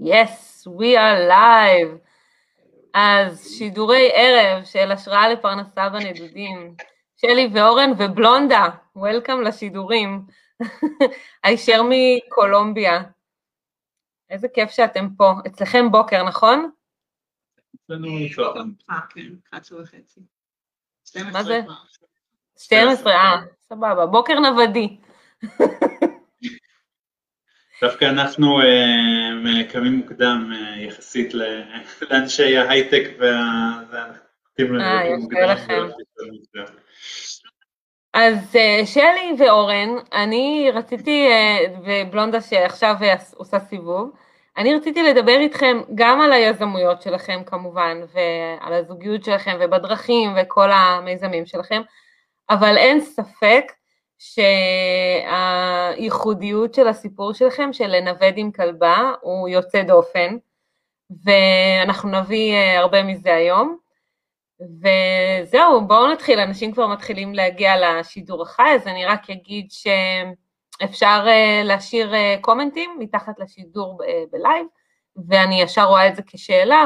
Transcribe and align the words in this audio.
Yes, 0.00 0.66
we 0.66 0.96
are 0.96 1.28
live. 1.28 1.98
אז 2.94 3.48
שידורי 3.58 4.10
ערב 4.14 4.64
של 4.64 4.92
השראה 4.92 5.28
לפרנסה 5.28 5.88
בנדודים. 5.88 6.76
שלי 7.26 7.48
ואורן 7.54 7.90
ובלונדה, 7.98 8.68
וולקאם 8.96 9.42
לשידורים. 9.42 10.26
הישר 11.44 11.82
מקולומביה. 11.88 13.02
איזה 14.30 14.48
כיף 14.48 14.70
שאתם 14.70 15.08
פה. 15.16 15.32
אצלכם 15.46 15.90
בוקר, 15.90 16.22
נכון? 16.22 16.70
אצלנו. 17.84 18.08
אה, 18.90 19.00
כן, 19.10 19.28
11 19.50 19.82
וחצי. 19.82 20.20
מה 21.32 21.42
זה? 21.42 21.60
12, 22.58 23.12
אה, 23.12 23.36
סבבה. 23.60 24.06
בוקר 24.06 24.34
נוודי. 24.34 24.96
דווקא 27.82 28.04
אנחנו 28.04 28.60
אה, 28.60 29.64
קמים 29.72 29.92
מוקדם 29.92 30.50
אה, 30.54 30.82
יחסית 30.82 31.34
לאנשי 32.10 32.56
ההייטק 32.56 33.08
וה... 33.18 33.38
זה, 33.90 33.98
אנחנו 33.98 34.24
נוטים 34.58 34.80
אה, 34.80 35.16
מוקדם. 35.16 36.74
אז 38.14 38.56
שלי 38.84 39.34
ואורן, 39.38 39.88
אני 40.12 40.70
רציתי, 40.74 41.28
ובלונדה 41.84 42.40
שעכשיו 42.40 42.94
עושה 43.34 43.58
סיבוב, 43.58 44.10
אני 44.56 44.74
רציתי 44.74 45.02
לדבר 45.02 45.38
איתכם 45.38 45.80
גם 45.94 46.20
על 46.20 46.32
היזמויות 46.32 47.02
שלכם 47.02 47.42
כמובן, 47.46 48.00
ועל 48.12 48.72
הזוגיות 48.72 49.24
שלכם 49.24 49.56
ובדרכים 49.60 50.34
וכל 50.36 50.70
המיזמים 50.72 51.46
שלכם, 51.46 51.82
אבל 52.50 52.78
אין 52.78 53.00
ספק 53.00 53.72
שהייחודיות 55.94 56.74
של 56.74 56.88
הסיפור 56.88 57.32
שלכם, 57.32 57.72
של 57.72 57.86
לנווד 57.86 58.34
עם 58.36 58.52
כלבה, 58.52 59.12
הוא 59.20 59.48
יוצא 59.48 59.82
דופן, 59.82 60.36
ואנחנו 61.24 62.10
נביא 62.10 62.54
אה, 62.54 62.78
הרבה 62.78 63.02
מזה 63.02 63.34
היום. 63.34 63.76
וזהו, 64.60 65.86
בואו 65.86 66.12
נתחיל, 66.12 66.38
אנשים 66.38 66.72
כבר 66.72 66.86
מתחילים 66.86 67.34
להגיע 67.34 67.72
לשידור 67.80 68.42
החי, 68.42 68.74
אז 68.74 68.86
אני 68.86 69.06
רק 69.06 69.30
אגיד 69.30 69.68
שאפשר 69.70 71.24
אה, 71.26 71.62
להשאיר 71.64 72.14
אה, 72.14 72.36
קומנטים 72.40 72.96
מתחת 72.98 73.38
לשידור 73.38 74.00
בלייב, 74.30 74.66
ואני 75.28 75.62
ישר 75.62 75.84
רואה 75.84 76.08
את 76.08 76.16
זה 76.16 76.22
כשאלה 76.26 76.84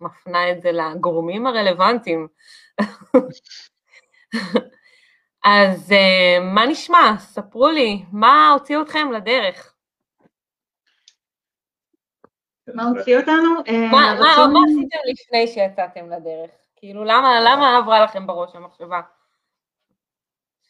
ומפנה 0.00 0.50
את 0.50 0.62
זה 0.62 0.72
לגורמים 0.72 1.46
הרלוונטיים. 1.46 2.28
אז 5.46 5.92
אה, 5.92 6.38
מה 6.54 6.66
נשמע? 6.66 7.12
ספרו 7.18 7.68
לי, 7.68 8.04
מה 8.12 8.50
הוציא 8.50 8.80
אתכם 8.82 9.12
לדרך? 9.12 9.72
מה 12.74 12.82
הוציא 12.84 13.18
אותנו? 13.18 13.50
אה, 13.68 13.90
מה, 13.92 14.12
עשיתם 14.64 14.98
לפני 15.12 15.46
שיצאתם 15.46 16.10
לדרך? 16.10 16.50
כאילו, 16.76 17.04
למה, 17.04 17.40
למה 17.40 17.76
עברה 17.78 18.04
לכם 18.04 18.26
בראש 18.26 18.54
המחשבה 18.54 19.00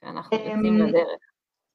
שאנחנו 0.01 0.37
יוצאים 0.37 0.67
אמ, 0.67 0.87
לדרך? 0.89 1.21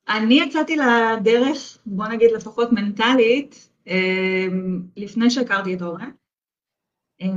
אני 0.10 0.34
יצאתי 0.34 0.76
לדרך, 0.76 1.78
בוא 1.86 2.08
נגיד 2.08 2.32
לפחות 2.32 2.70
מנטלית, 2.72 3.70
אה, 3.88 4.46
לפני 4.98 5.30
שהכרתי 5.30 5.74
את 5.76 5.82
אורן. 5.82 6.12
אה, 7.22 7.28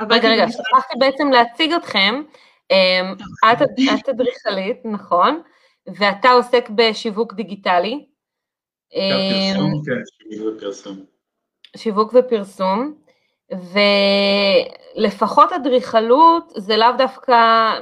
רגע, 0.00 0.28
רגע, 0.28 0.44
במשרד- 0.44 0.64
שכחתי 0.74 0.94
בעצם 0.98 1.28
להציג 1.30 1.72
אתכם. 1.72 2.22
אמ, 2.70 3.14
את 4.00 4.08
אדריכלית, 4.08 4.80
נכון, 4.84 5.42
ואתה 5.86 6.30
עוסק 6.30 6.70
בשיווק 6.74 7.34
דיגיטלי, 7.34 8.06
אמ, 8.94 9.72
כן, 9.86 10.02
שיווק 10.32 10.56
ופרסום. 10.56 11.04
שיווק 11.76 12.14
ופרסום, 12.14 12.94
ולפחות 14.96 15.52
אדריכלות 15.52 16.52
זה 16.56 16.76
לאו 16.76 16.92
דווקא 16.98 17.34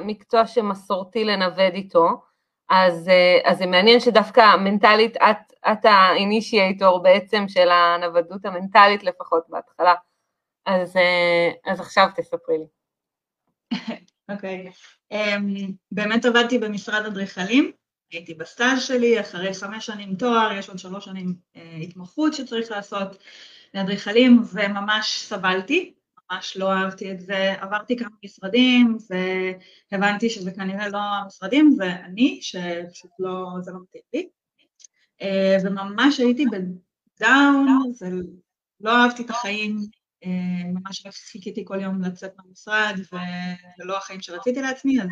מקצוע 0.04 0.46
שמסורתי 0.46 1.24
לנווד 1.24 1.74
איתו, 1.74 2.08
אז, 2.70 3.08
אה, 3.08 3.50
אז 3.50 3.58
זה 3.58 3.66
מעניין 3.66 4.00
שדווקא 4.00 4.56
מנטלית 4.56 5.16
את, 5.16 5.52
את 5.72 5.84
האינישייטור 5.84 7.02
בעצם 7.02 7.44
של 7.48 7.68
הנוודות 7.70 8.44
המנטלית 8.44 9.04
לפחות 9.04 9.44
בהתחלה, 9.48 9.94
אז, 10.66 10.96
אה, 10.96 11.72
אז 11.72 11.80
עכשיו 11.80 12.08
תספרי 12.16 12.58
לי. 12.58 12.66
אוקיי. 14.28 14.70
אמ, 15.10 15.54
באמת 15.92 16.24
עבדתי 16.24 16.58
במשרד 16.58 17.06
אדריכלים, 17.06 17.72
הייתי 18.12 18.34
בסטאז' 18.34 18.82
שלי, 18.82 19.20
אחרי 19.20 19.54
חמש 19.54 19.86
שנים 19.86 20.14
תואר, 20.14 20.52
יש 20.52 20.68
עוד 20.68 20.78
שלוש 20.78 21.04
שנים 21.04 21.34
אה, 21.56 21.76
התמחות 21.82 22.34
שצריך 22.34 22.70
לעשות 22.70 23.16
לאדריכלים, 23.74 24.42
וממש 24.52 25.22
סבלתי, 25.22 25.94
ממש 26.30 26.56
לא 26.56 26.72
אהבתי 26.72 27.12
את 27.12 27.20
זה, 27.20 27.54
עברתי 27.60 27.96
כמה 27.96 28.08
משרדים, 28.24 28.98
והבנתי 29.90 30.30
שזה 30.30 30.50
כנראה 30.50 30.88
לא 30.88 30.98
המשרדים, 30.98 31.70
זה 31.76 31.92
אני, 31.92 32.38
שפשוט 32.42 33.10
לא, 33.18 33.46
זה 33.60 33.72
לא 33.72 33.78
מתאים 33.82 34.02
לי. 34.14 34.28
אה, 35.22 35.56
וממש 35.64 36.20
הייתי 36.20 36.44
בדאון, 36.46 37.92
זה, 37.92 38.08
לא 38.80 38.96
אהבתי 38.96 39.22
את 39.22 39.30
החיים, 39.30 39.78
ממש 40.74 41.06
רק 41.06 41.14
חיכיתי 41.14 41.64
כל 41.64 41.80
יום 41.80 42.02
לצאת 42.02 42.32
מהמשרד, 42.38 42.94
וזה 42.98 43.84
לא 43.84 43.96
החיים 43.96 44.20
שרציתי 44.20 44.62
לעצמי, 44.62 45.02
אז 45.02 45.08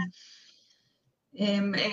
אמ, 1.36 1.74
אה, 1.74 1.90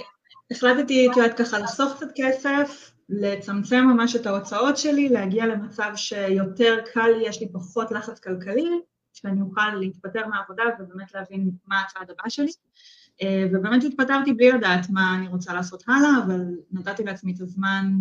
החלטתי, 0.52 1.08
את 1.12 1.18
יודעת, 1.18 1.38
ככה 1.38 1.60
לחסוך 1.60 1.94
קצת 1.96 2.08
כסף, 2.16 2.92
לצמצם 3.10 3.84
ממש 3.86 4.16
את 4.16 4.26
ההוצאות 4.26 4.78
שלי, 4.78 5.10
להגיע 5.10 5.46
למצב 5.46 5.92
שיותר 5.96 6.78
קל 6.94 7.08
לי, 7.18 7.28
יש 7.28 7.42
לי 7.42 7.52
פחות 7.54 7.92
לחץ 7.92 8.20
כלכלי, 8.20 8.70
שאני 9.14 9.42
אוכל 9.42 9.76
להתפטר 9.80 10.28
מהעבודה 10.28 10.64
ובאמת 10.80 11.14
להבין 11.14 11.52
מה 11.66 11.82
הצעד 11.82 12.12
הבא 12.12 12.30
שלי. 12.30 12.52
אה, 13.22 13.46
ובאמת 13.54 13.84
התפטרתי 13.84 14.34
בלי 14.34 14.52
לדעת 14.52 14.90
מה 14.90 15.16
אני 15.16 15.28
רוצה 15.28 15.54
לעשות 15.54 15.84
הלאה, 15.88 16.24
אבל 16.26 16.42
נתתי 16.72 17.04
לעצמי 17.04 17.34
את 17.34 17.42
הזמן 17.42 17.92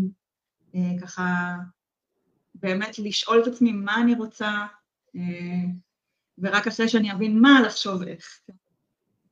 אה, 0.75 0.93
ככה 1.03 1.57
באמת 2.55 2.99
לשאול 2.99 3.43
את 3.43 3.47
עצמי 3.47 3.73
מה 3.73 4.01
אני 4.01 4.15
רוצה, 4.15 4.49
אה, 4.49 4.67
ורק 6.39 6.67
אחרי 6.67 6.89
שאני 6.89 7.13
אבין 7.13 7.39
מה, 7.41 7.61
לחשוב 7.67 8.03
איך. 8.03 8.41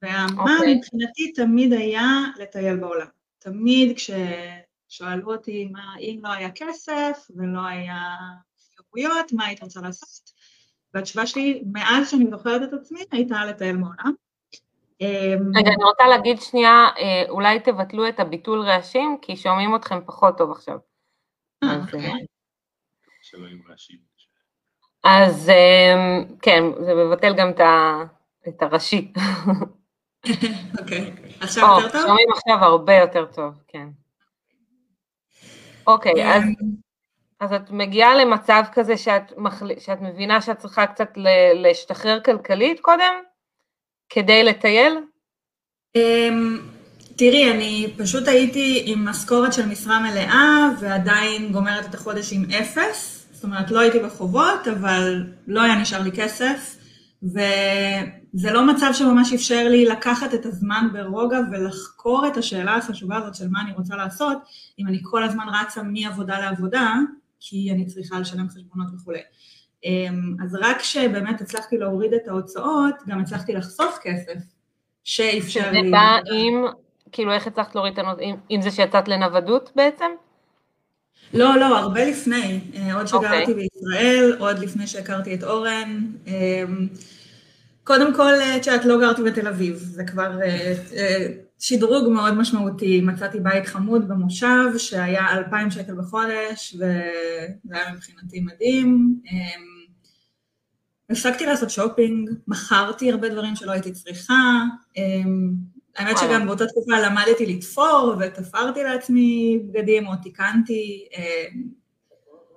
והמה 0.03 0.55
אוקיי. 0.55 0.75
מבחינתי 0.75 1.33
תמיד 1.33 1.73
היה 1.73 2.07
לטייל 2.37 2.77
בעולם. 2.77 3.07
תמיד 3.39 3.97
כששאלו 3.97 5.33
אותי 5.35 5.69
מה, 5.73 5.95
אם 5.99 6.21
לא 6.23 6.29
היה 6.29 6.51
כסף 6.55 7.27
ולא 7.37 7.61
היה 7.67 8.15
חירויות, 8.77 9.33
מה 9.33 9.47
היית 9.47 9.63
רוצה 9.63 9.81
לעשות? 9.81 10.31
והתשובה 10.95 11.27
שלי, 11.27 11.63
מאז 11.73 12.11
שאני 12.11 12.27
זוכרת 12.31 12.63
את 12.69 12.73
עצמי, 12.73 13.01
הייתה 13.13 13.45
לטייל 13.45 13.77
בעולם. 13.77 14.13
אמ, 15.01 15.53
רגע, 15.57 15.71
אני 15.71 15.85
רוצה 15.85 16.07
להגיד 16.09 16.41
שנייה, 16.41 16.87
אה, 16.99 17.31
אולי 17.31 17.61
תבטלו 17.61 18.09
את 18.09 18.21
הביטול 18.21 18.61
רעשים, 18.61 19.19
כי 19.23 19.37
שומעים 19.37 19.77
אתכם 19.77 20.05
פחות 20.07 20.39
טוב 20.39 20.51
עכשיו. 20.51 20.79
אה, 21.63 21.81
אוקיי. 21.81 22.07
אה, 22.07 22.13
שלא 23.23 23.47
יהיו 23.47 23.59
רעשים. 23.69 24.08
אז 25.05 25.51
אה, 25.51 25.95
כן, 26.43 26.65
זה 26.81 26.95
מבטל 26.95 27.35
גם 27.35 27.51
את 28.49 28.63
הראשי. 28.63 29.13
אוקיי. 30.79 31.13
עכשיו 31.41 31.67
יותר 31.77 31.93
טוב? 31.93 32.07
שומעים 32.07 32.29
עכשיו 32.33 32.65
הרבה 32.65 32.95
יותר 32.95 33.25
טוב, 33.25 33.55
כן. 33.69 33.89
אוקיי, 35.87 36.35
אז, 36.35 36.43
אמ, 36.43 36.53
אז 37.41 37.53
את 37.53 37.71
מגיעה 37.71 38.15
למצב 38.15 38.63
כזה 38.73 38.97
שאת, 38.97 39.33
מחל... 39.37 39.71
שאת 39.79 40.01
מבינה 40.01 40.41
שאת 40.41 40.59
צריכה 40.59 40.87
קצת 40.87 41.11
להשתחרר 41.55 42.21
כלכלית 42.25 42.81
קודם, 42.81 43.15
כדי 44.09 44.45
לטייל? 44.45 44.99
אמ, 45.97 46.59
תראי, 47.17 47.51
אני 47.51 47.95
פשוט 47.99 48.29
הייתי 48.29 48.83
עם 48.87 49.09
משכורת 49.09 49.53
של 49.53 49.67
משרה 49.67 49.99
מלאה 50.01 50.69
ועדיין 50.81 51.53
גומרת 51.53 51.87
את 51.87 51.95
החודש 51.95 52.33
עם 52.33 52.45
אפס. 52.51 53.18
זאת 53.39 53.45
אומרת, 53.45 53.71
לא 53.71 53.81
הייתי 53.81 53.99
בחובות, 53.99 54.69
אבל 54.69 55.25
לא 55.47 55.63
היה 55.63 55.81
נשאר 55.81 56.03
לי 56.03 56.13
כסף. 56.13 56.77
וזה 57.23 58.51
לא 58.51 58.67
מצב 58.67 58.91
שממש 58.93 59.33
אפשר 59.33 59.69
לי 59.69 59.85
לקחת 59.85 60.35
את 60.35 60.47
הזמן 60.47 60.89
ברוגע 60.93 61.39
ולחקור 61.53 62.27
את 62.27 62.37
השאלה 62.37 62.77
החשובה 62.77 63.17
הזאת 63.17 63.35
של 63.35 63.49
מה 63.49 63.63
אני 63.63 63.73
רוצה 63.73 63.97
לעשות, 63.97 64.39
אם 64.79 64.87
אני 64.87 64.99
כל 65.03 65.23
הזמן 65.23 65.45
רצה 65.61 65.83
מעבודה 65.83 66.39
לעבודה, 66.39 66.95
כי 67.41 67.71
אני 67.73 67.87
צריכה 67.87 68.21
לשלם 68.21 68.49
חשבונות 68.49 68.89
וכולי. 68.95 69.21
אמ, 69.85 70.37
אז 70.45 70.55
רק 70.61 70.79
כשבאמת 70.79 71.41
הצלחתי 71.41 71.79
להוריד 71.79 72.15
את 72.15 72.29
ההוצאות, 72.29 72.95
גם 73.07 73.21
הצלחתי 73.21 73.53
לחסוך 73.53 73.99
כסף, 74.03 74.39
שאפשר 75.05 75.71
לי... 75.71 75.91
בא 75.91 76.19
עם, 76.33 76.65
כאילו 77.13 77.33
איך 77.33 77.47
הצלחת 77.47 77.75
להוריד 77.75 77.93
את 77.93 77.99
הנושא, 77.99 78.23
עם 78.49 78.63
זה 78.63 78.71
שיצאת 78.71 79.09
לנוודות 79.09 79.71
בעצם? 79.77 80.11
לא, 81.35 81.57
לא, 81.57 81.79
הרבה 81.79 82.05
לפני. 82.05 82.61
אה, 82.75 82.95
עוד 82.95 83.07
אוקיי. 83.13 83.29
שגרתי 83.29 83.55
בישראל, 83.55 84.37
עוד 84.39 84.59
לפני 84.59 84.87
שהכרתי 84.87 85.35
את 85.35 85.45
אורן. 85.45 86.07
אה, 86.27 86.65
קודם 87.85 88.15
כל, 88.15 88.35
אה, 88.35 88.57
את 88.57 88.67
יודעת, 88.67 88.85
לא 88.85 89.01
גרתי 89.01 89.23
בתל 89.23 89.49
אביב, 89.49 89.77
זה 89.77 90.05
כבר 90.05 90.39
שדרוג 91.59 92.09
מאוד 92.09 92.35
משמעותי, 92.35 93.01
מצאתי 93.01 93.41
בית 93.41 93.67
חמוד 93.67 94.09
במושב 94.09 94.79
שהיה 94.79 95.33
2,000 95.33 95.71
שקל 95.71 95.95
בחודש 95.95 96.75
וזה 96.75 97.01
היה 97.71 97.93
מבחינתי 97.95 98.41
מדהים. 98.41 99.21
הפסקתי 101.11 101.47
לעשות 101.47 101.71
שופינג, 101.71 102.31
מכרתי 102.49 103.11
הרבה 103.11 103.29
דברים 103.29 103.57
שלא 103.57 103.73
הייתי 103.73 103.93
צריכה, 103.93 104.65
האמת 105.99 106.19
שגם 106.19 106.47
באותה 106.47 106.67
תקופה 106.67 107.01
למדתי 107.01 107.47
לתפור 107.47 108.15
ותפרתי 108.21 108.83
לעצמי 108.83 109.59
בגדים 109.65 110.07
או 110.07 110.13
תיקנתי 110.23 111.09
אמ, 111.17 111.79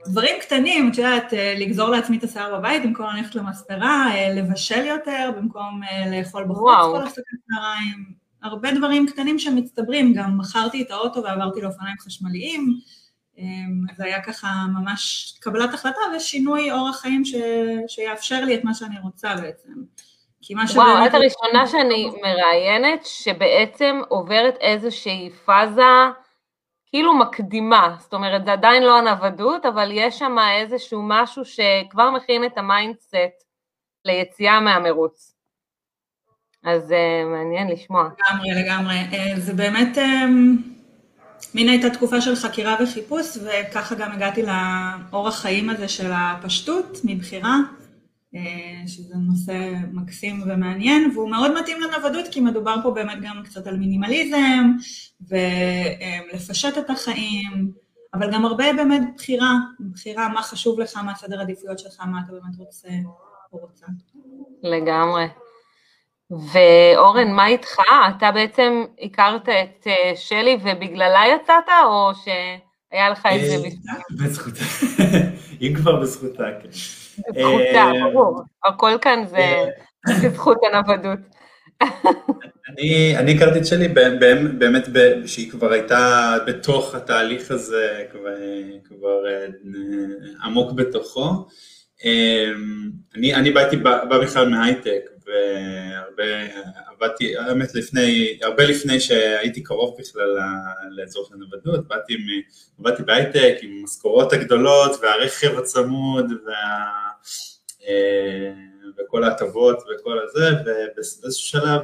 דברים 0.07 0.35
קטנים, 0.41 0.91
את 0.91 0.97
יודעת, 0.97 1.33
אה, 1.33 1.55
לגזור 1.57 1.89
לעצמי 1.89 2.17
את 2.17 2.23
השיער 2.23 2.59
בבית 2.59 2.83
במקום 2.83 3.05
ללכת 3.15 3.35
למספרה, 3.35 4.07
אה, 4.13 4.33
לבשל 4.33 4.85
יותר 4.85 5.31
במקום 5.37 5.81
אה, 5.83 6.11
לאכול 6.11 6.43
בחוץ 6.43 6.73
כל 6.91 7.03
הפסקת 7.03 7.23
צהריים, 7.49 8.13
הרבה 8.43 8.71
דברים 8.71 9.07
קטנים 9.07 9.39
שמצטברים, 9.39 10.13
גם 10.13 10.37
מכרתי 10.37 10.81
את 10.81 10.91
האוטו 10.91 11.23
ועברתי 11.23 11.61
לאופניים 11.61 11.95
חשמליים, 11.99 12.79
אמ, 13.37 13.85
זה 13.97 14.03
היה 14.05 14.23
ככה 14.23 14.65
ממש 14.73 15.33
קבלת 15.39 15.73
החלטה 15.73 15.99
ושינוי 16.15 16.71
אורח 16.71 17.01
חיים 17.01 17.25
ש... 17.25 17.35
שיאפשר 17.87 18.45
לי 18.45 18.55
את 18.55 18.63
מה 18.63 18.73
שאני 18.73 18.99
רוצה 18.99 19.35
בעצם. 19.35 19.71
כי 20.41 20.53
מה 20.53 20.67
שבאמת... 20.67 20.87
וואו, 20.87 21.05
את 21.05 21.13
הראשונה 21.13 21.67
שאני 21.67 22.09
מראיינת 22.21 23.05
שבעצם 23.05 24.01
עוברת 24.07 24.57
איזושהי 24.61 25.29
פאזה 25.45 25.81
כאילו 26.87 27.17
מקדימה, 27.17 27.95
זאת 27.99 28.13
אומרת 28.13 28.45
זה 28.45 28.51
עדיין 28.51 28.83
לא 28.83 28.97
הנוודות, 28.97 29.65
אבל 29.65 29.89
יש 29.93 30.19
שם 30.19 30.35
איזשהו 30.61 31.01
משהו 31.03 31.45
שכבר 31.45 32.11
מכין 32.11 32.45
את 32.45 32.57
ה 32.57 32.64
mindset 32.65 33.15
ליציאה 34.05 34.59
מהמרוץ. 34.59 35.35
אז 36.63 36.91
אה, 36.91 37.25
מעניין 37.25 37.67
לשמוע. 37.67 38.03
לגמרי, 38.03 38.63
לגמרי. 38.63 38.95
אה, 39.11 39.39
זה 39.39 39.53
באמת... 39.53 39.97
אה, 39.97 40.01
מין 41.53 41.69
הייתה 41.69 41.89
תקופה 41.89 42.21
של 42.21 42.35
חקירה 42.35 42.75
וחיפוש, 42.83 43.37
וככה 43.37 43.95
גם 43.95 44.11
הגעתי 44.11 44.43
לאורח 45.11 45.39
חיים 45.41 45.69
הזה 45.69 45.87
של 45.87 46.11
הפשטות 46.13 46.97
מבחירה, 47.03 47.55
שזה 48.87 49.15
נושא 49.15 49.71
מקסים 49.91 50.41
ומעניין, 50.45 51.11
והוא 51.13 51.29
מאוד 51.29 51.61
מתאים 51.61 51.77
לנוודות, 51.81 52.25
כי 52.31 52.41
מדובר 52.41 52.75
פה 52.83 52.91
באמת 52.91 53.21
גם 53.21 53.41
קצת 53.45 53.67
על 53.67 53.77
מינימליזם, 53.77 54.71
ולפשט 55.29 56.77
את 56.77 56.89
החיים, 56.89 57.71
אבל 58.13 58.33
גם 58.33 58.45
הרבה 58.45 58.73
באמת 58.73 59.01
בחירה, 59.15 59.51
בחירה 59.91 60.29
מה 60.29 60.41
חשוב 60.41 60.79
לך, 60.79 60.97
מה 60.97 61.15
סדר 61.15 61.41
עדיפויות 61.41 61.79
שלך, 61.79 61.99
מה 61.99 62.19
אתה 62.25 62.31
באמת 62.31 62.57
רוצה 62.57 62.89
או 63.53 63.57
רוצה. 63.57 63.85
לגמרי. 64.63 65.27
ואורן, 66.31 67.31
מה 67.31 67.47
איתך? 67.47 67.77
אתה 68.17 68.31
בעצם 68.31 68.83
הכרת 69.01 69.49
את 69.49 69.87
אה, 69.87 70.11
שלי 70.15 70.57
ובגללה 70.61 71.21
יצאת, 71.35 71.69
או 71.85 72.11
שהיה 72.15 73.09
לך 73.09 73.25
את 73.25 73.41
זה 73.45 73.57
בזכותה? 73.57 73.93
בזכותה, 74.11 74.63
אם 75.61 75.73
כבר 75.75 76.01
בזכותה, 76.01 76.43
כן. 76.63 76.69
בזכותה, 77.17 77.91
אה, 77.95 78.11
ברור. 78.11 78.41
הכל 78.65 78.91
כאן 79.01 79.23
זה 79.27 79.37
אה, 79.37 79.65
בזכות 80.23 80.57
הנוודות. 80.71 81.19
אני 83.17 83.35
הכרתי 83.35 83.59
את 83.59 83.65
שלי 83.65 83.87
באמת 84.57 84.83
שהיא 85.25 85.51
כבר 85.51 85.71
הייתה 85.71 86.35
בתוך 86.47 86.95
התהליך 86.95 87.51
הזה, 87.51 88.05
כבר 88.83 89.23
עמוק 90.43 90.71
בתוכו. 90.71 91.45
אני 93.15 93.51
באתי, 93.51 93.77
בא 93.77 94.17
בכלל 94.21 94.49
מהייטק, 94.49 95.01
והרבה, 95.25 96.23
עבדתי, 97.01 97.37
האמת 97.37 97.75
לפני, 97.75 98.39
הרבה 98.41 98.65
לפני 98.65 98.99
שהייתי 98.99 99.63
קרוב 99.63 99.97
בכלל 99.99 100.37
לאזור 100.91 101.25
של 101.27 101.33
הנוודות, 101.33 101.87
באתי, 101.87 102.17
עבדתי 102.79 103.03
בהייטק 103.03 103.55
עם 103.61 103.77
המשכורות 103.81 104.33
הגדולות 104.33 104.91
והרכב 105.01 105.57
הצמוד 105.57 106.25
וה, 106.45 106.53
אה, 107.87 108.51
וכל 108.97 109.23
ההטבות 109.23 109.77
וכל 109.77 110.19
הזה, 110.23 110.49
ובאיזשהו 110.61 111.47
שלב 111.47 111.81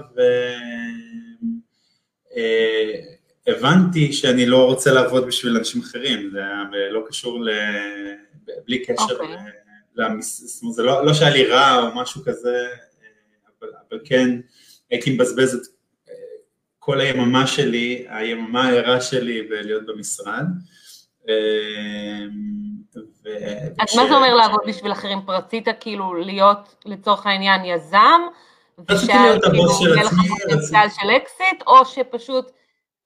אה, 2.38 3.02
הבנתי 3.48 4.14
שאני 4.14 4.46
לא 4.46 4.66
רוצה 4.66 4.94
לעבוד 4.94 5.28
בשביל 5.28 5.58
אנשים 5.58 5.82
אחרים, 5.82 6.30
זה 6.32 6.40
היה 6.40 6.90
לא 6.92 7.04
קשור, 7.08 7.44
ל... 7.44 7.50
בלי 8.66 8.86
קשר, 8.86 9.04
okay. 9.04 9.12
אוקיי. 9.12 9.36
למס... 9.96 10.64
זה 10.76 10.84
לא, 10.84 11.06
לא 11.06 11.14
שהיה 11.14 11.32
לי 11.32 11.46
רע 11.46 11.78
או 11.78 11.96
משהו 11.96 12.22
כזה, 12.26 12.68
אבל, 13.60 13.70
אבל 13.90 14.00
כן 14.06 14.40
הייתי 14.92 15.16
מבזבז 15.16 15.56
את 15.56 15.62
אה, 16.10 16.14
כל 16.80 17.02
היממה 17.02 17.48
שלי, 17.48 18.06
היממה 18.10 18.68
הערה 18.68 19.02
שלי 19.02 19.42
בלהיות 19.42 19.86
במשרד. 19.86 20.46
אה, 21.30 22.24
אז 23.80 23.96
מה 23.96 24.08
זה 24.08 24.16
אומר 24.16 24.36
לעבוד 24.36 24.60
בשביל 24.68 24.92
אחרים? 24.92 25.20
רצית 25.28 25.68
כאילו 25.80 26.14
להיות 26.14 26.76
לצורך 26.86 27.26
העניין 27.26 27.66
יזם? 27.66 28.22
הבוס 28.78 29.02
של 29.80 30.00
עצמי. 30.00 30.00
לך 30.02 30.14
פוטנציאל 30.44 30.90
של 30.90 31.10
אקזיט, 31.10 31.64
או 31.68 31.86
שפשוט 31.86 32.52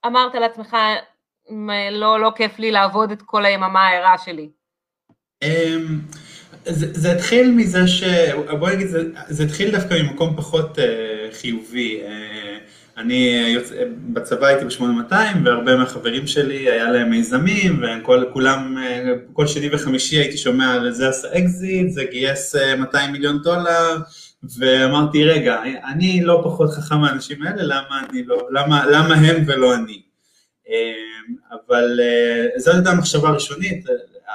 אמרת 0.05 0.35
לעצמך, 0.35 0.77
לא, 1.91 2.19
לא 2.19 2.31
כיף 2.35 2.59
לי 2.59 2.71
לעבוד 2.71 3.11
את 3.11 3.21
כל 3.21 3.45
היממה 3.45 3.87
הערה 3.87 4.17
שלי? 4.17 4.49
אמ, 5.43 5.99
זה, 6.65 6.93
זה 6.93 7.11
התחיל 7.11 7.51
מזה 7.51 7.87
ש... 7.87 8.03
בוא 8.59 8.69
נגיד, 8.69 8.87
זה, 8.87 9.03
זה 9.27 9.43
התחיל 9.43 9.71
דווקא 9.71 9.93
ממקום 9.93 10.37
פחות 10.37 10.77
אה, 10.77 10.81
חיובי. 11.33 12.01
Uh, 12.01 12.07
אני 12.97 13.45
יוצא, 13.47 13.75
בצבא 14.13 14.47
הייתי 14.47 14.65
ב-8200 14.65 15.13
והרבה 15.45 15.75
מהחברים 15.75 16.27
שלי 16.27 16.71
היה 16.71 16.91
להם 16.91 17.09
מיזמים 17.09 17.83
וכולם, 18.03 18.77
אה, 18.77 19.33
כל 19.33 19.47
שני 19.47 19.69
וחמישי 19.71 20.17
הייתי 20.17 20.37
שומע 20.37 20.73
על 20.73 20.91
זה 20.91 21.09
עשה 21.09 21.27
אקזיט, 21.37 21.91
זה 21.91 22.03
גייס 22.11 22.55
אה, 22.55 22.75
200 22.79 23.11
מיליון 23.11 23.41
דולר 23.41 23.97
ואמרתי 24.57 25.23
רגע, 25.23 25.61
אני 25.93 26.23
לא 26.23 26.41
פחות 26.43 26.69
חכם 26.69 26.97
מהאנשים 26.97 27.43
האלה, 27.43 27.63
למה, 27.63 28.01
לא, 28.25 28.47
למה, 28.51 28.85
למה 28.91 29.15
הם 29.15 29.43
ולא 29.47 29.75
אני? 29.75 30.01
אבל 31.51 31.99
זו 32.57 32.71
הייתה 32.71 32.89
המחשבה 32.89 33.29
הראשונית, 33.29 33.85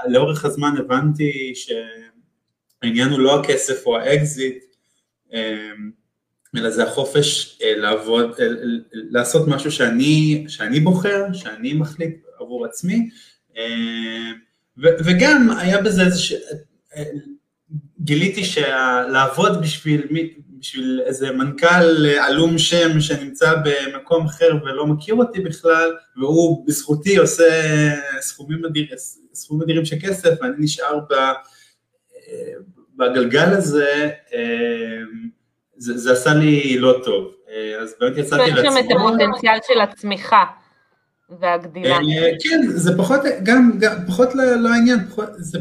לאורך 0.08 0.44
הזמן 0.44 0.75
הבנתי 0.78 1.52
ש... 1.54 1.70
העניין 2.82 3.08
הוא 3.08 3.20
לא 3.20 3.40
הכסף 3.40 3.87
או 3.87 3.98
האקזיט, 3.98 4.64
אלא 6.56 6.70
זה 6.70 6.82
החופש 6.84 7.58
אה, 7.62 7.76
לעבוד, 7.76 8.34
אה, 8.40 8.46
לעשות 8.93 9.48
משהו 9.48 9.72
שאני, 9.72 10.44
שאני 10.48 10.81
בוחר, 10.81 11.25
שאני 11.32 11.72
מחליט 11.72 12.16
עבור 12.40 12.66
עצמי, 12.66 13.10
וגם 14.76 15.50
היה 15.58 15.82
בזה 15.82 16.02
איזה 16.02 16.19
ש... 16.19 16.32
אה, 16.96 17.02
גיליתי 18.00 18.44
שלעבוד 18.44 19.60
בשביל, 19.62 20.06
בשביל 20.58 21.00
איזה 21.06 21.31
מנכ"ל 21.31 22.06
עלום 22.06 22.58
שם 22.58 23.00
שנמצא 23.00 23.55
במקום 23.65 24.26
אחר 24.26 24.50
ולא 24.65 24.86
מכיר 24.86 25.15
אותי 25.15 25.41
בכלל, 25.41 25.96
והוא 26.17 26.67
בזכותי 26.67 27.17
עושה 27.17 27.44
סכומים 28.20 28.65
אדירים, 28.65 28.96
סכומים 29.34 29.62
אדירים 29.62 29.84
של 29.84 29.96
כסף, 30.00 30.31
ואני 30.41 30.55
נשאר 30.58 30.98
ב... 31.10 31.15
בגלגל 32.96 33.48
הזה, 33.48 34.10
אה, 34.34 35.03
זה, 35.77 35.99
זה 35.99 36.13
עשה 36.13 36.35
לי 36.35 36.79
לא 36.79 37.01
טוב, 37.05 37.33
אה, 37.49 37.83
אז 37.83 37.95
באמת 38.01 38.17
יצאתי 38.19 38.51
לעצמי. 38.51 38.69
יש 38.69 38.75
שם 38.75 38.87
את 38.87 38.97
הפוטנציאל 38.97 39.59
של 39.69 39.81
הצמיחה 39.81 40.45
והגדילה. 41.41 41.97
אה, 41.97 42.31
כן, 42.41 42.67
זה 42.67 42.99
פחות, 42.99 43.21
גם, 43.43 43.71
גם 43.81 43.93
פחות 44.06 44.35
לעניין, 44.35 44.99
לא 44.99 45.11
פחות, 45.11 45.29
זה 45.37 45.59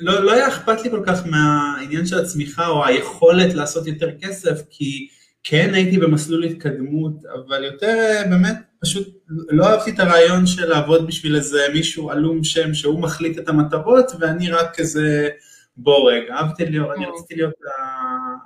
לא, 0.00 0.24
לא 0.24 0.32
היה 0.32 0.48
אכפת 0.48 0.82
לי 0.84 0.90
כל 0.90 1.02
כך 1.06 1.26
מהעניין 1.26 2.06
של 2.06 2.18
הצמיחה 2.18 2.68
או 2.68 2.86
היכולת 2.86 3.54
לעשות 3.54 3.86
יותר 3.86 4.08
כסף, 4.20 4.62
כי 4.70 5.08
כן 5.44 5.74
הייתי 5.74 5.98
במסלול 5.98 6.44
התקדמות, 6.44 7.12
אבל 7.34 7.64
יותר 7.64 8.22
באמת 8.30 8.56
פשוט 8.80 9.08
לא 9.28 9.66
אהבתי 9.66 9.90
את 9.90 10.00
הרעיון 10.00 10.46
של 10.46 10.66
לעבוד 10.68 11.06
בשביל 11.06 11.36
איזה 11.36 11.58
מישהו 11.72 12.10
עלום 12.10 12.44
שם 12.44 12.74
שהוא 12.74 13.00
מחליט 13.00 13.38
את 13.38 13.48
המטרות 13.48 14.12
ואני 14.20 14.50
רק 14.50 14.80
איזה 14.80 15.28
בורג, 15.76 16.22
אהבתי 16.30 16.66
להיות, 16.66 16.90
אני 16.96 17.06
רציתי 17.06 17.34
להיות 17.34 17.54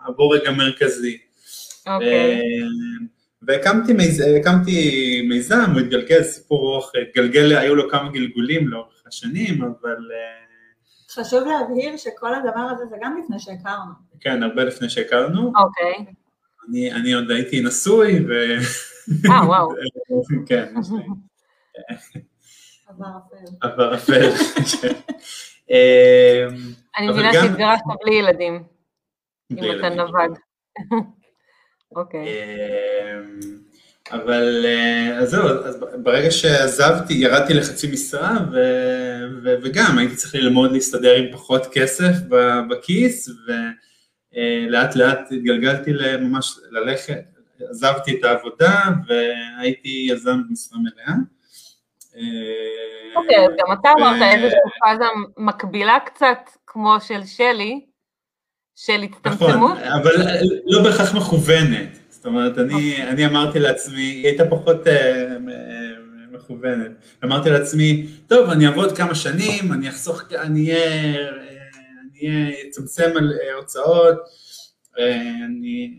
הבורג 0.09 0.47
המרכזי. 0.47 1.19
אוקיי. 1.87 2.43
והקמתי 3.43 3.93
מיזם, 5.29 5.71
הוא 5.73 5.81
התגלגל, 5.81 6.23
סיפור 6.23 6.73
ארוך, 6.75 6.93
התגלגל, 7.09 7.57
היו 7.57 7.75
לו 7.75 7.91
כמה 7.91 8.11
גלגולים 8.11 8.69
לאורך 8.69 9.03
השנים, 9.07 9.63
אבל... 9.63 9.97
אה, 10.15 10.49
חשוב 11.11 11.49
להבהיר 11.49 11.97
שכל 11.97 12.35
הדבר 12.35 12.61
הזה 12.61 12.87
זה 12.87 12.97
גם 13.03 13.21
לפני 13.25 13.39
שהכרנו. 13.39 13.93
כן, 14.21 14.43
הרבה 14.43 14.65
לפני 14.65 14.89
שהכרנו. 14.91 15.53
אוקיי. 15.57 16.15
אני, 16.69 16.93
אני 16.93 17.13
עוד 17.13 17.31
הייתי 17.31 17.61
נשוי, 17.61 18.25
ו... 18.29 18.33
אה, 19.31 19.47
וואו. 19.47 19.69
כן. 20.49 20.75
עבר 22.89 23.07
אפל. 23.19 23.57
עבר 23.61 23.95
אפל, 23.95 24.31
כן. 24.81 24.95
אני 26.99 27.09
מבינה 27.09 27.33
שהתגרשת 27.33 27.85
בלי 28.05 28.15
ילדים, 28.15 28.63
אם 29.53 29.79
אתה 29.79 29.89
נווד. 29.89 30.39
אוקיי. 31.97 32.21
אמ, 32.21 33.41
אבל 34.11 34.65
אה, 34.67 35.19
אז 35.19 35.31
זהו, 35.31 35.49
אז 35.49 35.85
ברגע 36.03 36.31
שעזבתי, 36.31 37.15
ירדתי 37.15 37.55
לחצי 37.55 37.93
משרה, 37.93 38.37
ו, 38.53 38.57
ו, 39.43 39.55
וגם 39.63 39.99
הייתי 39.99 40.17
צריך 40.17 40.35
ללמוד 40.35 40.73
להסתדר 40.73 41.15
עם 41.15 41.33
פחות 41.33 41.67
כסף 41.73 42.13
בכיס, 42.71 43.29
ולאט 43.47 44.97
לאט 44.97 45.33
התגלגלתי 45.33 45.93
לממש 45.93 46.59
ללכת, 46.71 47.21
עזבתי 47.71 48.19
את 48.19 48.25
העבודה 48.25 48.83
והייתי 49.07 50.07
יזם 50.11 50.41
במשרה 50.49 50.79
מלאה. 50.79 51.15
אוקיי, 53.17 53.47
אז 53.47 53.51
גם 53.59 53.73
אתה 53.81 53.91
אמרת 53.99 54.23
איזושהי 54.23 54.59
פאזה 54.81 55.05
מקבילה 55.37 55.99
קצת 56.07 56.39
כמו 56.67 57.01
של 57.01 57.25
שלי, 57.25 57.88
של 58.81 59.03
הצטמצמות. 59.03 59.51
נכון, 59.51 59.79
אבל 59.79 60.11
לא 60.67 60.83
בהכרח 60.83 61.15
מכוונת. 61.15 61.99
זאת 62.09 62.27
אומרת, 62.27 62.59
אני, 62.59 62.75
אוקיי. 62.75 63.09
אני 63.09 63.27
אמרתי 63.27 63.59
לעצמי, 63.59 64.03
היא 64.03 64.27
הייתה 64.27 64.45
פחות 64.51 64.87
uh, 64.87 64.91
מכוונת. 66.33 66.91
אמרתי 67.25 67.51
לעצמי, 67.51 68.07
טוב, 68.27 68.51
אני 68.51 68.67
אעבוד 68.67 68.97
כמה 68.97 69.15
שנים, 69.15 69.73
אני 69.73 69.89
אחסוך, 69.89 70.23
אני 70.33 70.73
אהיה, 70.73 71.29
אני 72.03 72.53
אצמצם 72.69 73.11
על 73.17 73.33
הוצאות, 73.57 74.17
אני, 75.45 75.95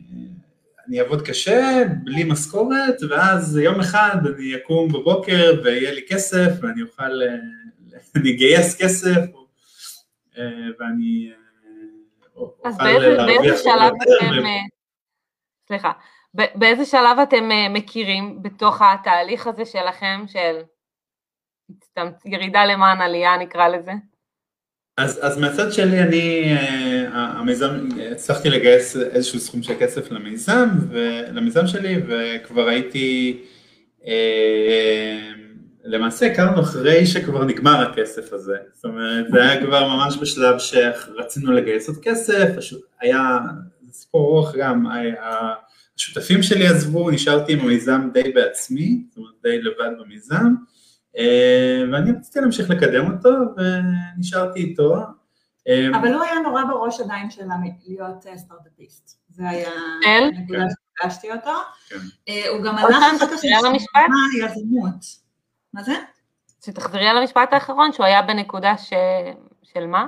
אני 0.88 1.00
אעבוד 1.00 1.21
קשה, 1.21 1.83
בלי 2.03 2.24
משכורת, 2.24 3.03
ואז 3.09 3.57
יום 3.57 3.79
אחד 3.79 4.17
אני 4.36 4.55
אקום 4.55 4.91
בבוקר 4.91 5.62
ויהיה 5.63 5.91
לי 5.91 6.01
כסף, 6.07 6.50
ואני 6.62 6.81
אוכל, 6.81 7.12
אני 8.15 8.31
אגייס 8.31 8.75
כסף, 8.81 9.21
ואני 10.79 11.29
אז 12.63 12.77
באיזה, 12.77 13.17
באיזה 13.17 13.58
שלב 13.63 13.91
אתם, 14.03 14.43
סליחה, 15.67 15.91
באיזה 16.34 16.86
שלב 16.86 17.19
אתם 17.24 17.51
אה, 17.51 17.69
מכירים 17.69 18.41
בתוך 18.41 18.81
התהליך 18.81 19.48
הזה 19.48 19.65
שלכם, 19.65 20.25
של 20.27 20.62
ירידה 22.25 22.65
למען 22.65 23.01
עלייה 23.01 23.38
נקרא 23.38 23.67
לזה? 23.67 23.91
אז, 24.98 25.19
אז 25.22 25.38
מהצד 25.38 25.72
שלי 25.72 26.00
אני, 26.00 26.55
uh, 26.58 27.13
המיזם, 27.13 27.89
הצלחתי 28.12 28.50
לגייס 28.50 28.98
איזשהו 28.98 29.39
סכום 29.39 29.63
של 29.63 29.74
כסף 29.79 30.12
למיזם, 30.12 30.69
למיזם 31.31 31.67
שלי, 31.67 31.96
וכבר 32.08 32.67
הייתי, 32.67 33.41
uh, 34.01 34.05
למעשה 35.83 36.31
הכרנו 36.31 36.62
אחרי 36.62 37.05
שכבר 37.05 37.43
נגמר 37.43 37.89
הכסף 37.89 38.33
הזה, 38.33 38.57
זאת 38.74 38.86
אומרת 38.86 39.25
זה 39.31 39.41
היה 39.43 39.65
כבר 39.65 39.88
ממש 39.88 40.17
בשלב 40.21 40.59
שרצינו 40.59 41.51
לגייס 41.51 41.89
עוד 41.89 41.98
כסף, 42.01 42.50
היה 43.01 43.38
סיפור 43.91 44.29
ארוך 44.29 44.55
גם, 44.55 44.86
השותפים 45.95 46.43
שלי 46.43 46.67
עזבו, 46.67 47.12
נשארתי 47.12 47.53
עם 47.53 47.59
המיזם 47.59 48.09
די 48.13 48.31
בעצמי, 48.31 49.03
זאת 49.09 49.17
אומרת 49.17 49.33
די 49.43 49.62
לבד 49.62 49.89
במיזם, 50.00 50.53
אה, 51.17 51.83
ואני 51.91 52.12
רציתי 52.12 52.39
להמשיך 52.39 52.69
לקדם 52.69 53.12
אותו 53.12 53.29
ונשארתי 53.57 54.59
איתו. 54.59 54.95
אה, 55.67 55.88
אבל 56.00 56.09
לא 56.09 56.24
היה 56.24 56.39
נורא 56.39 56.63
בראש 56.63 57.00
עדיין 57.00 57.31
של 57.31 57.45
להיות 57.88 58.27
אה, 58.27 58.38
סטארט-אפיסט, 58.38 59.19
זה 59.29 59.50
היה 59.50 59.69
נקודה 60.31 60.63
שפגשתי 60.69 61.31
אותו. 61.31 61.51
כן. 61.89 61.98
הוא 62.50 62.63
גם 62.63 62.77
הלך 62.77 62.98
אחר 63.17 63.27
כך 63.27 63.43
ליזמות. 64.33 65.28
מה 65.79 65.83
זה? 65.83 65.93
שתחזרי 66.65 67.07
על 67.07 67.17
המשפט 67.17 67.53
האחרון, 67.53 67.93
שהוא 67.93 68.05
היה 68.05 68.21
בנקודה 68.21 68.77
ש... 68.77 68.93
של 69.74 69.86
מה? 69.86 70.07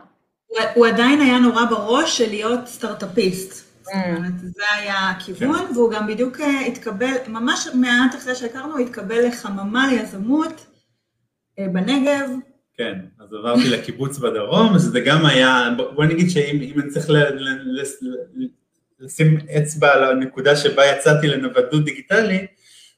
הוא 0.75 0.87
עדיין 0.87 1.21
היה 1.21 1.39
נורא 1.39 1.65
בראש 1.65 2.17
של 2.17 2.29
להיות 2.29 2.67
סטארט-אפיסט. 2.67 3.51
זאת 3.83 3.93
mm. 3.93 4.17
אומרת, 4.17 4.39
זה 4.39 4.63
היה 4.77 5.09
הכיוון, 5.09 5.67
כן. 5.67 5.73
והוא 5.75 5.91
גם 5.91 6.07
בדיוק 6.07 6.39
אה, 6.39 6.59
התקבל, 6.59 7.13
ממש 7.27 7.67
מעט 7.73 8.15
אחרי 8.15 8.35
שהכרנו, 8.35 8.71
הוא 8.71 8.79
התקבל 8.79 9.27
לחממה 9.27 9.87
ליזמות 9.87 10.65
אה, 11.59 11.67
בנגב. 11.67 12.29
כן, 12.77 12.99
אז 13.19 13.33
עברתי 13.33 13.69
לקיבוץ 13.69 14.17
בדרום, 14.17 14.75
אז 14.75 14.81
זה 14.81 14.99
גם 14.99 15.25
היה, 15.25 15.69
בוא 15.95 16.05
נגיד 16.05 16.29
שאם 16.29 16.79
אני 16.79 16.89
צריך 16.89 17.07
לשים 18.99 19.37
אצבע 19.57 19.93
על 19.93 20.03
הנקודה 20.03 20.55
שבה 20.55 20.85
יצאתי 20.85 21.27
לנוודות 21.27 21.85
דיגיטלי, 21.85 22.47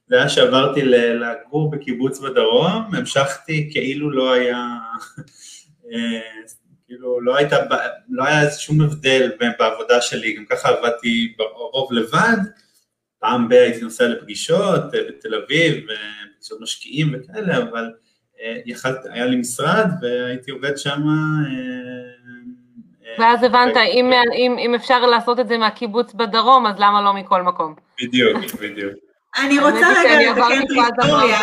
זה 0.08 0.16
היה 0.16 0.30
שעברתי 0.30 0.82
לגור 0.86 1.72
בקיבוץ 1.72 2.20
בדרום, 2.20 2.96
המשכתי 2.96 3.70
כאילו 3.72 4.12
לא 4.12 4.34
היה 4.34 4.68
אה, 5.94 6.20
כאילו 6.88 7.22
לא 7.22 7.36
הייתה, 7.36 7.58
לא 8.10 8.24
היה 8.24 8.52
שום 8.52 8.82
הבדל 8.82 9.32
בעבודה 9.60 10.02
שלי, 10.02 10.34
גם 10.34 10.46
ככה 10.46 10.70
עבדתי 10.70 11.34
ברוב 11.38 11.94
לבד, 11.94 12.38
פעם 13.20 13.50
ב- 13.50 13.54
הייתי 13.54 13.82
נוסע 13.82 14.08
לפגישות 14.08 14.96
אה, 14.96 15.00
בתל 15.08 15.36
אביב, 15.36 15.90
אה, 15.90 15.96
פגישות 16.36 16.62
משקיעים 16.62 17.14
וכאלה, 17.14 17.58
אבל 17.58 17.92
יכלת, 18.66 19.06
היה 19.06 19.26
לי 19.26 19.36
משרד 19.36 19.88
והייתי 20.02 20.52
עובד 20.52 20.78
שם. 20.78 21.02
ואז 23.20 23.44
הבנת, 23.44 23.78
אם, 23.78 24.12
אם, 24.34 24.56
אם 24.60 24.76
אפשר 24.76 25.06
לעשות 25.06 25.40
את 25.40 25.48
זה 25.48 25.58
מהקיבוץ 25.58 26.14
בדרום, 26.14 26.68
אז 26.68 26.76
למה 26.80 27.02
לא 27.02 27.14
מכל 27.14 27.42
מקום? 27.42 27.76
בדיוק, 28.02 28.38
בדיוק. 28.62 28.94
אני 29.38 29.60
רוצה 29.60 29.88
רגע 30.00 30.32
לתקן 30.32 30.62
את 30.62 31.00
ההיסטוריה, 31.00 31.38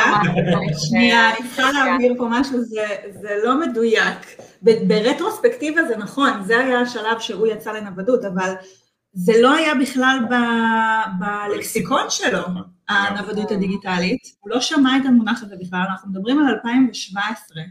שנייה, 0.78 1.30
אני 1.30 1.49
צריכה 1.49 1.73
להעביר 1.73 2.14
פה 2.18 2.26
משהו, 2.30 2.61
זה 3.20 3.37
לא 3.44 3.61
מדויק. 3.61 4.37
ברטרוספקטיבה 4.62 5.85
זה 5.85 5.97
נכון, 5.97 6.30
זה 6.44 6.59
היה 6.59 6.80
השלב 6.80 7.18
שהוא 7.18 7.47
יצא 7.47 7.73
לנוודות, 7.73 8.25
אבל 8.25 8.54
זה 9.12 9.32
לא 9.40 9.52
היה 9.52 9.75
בכלל 9.75 10.18
בלקסיקון 11.18 12.04
שלו, 12.09 12.42
הנוודות 12.88 13.50
הדיגיטלית, 13.50 14.23
הוא 14.40 14.50
לא 14.50 14.61
שמע 14.61 14.97
את 14.97 15.06
המונח 15.06 15.42
הזה 15.42 15.54
בכלל, 15.61 15.82
אנחנו 15.90 16.11
מדברים 16.11 16.38
על 16.38 16.54
2017. 16.54 17.62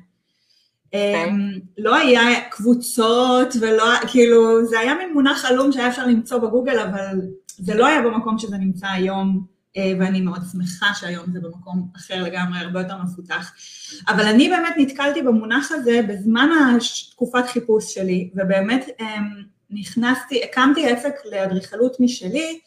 אוקיי. 0.94 1.30
אמ, 1.30 1.60
לא 1.78 1.96
היה 1.96 2.42
קבוצות 2.50 3.54
ולא, 3.62 3.86
כאילו, 4.08 4.66
זה 4.66 4.80
היה 4.80 4.96
מין 4.96 5.14
מונח 5.14 5.46
עלום 5.46 5.72
שהיה 5.72 5.88
אפשר 5.88 6.06
למצוא 6.06 6.38
בגוגל, 6.38 6.80
אבל 6.80 7.22
זה 7.48 7.76
לא 7.76 7.88
היה 7.88 8.02
במקום 8.02 8.38
שזה 8.38 8.58
נמצא 8.58 8.88
היום 8.88 9.46
ואני 9.78 10.22
מאוד 10.22 10.42
שמחה 10.52 10.94
שהיום 10.94 11.26
זה 11.34 11.40
במקום 11.40 11.88
אחר 11.96 12.24
לגמרי, 12.24 12.60
הרבה 12.60 12.82
יותר 12.82 12.98
מפותח. 13.04 13.54
אבל 14.08 14.26
אני 14.26 14.50
באמת 14.50 14.74
נתקלתי 14.78 15.22
במונח 15.22 15.72
הזה 15.72 16.02
בזמן 16.08 16.50
התקופת 17.10 17.44
חיפוש 17.48 17.94
שלי, 17.94 18.30
ובאמת 18.36 18.86
אמ, 19.00 19.44
נכנסתי, 19.70 20.44
הקמתי 20.44 20.88
עסק 20.88 21.14
לאדריכלות 21.26 22.00
משלי, 22.00 22.60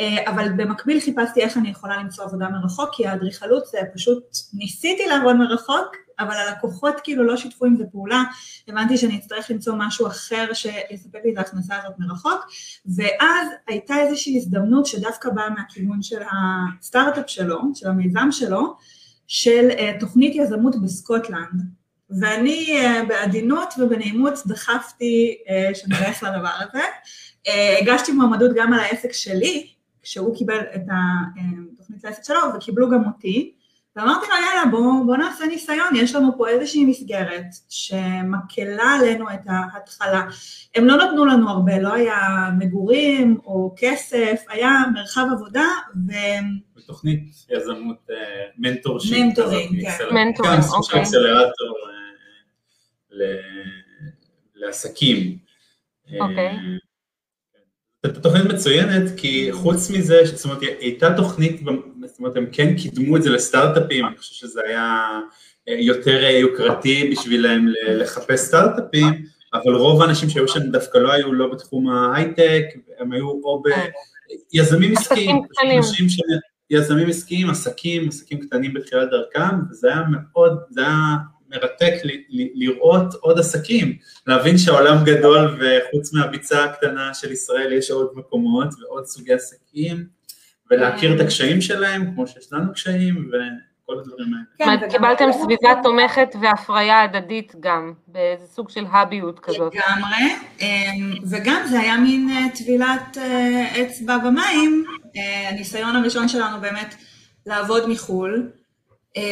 אה, 0.00 0.30
אבל 0.30 0.48
במקביל 0.56 1.00
חיפשתי 1.00 1.40
איך 1.40 1.56
אני 1.56 1.70
יכולה 1.70 1.96
למצוא 1.96 2.24
עבודה 2.24 2.48
מרחוק, 2.48 2.90
כי 2.92 3.06
האדריכלות 3.06 3.66
זה 3.66 3.78
פשוט, 3.94 4.22
ניסיתי 4.54 5.06
לעבוד 5.06 5.36
מרחוק, 5.36 5.96
אבל 6.18 6.34
הלקוחות 6.36 6.94
כאילו 7.04 7.24
לא 7.24 7.36
שיתפו 7.36 7.64
עם 7.64 7.76
זה 7.76 7.84
פעולה, 7.92 8.22
הבנתי 8.68 8.98
שאני 8.98 9.18
אצטרך 9.18 9.50
למצוא 9.50 9.74
משהו 9.78 10.06
אחר 10.06 10.52
שיספק 10.52 11.18
לי 11.24 11.32
את 11.32 11.38
ההכנסה 11.38 11.74
הזאת 11.78 11.98
מרחוק, 11.98 12.46
ואז 12.96 13.48
הייתה 13.68 13.94
איזושהי 13.98 14.36
הזדמנות 14.36 14.86
שדווקא 14.86 15.30
באה 15.30 15.50
מהכיוון 15.50 16.02
של 16.02 16.22
הסטארט-אפ 16.32 17.30
שלו, 17.30 17.60
של 17.74 17.88
המיזם 17.88 18.28
שלו, 18.30 18.76
של 19.26 19.68
uh, 19.70 20.00
תוכנית 20.00 20.32
יזמות 20.34 20.82
בסקוטלנד, 20.82 21.62
ואני 22.20 22.80
uh, 22.80 23.06
בעדינות 23.08 23.74
ובנעימות 23.78 24.34
דחפתי 24.46 25.36
uh, 25.46 25.74
שנלך 25.74 26.22
לדבר 26.22 26.50
הזה. 26.60 26.82
אה, 27.46 27.50
הגשתי 27.82 28.12
מועמדות 28.12 28.50
גם 28.54 28.72
על 28.72 28.80
העסק 28.80 29.12
שלי, 29.12 29.72
כשהוא 30.02 30.36
קיבל 30.36 30.58
את 30.74 30.82
התוכנית 30.90 32.04
לעסק 32.04 32.24
שלו, 32.24 32.38
וקיבלו 32.56 32.90
גם 32.90 33.04
אותי. 33.06 33.54
ואמרתי 33.96 34.26
לו, 34.26 34.34
יאללה, 34.34 34.70
בוא, 34.70 35.04
בוא 35.06 35.16
נעשה 35.16 35.46
ניסיון, 35.46 35.96
יש 35.96 36.14
לנו 36.14 36.38
פה 36.38 36.48
איזושהי 36.48 36.84
מסגרת 36.84 37.46
שמקלה 37.68 38.94
עלינו 39.00 39.30
את 39.30 39.40
ההתחלה. 39.46 40.22
הם 40.74 40.84
לא 40.84 40.96
נתנו 40.96 41.24
לנו 41.24 41.48
הרבה, 41.48 41.78
לא 41.78 41.94
היה 41.94 42.48
מגורים 42.58 43.38
או 43.44 43.74
כסף, 43.76 44.44
היה 44.48 44.70
מרחב 44.94 45.26
עבודה 45.32 45.66
ו... 46.08 46.12
בתוכנית 46.76 47.22
יזמות 47.50 48.06
מנטורשיפ. 48.58 49.18
מנטורינג, 49.18 49.82
כן. 49.84 50.14
מנטורינג, 50.14 50.62
אוקיי. 50.72 51.00
אקסלרטור 51.00 51.76
אה, 53.12 53.26
לעסקים. 54.54 55.38
אוקיי. 56.20 56.46
אה, 56.46 56.54
זו 58.06 58.20
תוכנית 58.20 58.44
מצוינת, 58.44 59.02
כי 59.16 59.48
חוץ 59.52 59.90
מזה, 59.90 60.20
זאת 60.24 60.44
אומרת, 60.44 60.58
הייתה 60.80 61.16
תוכנית, 61.16 61.60
זאת 62.06 62.18
אומרת, 62.18 62.36
הם 62.36 62.46
כן 62.52 62.76
קידמו 62.76 63.16
את 63.16 63.22
זה 63.22 63.30
לסטארט-אפים, 63.30 64.06
אני 64.06 64.16
חושב 64.16 64.34
שזה 64.34 64.60
היה 64.66 65.20
אה, 65.68 65.74
יותר 65.78 66.24
יוקרתי 66.24 67.10
בשבילם 67.12 67.66
לחפש 67.88 68.40
סטארט-אפים, 68.40 69.24
אבל 69.54 69.74
רוב 69.74 70.02
האנשים 70.02 70.30
שהיו 70.30 70.48
שם 70.48 70.70
דווקא 70.70 70.98
לא 70.98 71.12
היו 71.12 71.32
לא 71.32 71.52
בתחום 71.52 71.88
ההייטק, 71.88 72.64
הם 72.98 73.12
היו 73.12 73.28
או 73.28 73.62
ביזמים 74.52 74.96
עסקיים, 74.96 75.36
אנשים 75.78 76.08
ש... 76.08 76.20
יזמים 76.72 77.08
עסקיים, 77.08 77.50
עסקים, 77.50 78.08
עסקים 78.08 78.40
קטנים 78.40 78.74
בתחילת 78.74 79.10
דרכם, 79.10 79.70
וזה 79.70 79.88
היה 79.88 80.02
מאוד, 80.10 80.58
זה 80.70 80.80
היה 80.80 81.16
מרתק 81.50 81.94
לראות 82.54 83.14
עוד 83.20 83.38
עסקים, 83.38 83.96
להבין 84.26 84.58
שהעולם 84.58 85.04
גדול 85.04 85.58
וחוץ 85.60 86.12
מהביצה 86.12 86.64
הקטנה 86.64 87.14
של 87.14 87.32
ישראל 87.32 87.72
יש 87.72 87.90
עוד 87.90 88.10
מקומות 88.14 88.68
ועוד 88.80 89.06
סוגי 89.06 89.32
עסקים, 89.32 90.06
ולהכיר 90.72 91.16
את 91.16 91.20
הקשיים 91.20 91.60
שלהם, 91.60 92.14
כמו 92.14 92.26
שיש 92.26 92.52
לנו 92.52 92.72
קשיים, 92.72 93.28
וכל 93.28 93.98
הדברים 93.98 94.34
האלה. 94.34 94.78
אומרת, 94.78 94.92
קיבלתם 94.92 95.32
סביבה 95.32 95.82
תומכת 95.82 96.36
והפריה 96.40 97.02
הדדית 97.02 97.54
גם, 97.60 97.92
באיזה 98.06 98.46
סוג 98.46 98.70
של 98.70 98.84
האביות 98.90 99.40
כזאת. 99.40 99.74
לגמרי, 99.74 100.36
אמ, 100.60 101.14
וגם 101.30 101.62
זה 101.66 101.80
היה 101.80 101.96
מין 101.96 102.30
אה, 102.30 102.56
טבילת 102.56 103.18
אה, 103.18 103.82
אצבע 103.82 104.18
במים, 104.18 104.84
אה, 105.16 105.48
הניסיון 105.48 105.96
הראשון 105.96 106.28
שלנו 106.28 106.60
באמת 106.60 106.94
לעבוד 107.46 107.88
מחו"ל. 107.88 108.50
אמ, 109.16 109.22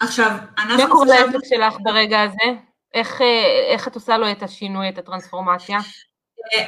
עכשיו, 0.00 0.30
אנחנו... 0.58 0.84
מה 0.84 0.90
קורה 0.90 1.06
לעסק 1.06 1.38
שלך 1.44 1.76
ברגע 1.82 2.22
הזה? 2.22 2.60
איך, 2.94 3.20
איך 3.72 3.88
את 3.88 3.94
עושה 3.94 4.18
לו 4.18 4.30
את 4.30 4.42
השינוי, 4.42 4.88
את 4.88 4.98
הטרנספורמציה? 4.98 5.78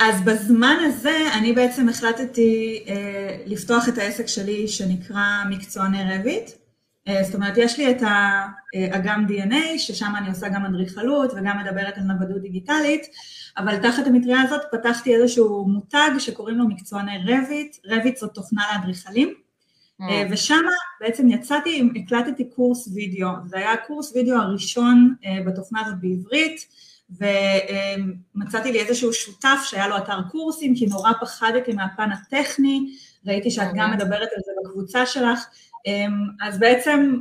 אז 0.01 0.21
בזמן 0.25 0.77
הזה 0.81 1.19
אני 1.39 1.53
בעצם 1.53 1.89
החלטתי 1.89 2.85
אה, 2.89 3.37
לפתוח 3.47 3.89
את 3.89 3.99
העסק 3.99 4.27
שלי 4.27 4.69
שנקרא 4.69 5.45
מקצועני 5.51 6.15
רביט. 6.15 6.51
אה, 7.09 7.23
זאת 7.25 7.35
אומרת, 7.35 7.55
יש 7.57 7.79
לי 7.79 7.91
את 7.91 8.03
האגם 8.03 9.27
DNA, 9.29 9.79
ששם 9.79 10.13
אני 10.19 10.29
עושה 10.29 10.49
גם 10.49 10.65
אדריכלות 10.65 11.33
וגם 11.33 11.59
מדברת 11.59 11.97
על 11.97 12.03
נוודות 12.03 12.43
דיגיטלית, 12.43 13.07
אבל 13.59 13.77
תחת 13.77 14.07
המטריה 14.07 14.43
הזאת 14.43 14.61
פתחתי 14.73 15.15
איזשהו 15.15 15.69
מותג 15.69 16.11
שקוראים 16.19 16.59
לו 16.59 16.69
מקצועני 16.69 17.19
רביט, 17.27 17.77
רביט 17.87 18.17
זאת 18.17 18.35
תוכנה 18.35 18.63
לאדריכלים, 18.73 19.35
אממ. 20.01 20.05
ושם 20.31 20.63
בעצם 21.01 21.29
יצאתי, 21.29 21.91
הקלטתי 21.97 22.45
קורס 22.45 22.89
וידאו, 22.95 23.29
זה 23.47 23.59
היה 23.59 23.73
הקורס 23.73 24.13
וידאו 24.15 24.37
הראשון 24.37 25.15
בתוכנה 25.47 25.81
הזאת 25.81 26.01
בעברית, 26.01 26.67
ומצאתי 27.11 28.73
לי 28.73 28.81
איזשהו 28.81 29.13
שותף 29.13 29.59
שהיה 29.65 29.89
לו 29.89 29.97
אתר 29.97 30.19
קורסים, 30.31 30.75
כי 30.77 30.87
נורא 30.87 31.13
פחדתי 31.21 31.73
מהפן 31.73 32.11
הטכני, 32.13 32.95
ראיתי 33.27 33.51
שאת 33.51 33.69
גם 33.75 33.93
מדברת 33.93 34.29
על 34.37 34.43
זה 34.45 34.53
בקבוצה 34.65 35.07
שלך, 35.07 35.47
אז 36.41 36.59
בעצם 36.59 37.21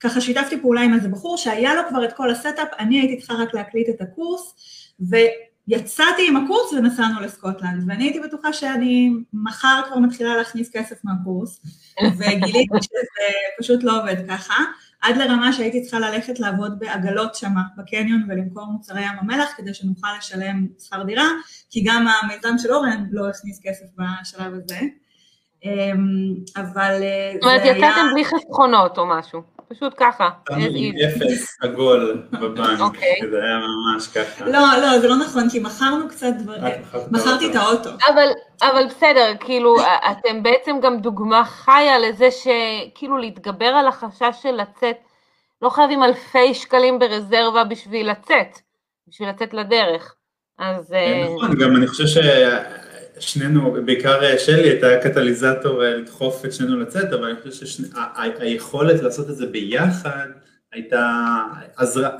ככה 0.00 0.20
שיתפתי 0.20 0.60
פעולה 0.60 0.80
עם 0.80 0.94
איזה 0.94 1.08
בחור 1.08 1.36
שהיה 1.36 1.74
לו 1.74 1.82
כבר 1.88 2.04
את 2.04 2.12
כל 2.12 2.30
ה 2.30 2.35
setup, 2.35 2.68
אני 2.78 3.00
הייתי 3.00 3.16
צריכה 3.16 3.34
רק 3.34 3.54
להקליט 3.54 3.88
את 3.88 4.00
הקורס, 4.00 4.54
ויצאתי 5.00 6.28
עם 6.28 6.36
הקורס 6.36 6.72
ונסענו 6.72 7.20
לסקוטלנד, 7.20 7.84
ואני 7.88 8.04
הייתי 8.04 8.20
בטוחה 8.20 8.52
שאני 8.52 9.10
מחר 9.32 9.80
כבר 9.86 9.98
מתחילה 9.98 10.36
להכניס 10.36 10.70
כסף 10.72 11.04
מהקורס, 11.04 11.60
וגיליתי 12.18 12.74
שזה 12.82 13.32
פשוט 13.58 13.82
לא 13.82 14.02
עובד 14.02 14.16
ככה. 14.28 14.54
עד 15.02 15.16
לרמה 15.16 15.52
שהייתי 15.52 15.82
צריכה 15.82 15.98
ללכת 15.98 16.40
לעבוד 16.40 16.78
בעגלות 16.78 17.34
שמה 17.34 17.60
בקניון 17.76 18.26
ולמכור 18.28 18.66
מוצרי 18.66 19.02
ים 19.02 19.18
המלח 19.20 19.52
כדי 19.56 19.74
שנוכל 19.74 20.08
לשלם 20.18 20.66
שכר 20.78 21.02
דירה, 21.02 21.28
כי 21.70 21.84
גם 21.86 22.06
המיזם 22.08 22.54
של 22.58 22.72
אורן 22.72 23.06
לא 23.10 23.28
הכניס 23.28 23.60
כסף 23.64 23.84
בשלב 23.98 24.52
הזה. 24.54 24.80
אמ, 25.64 26.34
אבל 26.56 27.02
אה, 27.02 27.32
זאת 27.34 27.42
אומרת, 27.42 27.62
יצאתם 27.64 28.06
בלי 28.12 28.24
חסכונות 28.24 28.98
או 28.98 29.06
משהו, 29.06 29.42
פשוט 29.74 29.94
ככה. 29.96 30.28
אפס 31.06 31.58
עגול 31.62 32.22
בבנק, 32.32 32.80
אוקיי. 32.80 33.20
זה 33.30 33.36
היה 33.42 33.58
ממש 33.58 34.08
ככה. 34.08 34.44
לא, 34.44 34.60
לא, 34.82 34.98
זה 34.98 35.08
לא 35.08 35.16
נכון, 35.16 35.50
כי 35.50 35.58
מכרנו 35.58 36.08
קצת 36.08 36.32
דברים, 36.38 36.62
מכרתי 37.10 37.50
את 37.50 37.54
האוטו. 37.54 37.90
אבל 38.62 38.86
בסדר, 38.86 39.32
כאילו, 39.40 39.76
אתם 40.10 40.42
בעצם 40.42 40.76
גם 40.82 41.00
דוגמה 41.00 41.44
חיה 41.44 41.98
לזה 41.98 42.28
שכאילו 42.30 43.18
להתגבר 43.18 43.66
על 43.66 43.86
החשש 43.86 44.42
של 44.42 44.52
לצאת, 44.52 44.96
לא 45.62 45.70
חייבים 45.70 46.02
אלפי 46.02 46.54
שקלים 46.54 46.98
ברזרבה 46.98 47.64
בשביל 47.64 48.10
לצאת, 48.10 48.58
בשביל 49.08 49.28
לצאת 49.28 49.54
לדרך. 49.54 50.14
אז... 50.58 50.92
אה, 50.92 51.24
נכון, 51.36 51.58
גם 51.58 51.76
אני 51.76 51.86
חושב 51.86 52.06
ש... 52.06 52.16
שנינו, 53.22 53.76
בעיקר 53.84 54.24
אה, 54.24 54.38
שלי, 54.38 54.68
הייתה 54.68 54.86
קטליזטור 55.02 55.84
אה, 55.84 55.94
לדחוף 55.94 56.44
את 56.44 56.52
שנינו 56.52 56.80
לצאת, 56.80 57.12
אבל 57.12 57.24
אני 57.24 57.50
חושב 57.50 57.66
שהיכולת 57.66 59.02
לעשות 59.02 59.30
את 59.30 59.36
זה 59.36 59.46
ביחד 59.46 60.26
הייתה, 60.72 61.38
עזרה, 61.76 62.10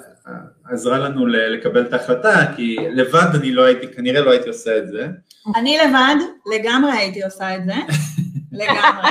עזרה 0.65 0.99
לנו 0.99 1.27
לקבל 1.27 1.87
את 1.87 1.93
ההחלטה, 1.93 2.53
כי 2.57 2.77
לבד 2.91 3.27
אני 3.35 3.53
לא 3.53 3.65
הייתי, 3.65 3.89
כנראה 3.89 4.21
לא 4.21 4.31
הייתי 4.31 4.49
עושה 4.49 4.79
את 4.79 4.89
זה. 4.89 5.09
אני 5.57 5.79
לבד 5.79 6.15
לגמרי 6.55 6.93
הייתי 6.93 7.25
עושה 7.25 7.57
את 7.57 7.65
זה, 7.65 7.75
לגמרי. 8.61 9.11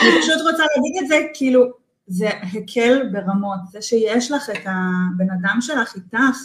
אני 0.00 0.10
פשוט 0.22 0.40
רוצה 0.50 0.62
להגיד 0.76 1.02
את 1.02 1.08
זה, 1.08 1.16
כאילו, 1.34 1.64
זה 2.06 2.28
הקל 2.28 3.02
ברמות, 3.12 3.58
זה 3.70 3.82
שיש 3.82 4.30
לך 4.30 4.50
את 4.50 4.66
הבן 4.66 5.30
אדם 5.30 5.58
שלך 5.60 5.94
איתך, 5.96 6.38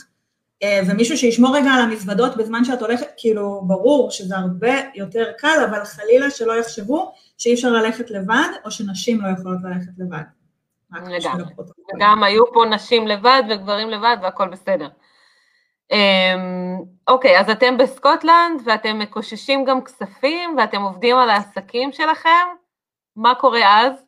ומישהו 0.64 1.18
שישמור 1.18 1.56
רגע 1.56 1.72
על 1.72 1.82
המזוודות 1.82 2.38
בזמן 2.38 2.64
שאת 2.64 2.82
הולכת, 2.82 3.08
כאילו, 3.18 3.62
ברור 3.68 4.12
שזה 4.12 4.38
הרבה 4.38 4.74
יותר 4.96 5.32
קל, 5.38 5.66
אבל 5.70 5.86
חלילה 5.86 6.32
שלא 6.32 6.60
יחשבו 6.60 7.14
שאי 7.38 7.54
אפשר 7.54 7.72
ללכת 7.72 8.12
לבד, 8.12 8.50
או 8.66 8.72
שנשים 8.72 9.22
לא 9.22 9.28
יכולות 9.30 9.60
ללכת 9.64 9.92
לבד. 9.98 10.24
לגמרי. 10.92 11.54
וגם 11.96 12.24
היו 12.24 12.54
פה 12.54 12.66
נשים 12.70 13.08
לבד 13.08 13.44
וגברים 13.50 13.90
לבד 13.90 14.18
והכל 14.22 14.48
בסדר. 14.48 14.88
אמ, 15.92 16.82
אוקיי, 17.08 17.40
אז 17.40 17.50
אתם 17.50 17.78
בסקוטלנד 17.78 18.62
ואתם 18.66 19.00
מקוששים 19.00 19.66
גם 19.66 19.82
כספים 19.82 20.56
ואתם 20.58 20.82
עובדים 20.82 21.18
על 21.18 21.30
העסקים 21.30 21.92
שלכם, 21.92 22.48
מה 23.16 23.36
קורה 23.36 23.82
אז? 23.82 24.06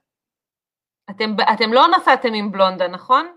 אתם, 1.09 1.35
אתם 1.53 1.73
לא 1.73 1.87
נסעתם 1.87 2.33
עם 2.33 2.51
בלונדה, 2.51 2.87
נכון? 2.87 3.27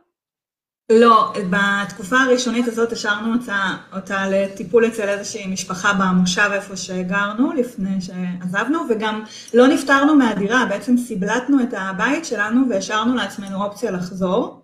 לא, 0.90 1.32
בתקופה 1.50 2.16
הראשונית 2.16 2.66
הזאת 2.68 2.92
השארנו 2.92 3.34
אותה, 3.34 3.76
אותה 3.92 4.26
לטיפול 4.30 4.86
אצל 4.86 5.08
איזושהי 5.08 5.46
משפחה 5.46 5.92
במושב 5.92 6.50
איפה 6.52 6.76
שגרנו 6.76 7.52
לפני 7.52 8.00
שעזבנו, 8.00 8.78
וגם 8.90 9.22
לא 9.54 9.66
נפטרנו 9.66 10.14
מהדירה, 10.14 10.66
בעצם 10.68 10.96
סיבלטנו 10.96 11.62
את 11.62 11.74
הבית 11.76 12.24
שלנו 12.24 12.60
והשארנו 12.70 13.14
לעצמנו 13.14 13.64
אופציה 13.64 13.90
לחזור. 13.90 14.62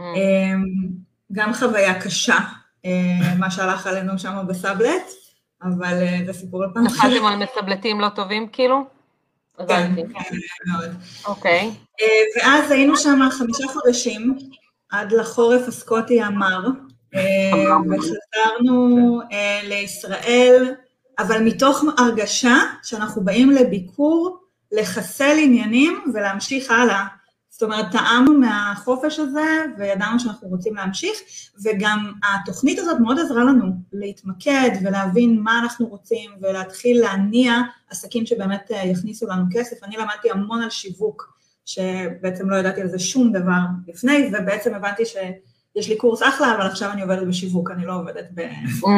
Mm. 0.00 0.02
אמ, 0.02 0.64
גם 1.32 1.54
חוויה 1.54 2.00
קשה, 2.00 2.38
אה, 2.84 3.34
מה 3.38 3.50
שהלך 3.50 3.86
עלינו 3.86 4.18
שם 4.18 4.44
בסאבלט, 4.48 5.10
אבל 5.62 6.02
אה, 6.02 6.18
זה 6.26 6.32
סיפור 6.32 6.64
לפעם 6.64 6.86
אחרת. 6.86 6.98
נחלתם 6.98 7.26
על 7.26 7.36
מסבלטים 7.36 8.00
לא 8.00 8.08
טובים 8.08 8.48
כאילו? 8.52 8.86
כן, 9.68 9.92
כן, 9.96 10.36
מאוד. 10.66 10.90
אוקיי. 11.26 11.70
אה, 12.00 12.06
ואז 12.36 12.70
היינו 12.70 12.96
שם 12.96 13.18
חמישה 13.30 13.64
חודשים, 13.72 14.38
עד 14.90 15.12
לחורף 15.12 15.68
הסקוטי 15.68 16.22
המר, 16.22 16.66
אה, 17.14 17.76
וחזרנו 17.90 19.20
אה, 19.32 19.60
לישראל, 19.64 20.74
אבל 21.18 21.42
מתוך 21.42 21.84
הרגשה 21.98 22.56
שאנחנו 22.82 23.24
באים 23.24 23.50
לביקור, 23.50 24.38
לחסל 24.72 25.36
עניינים 25.42 26.04
ולהמשיך 26.14 26.70
הלאה. 26.70 27.06
זאת 27.50 27.62
אומרת, 27.62 27.86
טעמנו 27.92 28.38
מהחופש 28.38 29.18
הזה 29.18 29.64
וידענו 29.78 30.20
שאנחנו 30.20 30.48
רוצים 30.48 30.74
להמשיך, 30.74 31.18
וגם 31.64 32.12
התוכנית 32.24 32.78
הזאת 32.78 33.00
מאוד 33.00 33.18
עזרה 33.18 33.44
לנו 33.44 33.64
להתמקד 33.92 34.70
ולהבין 34.84 35.40
מה 35.40 35.58
אנחנו 35.58 35.86
רוצים 35.86 36.30
ולהתחיל 36.40 37.00
להניע 37.00 37.52
עסקים 37.90 38.26
שבאמת 38.26 38.70
אה, 38.70 38.86
יכניסו 38.86 39.26
לנו 39.26 39.44
כסף. 39.52 39.84
אני 39.84 39.96
למדתי 39.96 40.30
המון 40.30 40.62
על 40.62 40.70
שיווק. 40.70 41.35
שבעצם 41.66 42.50
לא 42.50 42.56
ידעתי 42.56 42.80
על 42.80 42.88
זה 42.88 42.98
שום 42.98 43.32
דבר 43.32 43.60
לפני, 43.86 44.30
ובעצם 44.32 44.74
הבנתי 44.74 45.02
שיש 45.06 45.88
לי 45.88 45.96
קורס 45.96 46.22
אחלה, 46.22 46.54
אבל 46.54 46.66
עכשיו 46.66 46.92
אני 46.92 47.02
עובדת 47.02 47.26
בשיווק, 47.26 47.70
אני 47.70 47.86
לא 47.86 47.94
עובדת 47.94 48.26
ב... 48.34 48.48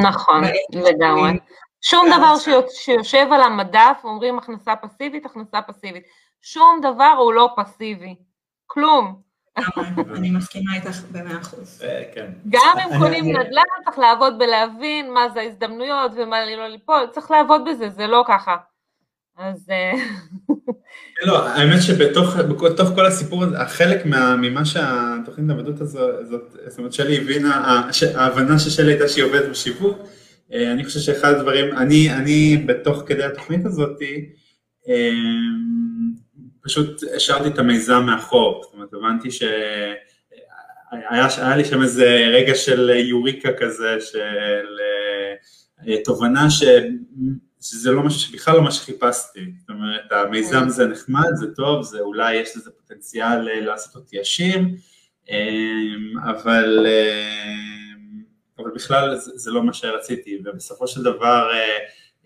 נכון, 0.03 0.43
לגמרי. 0.73 1.39
שום 1.81 2.07
דבר 2.17 2.35
שיושב 2.69 3.27
על 3.33 3.41
המדף, 3.41 4.01
אומרים 4.05 4.39
הכנסה 4.39 4.77
פסיבית, 4.77 5.27
הכנסה 5.27 5.63
פסיבית. 5.63 6.03
שום 6.43 6.81
דבר 6.83 7.15
הוא 7.19 7.33
לא 7.33 7.55
פסיבי, 7.57 8.15
כלום. 8.67 9.29
אני 10.17 10.31
מסכימה 10.31 10.75
איתך 10.75 11.01
במאה 11.13 11.39
אחוז. 11.41 11.83
אה, 11.85 12.03
כן. 12.15 12.31
גם 12.49 12.77
אם 12.79 12.99
קונים 12.99 13.25
נדל"ן, 13.25 13.85
צריך 13.85 13.99
לעבוד 13.99 14.39
בלהבין 14.39 15.15
מה 15.15 15.29
זה 15.29 15.41
ההזדמנויות 15.41 16.13
ומה 16.17 16.37
לא 16.57 16.67
ליפול, 16.67 17.07
צריך 17.13 17.31
לעבוד 17.31 17.69
בזה, 17.71 17.91
זה 17.91 18.07
לא 18.07 18.25
ככה. 18.29 18.57
אז... 19.39 19.71
אה, 19.71 19.93
לא, 21.27 21.49
האמת 21.49 21.83
שבתוך 21.83 22.37
כל 22.95 23.07
הסיפור 23.07 23.45
הזה, 23.45 23.57
חלק 23.65 24.07
ממה 24.39 24.65
שהתוכנית 24.65 25.51
העבדות 25.51 25.81
הזאת, 25.81 26.27
זאת 26.67 26.79
אומרת 26.79 26.93
שלי 26.93 27.19
הבינה, 27.19 27.83
ההבנה 28.15 28.59
ששלי 28.59 28.93
הייתה 28.93 29.09
שהיא 29.09 29.25
עובדת 29.25 29.49
בשיווק, 29.51 29.99
אה, 30.53 30.73
אני 30.73 30.85
חושב 30.85 31.01
שאחד 31.01 31.35
הדברים, 31.35 31.77
אני, 31.77 32.11
אני 32.15 32.65
בתוך 32.67 33.03
כדי 33.07 33.25
התוכנית 33.25 33.67
הזאת, 33.67 34.03
אה, 34.89 35.11
פשוט 36.63 37.03
השארתי 37.17 37.49
את 37.49 37.59
המיזם 37.59 38.03
מאחור, 38.07 38.63
זאת 38.65 38.75
אומרת 38.75 38.95
הבנתי 38.95 39.31
שהיה 39.31 39.97
היה 41.37 41.57
לי 41.57 41.65
שם 41.65 41.83
איזה 41.83 42.27
רגע 42.33 42.55
של 42.55 42.91
יוריקה 42.91 43.49
כזה, 43.59 43.97
של 44.01 44.67
תובנה 46.05 46.51
ש... 46.51 46.63
שזה 47.61 47.91
לא 47.91 48.03
משהו 48.03 48.21
שבכלל 48.21 48.55
לא 48.55 48.63
מה 48.63 48.71
שחיפשתי, 48.71 49.41
זאת 49.61 49.71
אומרת 49.71 50.13
המיזם 50.13 50.61
כן. 50.61 50.69
זה 50.69 50.87
נחמד, 50.87 51.31
זה 51.35 51.55
טוב, 51.55 51.83
זה 51.83 52.01
אולי 52.01 52.35
יש 52.35 52.57
לזה 52.57 52.71
פוטנציאל 52.71 53.49
אה, 53.49 53.61
לעשות 53.61 53.95
אותי 53.95 54.17
ישיר, 54.17 54.59
אמ, 55.29 56.19
אבל, 56.25 56.87
אה, 56.89 57.53
אבל 58.59 58.71
בכלל 58.75 59.17
זה, 59.17 59.31
זה 59.35 59.51
לא 59.51 59.63
מה 59.63 59.73
שרציתי, 59.73 60.39
ובסופו 60.45 60.89
של 60.89 61.03
דבר 61.03 61.51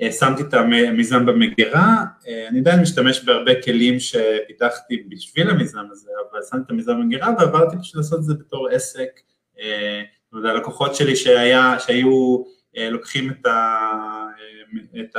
אה, 0.01 0.12
שמתי 0.12 0.42
את 0.42 0.55
המיזם 0.55 1.27
במגירה, 1.27 2.05
אני 2.49 2.59
עדיין 2.59 2.81
משתמש 2.81 3.25
בהרבה 3.25 3.62
כלים 3.62 4.01
שפיתחתי 4.01 5.05
בשביל 5.09 5.51
המיזם 5.51 5.85
הזה, 5.90 6.11
אבל 6.31 6.40
שמתי 6.51 6.62
את 6.64 6.71
המיזם 6.71 6.92
במגירה 6.92 7.29
ועברתי 7.38 7.77
פשוט 7.83 7.97
לעשות 7.97 8.18
את 8.18 8.25
זה 8.25 8.35
בתור 8.35 8.68
עסק, 8.68 9.21
הלקוחות 10.33 10.95
שלי 10.95 11.16
שהיה, 11.16 11.77
שהיו 11.79 12.42
לוקחים 12.90 13.31
את, 13.31 13.47
ה, 13.47 14.22
את 15.01 15.17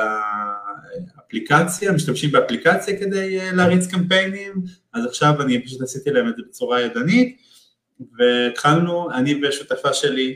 האפליקציה, 1.15 1.91
משתמשים 1.91 2.31
באפליקציה 2.31 2.99
כדי 2.99 3.51
להריץ 3.51 3.87
קמפיינים, 3.91 4.53
אז 4.93 5.05
עכשיו 5.05 5.41
אני 5.41 5.65
פשוט 5.65 5.81
עשיתי 5.81 6.09
להם 6.09 6.29
את 6.29 6.35
זה 6.35 6.41
בצורה 6.49 6.81
ידנית, 6.81 7.41
והתחלנו, 8.17 9.11
אני 9.11 9.41
ושותפה 9.43 9.93
שלי, 9.93 10.35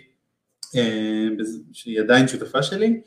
שהיא 1.74 2.00
עדיין 2.00 2.28
שותפה 2.28 2.64
שלי, 2.64 3.02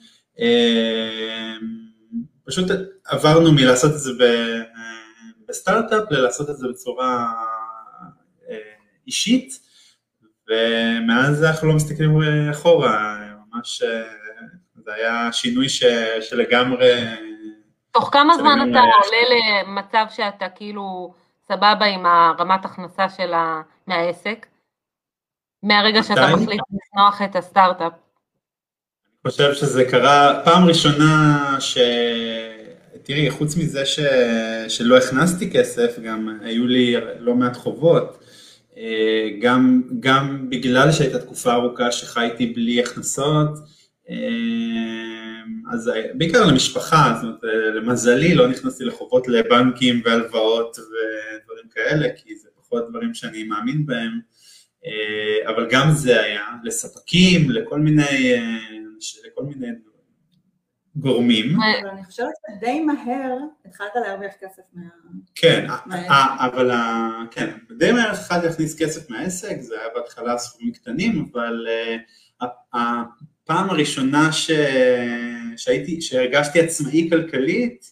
פשוט 2.44 2.70
עברנו 3.05 3.53
מלעשות 3.53 3.92
את 3.92 3.99
זה 3.99 4.11
בסטארט-אפ 5.49 6.11
ללעשות 6.11 6.51
את 6.51 6.57
זה 6.59 6.68
בצורה 6.68 7.33
אישית, 9.07 9.61
ומאז 10.49 11.44
אנחנו 11.44 11.68
לא 11.68 11.75
מסתכלים 11.75 12.11
אחורה, 12.51 13.27
ממש 13.53 13.83
זה 14.84 14.94
היה 14.94 15.28
שינוי 15.32 15.68
ש, 15.68 15.84
שלגמרי... 16.20 16.94
תוך 17.92 18.08
כמה 18.12 18.38
זמן 18.38 18.70
אתה 18.70 18.80
עולה 18.80 19.62
למצב 19.62 20.06
שאתה 20.10 20.48
כאילו 20.48 21.14
סבבה 21.48 21.84
עם 21.84 22.06
הרמת 22.06 22.64
הכנסה 22.64 23.08
של 23.08 23.34
ה... 23.34 23.62
מהעסק? 23.86 24.46
מהרגע 25.62 26.02
שאתה 26.02 26.26
מחליט 26.32 26.60
לצנוח 26.72 27.22
את 27.22 27.36
הסטארט-אפ. 27.36 27.92
אני 29.24 29.30
חושב 29.30 29.54
שזה 29.54 29.84
קרה 29.84 30.40
פעם 30.44 30.64
ראשונה 30.64 31.56
ש... 31.60 31.78
תראי, 33.02 33.30
חוץ 33.30 33.56
מזה 33.56 33.86
ש... 33.86 34.00
שלא 34.68 34.96
הכנסתי 34.96 35.50
כסף, 35.52 35.98
גם 35.98 36.38
היו 36.42 36.66
לי 36.66 36.94
לא 37.18 37.34
מעט 37.34 37.56
חובות. 37.56 38.24
גם, 39.40 39.82
גם 40.00 40.50
בגלל 40.50 40.92
שהייתה 40.92 41.18
תקופה 41.18 41.52
ארוכה 41.52 41.92
שחייתי 41.92 42.46
בלי 42.46 42.80
הכנסות, 42.80 43.50
אז 45.73 45.90
בעיקר 46.14 46.46
למשפחה, 46.46 47.12
זאת 47.14 47.25
אומרת, 47.25 47.75
למזלי 47.75 48.35
לא 48.35 48.49
נכנסתי 48.49 48.85
לחובות 48.85 49.29
לבנקים 49.29 50.03
והלוואות 50.05 50.77
ודברים 50.79 51.68
כאלה, 51.75 52.09
כי 52.16 52.37
זה 52.37 52.49
פחות 52.57 52.88
דברים 52.90 53.14
שאני 53.14 53.44
מאמין 53.44 53.87
בהם, 53.87 54.20
אבל 55.49 55.68
גם 55.70 55.90
זה 55.90 56.20
היה 56.23 56.46
לספקים, 56.64 57.51
לכל 57.51 57.79
מיני, 57.79 58.33
לכל 59.27 59.42
מיני 59.42 59.66
גורמים. 60.96 61.57
אבל 61.57 61.88
אני 61.88 62.05
חושבת 62.05 62.33
שדי 62.57 62.81
מהר 62.81 63.37
התחלת 63.64 63.90
להרוויח 63.94 64.33
כסף 64.40 64.62
מה... 64.73 64.83
כן, 65.35 65.66
אבל 66.38 66.70
כן, 67.31 67.51
די 67.79 67.92
מהר 67.92 68.11
התחלתי 68.11 68.46
להכניס 68.46 68.83
כסף 68.83 69.11
מהעסק, 69.11 69.61
זה 69.61 69.75
היה 69.81 69.88
בהתחלה 69.94 70.38
סכומים 70.38 70.73
קטנים, 70.73 71.31
אבל 71.33 71.66
הפעם 73.50 73.70
הראשונה 73.70 74.32
ש... 74.32 74.50
שהייתי, 75.56 76.00
שהרגשתי 76.00 76.60
עצמאי 76.60 77.10
כלכלית, 77.10 77.84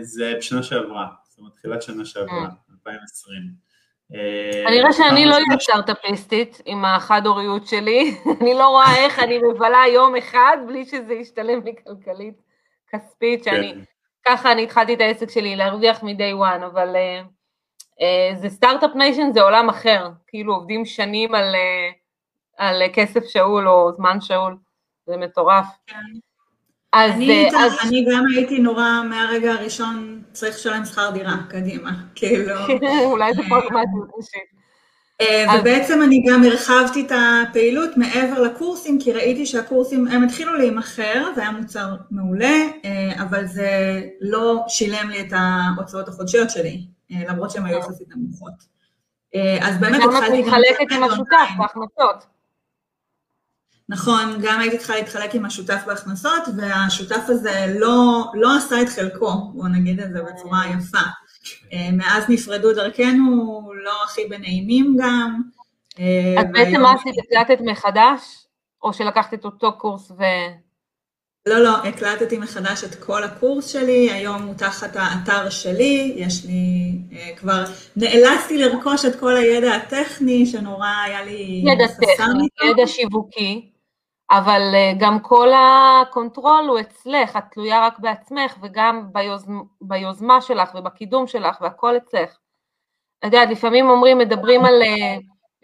זה 0.00 0.34
בשנה 0.38 0.62
שעברה, 0.62 1.06
זאת 1.28 1.38
אומרת, 1.38 1.52
תחילת 1.54 1.82
שנה 1.82 2.04
שעברה, 2.04 2.48
2020. 2.72 3.42
כנראה 4.66 4.92
שאני 4.92 5.26
לא 5.26 5.34
אהיה 5.34 5.60
סטארט-אפיסטית 5.60 6.60
עם 6.64 6.84
החד-הוריות 6.84 7.66
שלי, 7.66 8.14
אני 8.40 8.54
לא 8.54 8.68
רואה 8.68 8.96
איך 8.96 9.18
אני 9.18 9.38
מבלה 9.38 9.82
יום 9.94 10.16
אחד 10.16 10.56
בלי 10.66 10.84
שזה 10.84 11.14
ישתלם 11.14 11.64
לי 11.64 11.74
כלכלית, 11.84 12.42
כספית, 12.92 13.44
שאני, 13.44 13.74
ככה 14.24 14.52
אני 14.52 14.62
התחלתי 14.62 14.94
את 14.94 15.00
העסק 15.00 15.30
שלי, 15.30 15.56
להרוויח 15.56 16.02
מ-day 16.02 16.34
one, 16.40 16.66
אבל 16.66 16.96
זה 18.40 18.48
סטארט-אפ 18.48 18.90
nation, 18.94 19.32
זה 19.34 19.42
עולם 19.42 19.68
אחר, 19.68 20.08
כאילו 20.26 20.54
עובדים 20.54 20.84
שנים 20.84 21.34
על, 21.34 21.54
על 22.62 22.82
כסף 22.92 23.24
שאול 23.26 23.68
או 23.68 23.92
זמן 23.92 24.20
שאול, 24.20 24.56
זה 25.06 25.16
מטורף. 25.16 25.66
אז, 26.92 27.10
אני, 27.12 27.50
אז... 27.58 27.72
אני 27.88 28.04
גם 28.12 28.24
הייתי 28.34 28.58
נורא 28.58 29.02
מהרגע 29.08 29.52
הראשון 29.52 30.22
צריך 30.32 30.54
לשלם 30.54 30.84
שכר 30.84 31.10
דירה, 31.10 31.36
קדימה, 31.48 31.90
כאילו. 32.14 32.54
אולי 33.10 33.34
זה 33.34 33.42
פרגמטיות 33.48 34.08
אישית. 34.18 34.62
ובעצם 35.58 36.02
אני 36.02 36.24
גם 36.28 36.44
הרחבתי 36.44 37.06
את 37.06 37.12
הפעילות 37.12 37.96
מעבר 37.96 38.42
לקורסים, 38.42 38.98
כי 39.00 39.12
ראיתי 39.12 39.46
שהקורסים, 39.46 40.06
הם 40.06 40.24
התחילו 40.24 40.54
להימכר, 40.54 41.24
זה 41.34 41.40
היה 41.40 41.50
מוצר 41.50 41.94
מעולה, 42.10 42.56
אבל 43.22 43.46
זה 43.46 44.02
לא 44.20 44.64
שילם 44.68 45.08
לי 45.08 45.20
את 45.20 45.32
ההוצאות 45.32 46.08
החודשיות 46.08 46.50
שלי, 46.50 46.86
למרות 47.10 47.50
שהן 47.50 47.66
היו 47.66 47.78
יחסית 47.78 48.08
נמוכות. 48.16 48.52
אז 49.60 49.78
באמת 49.80 50.02
התחלתי 50.04 50.42
גם... 50.42 50.48
מתחלקת 50.48 50.92
עם 50.92 51.02
השותף 51.02 51.48
בהכנסות. 51.58 52.26
נכון, 53.88 54.38
גם 54.42 54.60
הייתי 54.60 54.78
צריכה 54.78 54.94
להתחלק 54.94 55.34
עם 55.34 55.44
השותף 55.44 55.82
בהכנסות, 55.86 56.42
והשותף 56.56 57.24
הזה 57.28 57.74
לא, 57.78 58.24
לא 58.34 58.56
עשה 58.56 58.82
את 58.82 58.88
חלקו, 58.88 59.50
בואו 59.54 59.68
נגיד 59.68 60.00
את 60.00 60.12
זה 60.12 60.22
בצורה 60.22 60.62
יפה. 60.66 60.98
מאז 61.92 62.24
נפרדו 62.28 62.72
דרכנו, 62.72 63.62
לא 63.84 63.92
הכי 64.04 64.24
בנעימים 64.30 64.96
גם. 64.98 65.42
אז 66.38 66.46
בעצם 66.52 66.80
מה 66.80 66.92
עשית, 66.92 67.14
הקלטת 67.18 67.60
מחדש, 67.64 68.46
או 68.82 68.92
שלקחת 68.92 69.34
את 69.34 69.44
אותו 69.44 69.78
קורס 69.78 70.10
ו... 70.10 70.22
לא, 71.46 71.58
לא, 71.58 71.76
הקלטתי 71.76 72.38
מחדש 72.38 72.84
את 72.84 72.94
כל 72.94 73.24
הקורס 73.24 73.68
שלי, 73.68 74.10
היום 74.10 74.42
הוא 74.42 74.54
תחת 74.54 74.96
האתר 74.96 75.50
שלי, 75.50 76.14
יש 76.16 76.44
לי 76.44 76.98
כבר, 77.36 77.64
נאלצתי 77.96 78.58
לרכוש 78.58 79.04
את 79.04 79.20
כל 79.20 79.36
הידע 79.36 79.74
הטכני, 79.74 80.46
שנורא 80.46 80.88
היה 81.04 81.24
לי... 81.24 81.64
ידע 81.66 81.86
טכני, 81.86 82.48
ידע 82.70 82.86
שיווקי. 82.86 83.71
אבל 84.32 84.74
גם 84.98 85.20
כל 85.20 85.48
ה 85.54 85.68
control 85.68 86.64
הוא 86.68 86.80
אצלך, 86.80 87.36
את 87.36 87.44
תלויה 87.50 87.86
רק 87.86 87.98
בעצמך 87.98 88.56
וגם 88.62 89.08
ביוזמה, 89.12 89.62
ביוזמה 89.80 90.40
שלך 90.40 90.74
ובקידום 90.74 91.26
שלך 91.26 91.60
והכל 91.60 91.96
אצלך. 91.96 92.38
את 93.18 93.24
יודעת, 93.24 93.48
לפעמים 93.50 93.90
אומרים, 93.90 94.18
מדברים 94.18 94.64
על 94.64 94.82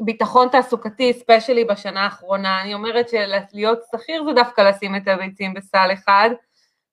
ביטחון 0.00 0.48
תעסוקתי, 0.48 1.12
especially 1.12 1.64
בשנה 1.64 2.04
האחרונה, 2.04 2.62
אני 2.62 2.74
אומרת 2.74 3.09
שלהיות 3.09 3.78
שכיר 3.92 4.24
זה 4.24 4.33
דווקא 4.33 4.61
לשים 4.61 4.96
את 4.96 5.09
הביצים 5.09 5.54
בסל 5.54 5.88
אחד, 5.92 6.31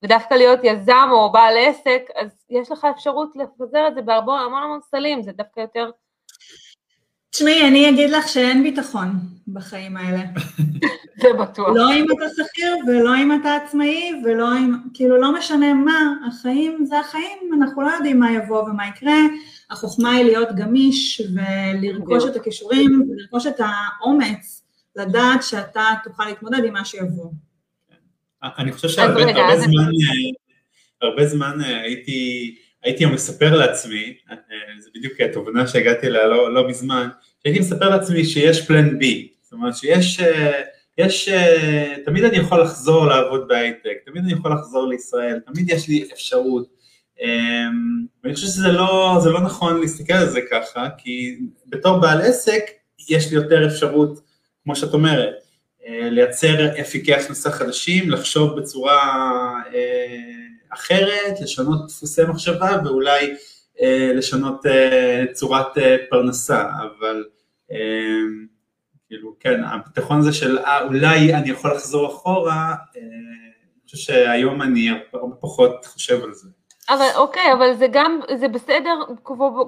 ודווקא 0.03 0.33
להיות 0.33 0.59
יזם 0.63 1.09
או 1.11 1.31
בעל 1.31 1.57
עסק, 1.57 2.01
אז 2.15 2.45
יש 2.49 2.71
לך 2.71 2.87
אפשרות 2.95 3.35
לפזר 3.35 3.87
את 3.87 3.95
זה 3.95 4.01
בהמון 4.01 4.63
המון 4.63 4.79
סלים, 4.81 5.21
זה 5.21 5.31
דווקא 5.31 5.59
יותר... 5.59 5.91
תשמעי, 7.35 7.67
אני 7.67 7.89
אגיד 7.89 8.09
לך 8.09 8.27
שאין 8.27 8.63
ביטחון 8.63 9.19
בחיים 9.47 9.97
האלה. 9.97 10.19
זה 11.21 11.27
בטוח. 11.39 11.67
לא 11.75 11.93
אם 11.93 12.05
אתה 12.11 12.25
שכיר 12.35 12.75
ולא 12.87 13.17
אם 13.17 13.41
אתה 13.41 13.55
עצמאי 13.55 14.11
ולא 14.25 14.57
אם, 14.57 14.75
כאילו 14.93 15.17
לא 15.17 15.33
משנה 15.37 15.73
מה, 15.73 16.13
החיים 16.27 16.85
זה 16.85 16.99
החיים, 16.99 17.37
אנחנו 17.57 17.81
לא 17.81 17.91
יודעים 17.91 18.19
מה 18.19 18.31
יבוא 18.31 18.61
ומה 18.61 18.87
יקרה, 18.87 19.17
החוכמה 19.69 20.11
היא 20.11 20.23
להיות 20.23 20.49
גמיש 20.55 21.21
ולרכוש 21.35 22.23
את 22.25 22.35
הכישורים 22.35 23.09
ולרכוש 23.09 23.47
את 23.47 23.59
האומץ 23.59 24.63
לדעת 24.95 25.43
שאתה 25.43 25.83
תוכל 26.03 26.25
להתמודד 26.25 26.63
עם 26.63 26.73
מה 26.73 26.85
שיבוא. 26.85 27.31
אני 28.43 28.71
חושב 28.71 28.87
שהרבה 28.87 29.57
זמן, 29.59 29.89
הרבה 31.01 31.27
זמן 31.27 31.61
הייתי, 31.61 32.55
הייתי 32.85 33.05
מספר 33.05 33.55
לעצמי, 33.57 34.17
זה 34.79 34.89
בדיוק 34.95 35.21
התובנה 35.21 35.67
שהגעתי 35.67 36.07
אליה 36.07 36.25
לא, 36.25 36.53
לא 36.53 36.67
מזמן, 36.67 37.07
שהייתי 37.43 37.59
מספר 37.59 37.89
לעצמי 37.89 38.25
שיש 38.25 38.67
פלן 38.67 38.99
בי, 38.99 39.27
זאת 39.41 39.53
אומרת 39.53 39.75
שיש, 39.75 40.19
יש, 40.97 41.29
תמיד 42.05 42.23
אני 42.23 42.37
יכול 42.37 42.61
לחזור 42.61 43.07
לעבוד 43.07 43.47
בהייטק, 43.47 43.97
תמיד 44.05 44.23
אני 44.23 44.33
יכול 44.33 44.51
לחזור 44.51 44.87
לישראל, 44.87 45.39
תמיד 45.39 45.69
יש 45.69 45.87
לי 45.87 46.07
אפשרות, 46.13 46.67
ואני 48.23 48.35
חושב 48.35 48.47
שזה 48.47 48.71
לא, 48.71 49.19
לא 49.25 49.41
נכון 49.41 49.81
להסתכל 49.81 50.13
על 50.13 50.29
זה 50.29 50.39
ככה, 50.51 50.87
כי 50.97 51.37
בתור 51.67 51.97
בעל 51.97 52.21
עסק 52.21 52.61
יש 53.09 53.29
לי 53.29 53.35
יותר 53.35 53.67
אפשרות, 53.67 54.19
כמו 54.63 54.75
שאת 54.75 54.93
אומרת, 54.93 55.33
לייצר 55.89 56.81
אפיקי 56.81 57.13
הכנסה 57.13 57.51
חדשים, 57.51 58.09
לחשוב 58.09 58.59
בצורה 58.59 59.23
אחרת, 60.75 61.41
לשנות 61.41 61.87
דפוסי 61.87 62.21
מחשבה 62.23 62.77
ואולי 62.85 63.35
לשנות 64.15 64.61
צורת 65.33 65.67
פרנסה, 66.09 66.63
אבל 66.79 67.23
כאילו, 69.07 69.35
כן, 69.39 69.63
הביטחון 69.63 70.19
הזה 70.19 70.33
של 70.33 70.59
אה, 70.59 70.83
אולי 70.83 71.33
אני 71.33 71.49
יכול 71.49 71.71
לחזור 71.71 72.07
אחורה, 72.07 72.75
אני 72.95 73.85
חושב 73.85 73.97
שהיום 73.97 74.61
אני 74.61 74.89
הרבה 75.13 75.35
פחות 75.35 75.85
חושב 75.85 76.23
על 76.23 76.33
זה. 76.33 76.49
אבל 76.89 77.07
אוקיי, 77.15 77.53
אבל 77.53 77.73
זה 77.73 77.87
גם, 77.91 78.19
זה 78.35 78.47
בסדר, 78.47 78.99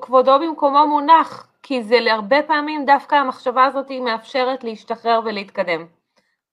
כבודו 0.02 0.40
במקומו 0.40 0.88
מונח, 0.88 1.48
כי 1.64 1.84
זה 1.84 2.00
להרבה 2.00 2.44
פעמים 2.48 2.86
דווקא 2.86 3.16
המחשבה 3.16 3.66
הזאת 3.66 3.92
מאפשרת 4.02 4.64
להשתחרר 4.64 5.20
ולהתקדם. 5.26 5.86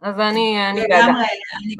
אז 0.04 0.20
אני. 0.20 0.56
לגמרי, 0.76 1.24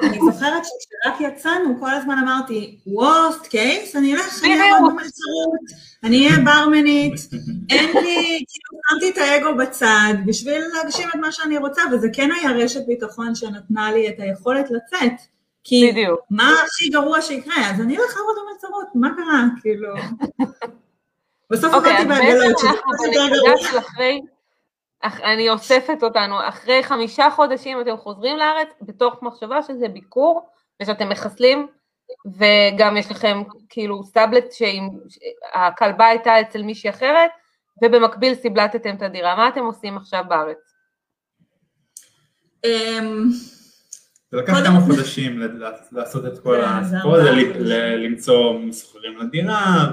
אני, 0.03 0.19
זוכרת 0.33 0.63
שכשרק 0.65 1.21
יצאנו, 1.21 1.81
כל 1.81 1.91
הזמן 1.91 2.19
אמרתי, 2.19 2.79
ווסט 2.87 3.47
קייס, 3.47 3.97
אני 3.97 4.15
אלך, 4.15 4.45
אני. 4.45 4.61
אעבוד 4.61 4.93
במלצרות, 4.93 5.61
אני 6.05 6.27
אהיה 6.27 6.39
ברמנית, 6.45 7.15
אין 7.71 7.91
לי, 7.91 8.45
כאילו 8.49 8.81
שמתי 8.91 9.11
את 9.11 9.19
האגו 9.19 9.57
בצד 9.57 10.15
בשביל 10.27 10.63
להגשים 10.75 11.09
את 11.09 11.15
מה 11.15 11.33
שאני 11.33 11.59
רוצה, 11.59 11.83
וזה 11.93 12.09
כן 12.13 12.31
היה 12.33 12.51
רשת 12.51 12.87
ביטחון 12.87 13.35
שנתנה 13.35 13.93
לי 13.93 14.09
את 14.09 14.15
היכולת 14.19 14.71
לצאת. 14.71 15.13
כי 15.65 15.91
בדיוק. 15.91 16.21
מה 16.31 16.53
הכי 16.67 16.89
גרוע 16.89 17.23
שיקרה? 17.23 17.71
אז 17.71 17.81
אני 17.81 17.97
אלך 17.97 18.17
לעבוד 18.17 18.37
במלצרות, 18.43 18.87
מה 18.95 19.09
קרה? 19.17 19.45
כאילו... 19.63 19.95
בסוף 21.51 21.75
אוקיי, 21.75 21.97
עבדתי 21.97 22.13
אז 22.13 22.19
בעגלות, 22.19 22.59
שזה 22.59 23.07
יותר 23.07 23.37
גרוע. 23.37 23.81
אני 25.05 25.51
אוספת 25.51 26.03
אותנו, 26.03 26.49
אחרי 26.49 26.83
חמישה 26.85 27.31
חודשים 27.31 27.81
אתם 27.81 27.97
חוזרים 27.97 28.37
לארץ, 28.37 28.69
בתוך 28.83 29.23
מחשבה 29.23 29.63
שזה 29.63 29.89
ביקור, 29.89 30.49
ושאתם 30.83 31.09
מחסלים, 31.09 31.67
וגם 32.27 32.97
יש 32.97 33.11
לכם 33.11 33.43
כאילו 33.69 34.05
סטאבלט 34.05 34.45
שהכלבה 34.53 36.07
הייתה 36.07 36.41
אצל 36.41 36.63
מישהי 36.63 36.91
אחרת, 36.91 37.31
ובמקביל 37.85 38.35
סיבלטתם 38.35 38.95
את 38.97 39.03
הדירה. 39.03 39.37
מה 39.37 39.49
אתם 39.49 39.61
עושים 39.65 39.97
עכשיו 39.97 40.25
בארץ? 40.29 40.57
אמ, 42.65 43.25
זה 44.31 44.39
לקח 44.39 44.53
קודם- 44.53 44.65
כמה 44.65 44.81
חודשים 44.81 45.41
לעשות 45.93 46.27
את 46.27 46.39
כל 46.39 46.61
הסיפור 46.65 47.17
זה 47.17 47.31
הזה, 47.31 47.97
למצוא 47.97 48.59
מסחרים 48.59 49.19
לדירה, 49.19 49.87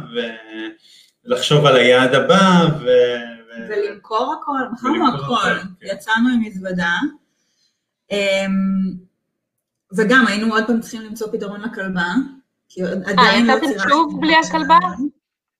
ולחשוב 1.25 1.65
על 1.65 1.75
היעד 1.75 2.13
הבא, 2.13 2.65
ולמכור 3.69 4.35
הכל, 4.41 4.59
מכרנו 4.73 5.07
הכל, 5.15 5.59
כן. 5.59 5.67
יצאנו 5.87 6.29
עם 6.33 6.39
מזוודה, 6.41 6.93
אמ, 8.11 8.47
וגם 9.97 10.27
היינו 10.27 10.53
עוד 10.53 10.63
פעם 10.67 10.81
צריכים 10.81 11.01
למצוא 11.01 11.27
פתרון 11.31 11.61
לכלבה, 11.61 12.07
כי 12.69 12.81
עוד- 12.83 13.03
עדיין 13.05 13.45
לא 13.47 13.53
יצאתם 13.53 13.67
צירפנו 13.67 13.89
שוב 13.89 14.13
את 14.15 14.19
בלי. 14.21 14.33
הכלבה? 14.47 14.77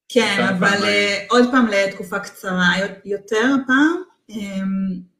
כן, 0.10 0.46
אבל. 0.50 0.84
אה, 0.84 1.26
עוד 1.30 1.52
פעם 1.52 1.68
לתקופה 1.68 2.20
קצרה 2.20 2.70
יותר 3.06 3.56
הפעם. 3.64 3.96
אמ, 4.30 5.12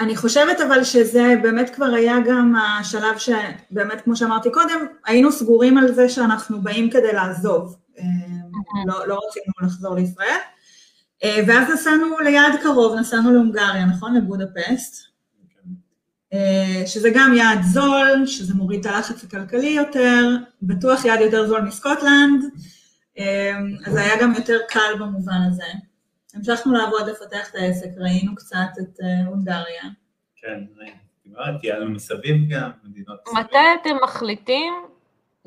אני 0.00 0.16
חושבת 0.16 0.60
אבל 0.60 0.84
שזה 0.84 1.34
באמת 1.42 1.74
כבר 1.74 1.86
היה 1.86 2.16
גם 2.26 2.54
השלב 2.56 3.18
שבאמת, 3.18 4.00
כמו 4.00 4.16
שאמרתי 4.16 4.50
קודם, 4.52 4.86
היינו 5.06 5.32
סגורים 5.32 5.78
על 5.78 5.94
זה 5.94 6.08
שאנחנו 6.08 6.60
באים 6.62 6.90
כדי 6.90 7.12
לעזוב. 7.12 7.76
אמ, 7.98 8.04
לא, 8.86 9.06
לא 9.08 9.20
רצינו 9.28 9.52
לחזור 9.62 9.94
לישראל. 9.94 10.38
אה, 11.24 11.40
ואז 11.46 11.70
נסענו 11.70 12.18
ליעד 12.18 12.52
קרוב, 12.62 12.98
נסענו 12.98 13.32
להונגריה, 13.32 13.86
נכון? 13.86 14.16
לבודפסט. 14.16 15.10
אה, 16.32 16.82
שזה 16.86 17.10
גם 17.14 17.34
יעד 17.34 17.62
זול, 17.62 18.26
שזה 18.26 18.54
מוריד 18.54 18.80
את 18.80 18.86
הלחץ 18.86 19.24
הכלכלי 19.24 19.70
יותר, 19.70 20.36
בטוח 20.62 21.04
יעד 21.04 21.20
יותר 21.20 21.46
זול 21.46 21.60
מסקוטלנד, 21.60 22.44
אה, 23.18 23.52
אז 23.86 23.92
זה 23.92 24.00
היה 24.00 24.22
גם 24.22 24.34
יותר 24.34 24.58
קל 24.68 24.94
במובן 24.98 25.40
הזה. 25.48 25.64
המשכנו 26.34 26.72
לעבוד, 26.72 27.08
לפתח 27.08 27.50
את 27.50 27.54
העסק, 27.54 27.88
ראינו 27.98 28.34
קצת 28.34 28.68
את 28.80 28.98
הונגריה. 29.26 29.82
כן, 30.36 30.60
דיברתי, 31.26 31.70
היה 31.70 31.78
לנו 31.78 31.90
מסביב 31.90 32.36
גם, 32.48 32.70
מדינות 32.84 33.20
מסביב. 33.26 33.44
מתי 33.44 33.56
אתם 33.80 33.96
מחליטים 34.04 34.72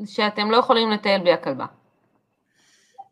שאתם 0.05 0.51
לא 0.51 0.57
יכולים 0.57 0.91
לטייל 0.91 1.21
בלי 1.21 1.33
הכלבה? 1.33 1.65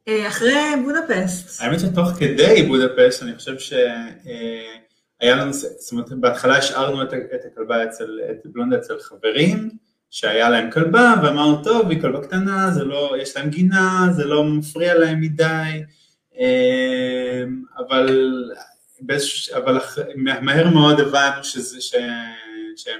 אה, 0.07 0.27
אחרי 0.27 0.63
בודפסט. 0.83 1.61
האמת 1.61 1.79
שתוך 1.79 2.09
כדי 2.19 2.63
בודפשט, 2.67 3.23
אני 3.23 3.35
חושב 3.35 3.59
שהיה 3.59 5.35
לנו, 5.35 5.53
זאת 5.53 5.91
אומרת, 5.91 6.11
בהתחלה 6.11 6.57
השארנו 6.57 7.03
את, 7.03 7.09
הכלבה 7.51 7.83
אצל, 7.83 8.19
את 8.31 8.37
בלונדה 8.45 8.77
אצל 8.77 8.99
חברים, 8.99 9.69
שהיה 10.09 10.49
להם 10.49 10.71
כלבה, 10.71 11.13
ואמרנו, 11.23 11.63
טוב, 11.63 11.89
היא 11.89 12.01
כלבה 12.01 12.21
קטנה, 12.21 12.71
זה 12.71 12.83
לא, 12.83 13.15
יש 13.21 13.37
להם 13.37 13.49
גינה, 13.49 14.07
זה 14.11 14.25
לא 14.25 14.43
מפריע 14.43 14.93
להם 14.93 15.21
מדי, 15.21 15.83
אה, 16.39 17.43
אבל, 17.77 18.39
אבל 19.55 19.79
מהר 20.41 20.69
מאוד 20.69 20.99
הבנו 20.99 21.43
שזה, 21.43 21.81
ש, 21.81 21.95
שהם, 22.75 22.99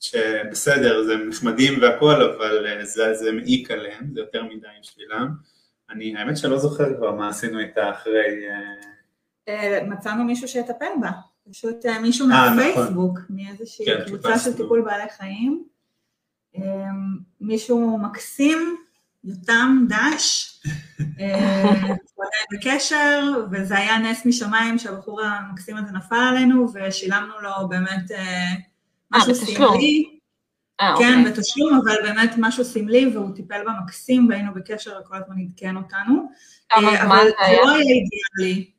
שבסדר, 0.00 1.02
זה 1.04 1.16
נחמדים 1.16 1.82
והכל, 1.82 2.22
אבל 2.22 2.66
אה, 2.66 2.84
זה, 2.84 3.14
זה 3.14 3.32
מעיק 3.32 3.70
עליהם, 3.70 4.04
זה 4.14 4.20
יותר 4.20 4.42
מדי 4.44 4.66
בשבילם. 4.82 5.53
אני, 5.94 6.16
האמת 6.16 6.36
שלא 6.36 6.58
זוכר 6.58 6.96
כבר 6.96 7.14
מה 7.14 7.28
עשינו 7.28 7.58
איתה 7.58 7.90
אחרי... 7.90 8.48
אה, 8.48 8.74
אה, 9.48 9.84
מצאנו 9.86 10.24
מישהו 10.24 10.48
שיטפל 10.48 10.92
בה, 11.00 11.10
פשוט 11.50 11.86
אה, 11.86 11.98
מישהו 11.98 12.30
אה, 12.30 12.46
נכון. 12.46 12.56
מהפייסבוק, 12.56 13.18
מאיזושהי 13.30 13.86
כן, 13.86 14.04
קבוצה. 14.06 14.38
של 14.38 14.56
טיפול 14.56 14.82
בעלי 14.82 15.10
חיים. 15.16 15.64
אה, 16.56 16.62
מישהו 17.40 17.98
מקסים, 17.98 18.76
יותם 19.24 19.86
דש, 19.88 20.58
אה, 21.20 21.62
הוא 22.14 22.24
עדיין 22.24 22.46
בקשר, 22.52 23.44
וזה 23.50 23.78
היה 23.78 23.98
נס 23.98 24.26
משמיים 24.26 24.78
שהבחור 24.78 25.20
המקסים 25.22 25.76
הזה 25.76 25.92
נפל 25.92 26.16
עלינו, 26.30 26.68
ושילמנו 26.74 27.40
לו 27.40 27.68
באמת 27.68 28.10
אה, 28.10 28.52
משהו. 29.12 29.34
סמלי. 29.34 30.13
אה, 30.84 30.94
כן, 30.98 31.18
אוקיי. 31.18 31.32
בתשלום, 31.32 31.80
אבל 31.84 31.94
באמת 32.02 32.34
משהו 32.38 32.64
סמלי, 32.64 33.06
והוא 33.06 33.34
טיפל 33.34 33.60
במקסים, 33.66 34.28
והיינו 34.28 34.54
בקשר 34.54 34.92
וכל 35.00 35.16
הזמן 35.16 35.36
עדכן 35.38 35.76
אותנו. 35.76 36.28
כמה 36.68 36.88
אה, 36.88 37.04
זמן 37.04 37.16
אבל 37.16 37.24
זה 37.24 37.30
זה 37.30 37.44
היה? 37.46 37.60
לא 37.64 37.70
היה 37.70 37.80
אידיאלי. 37.80 38.70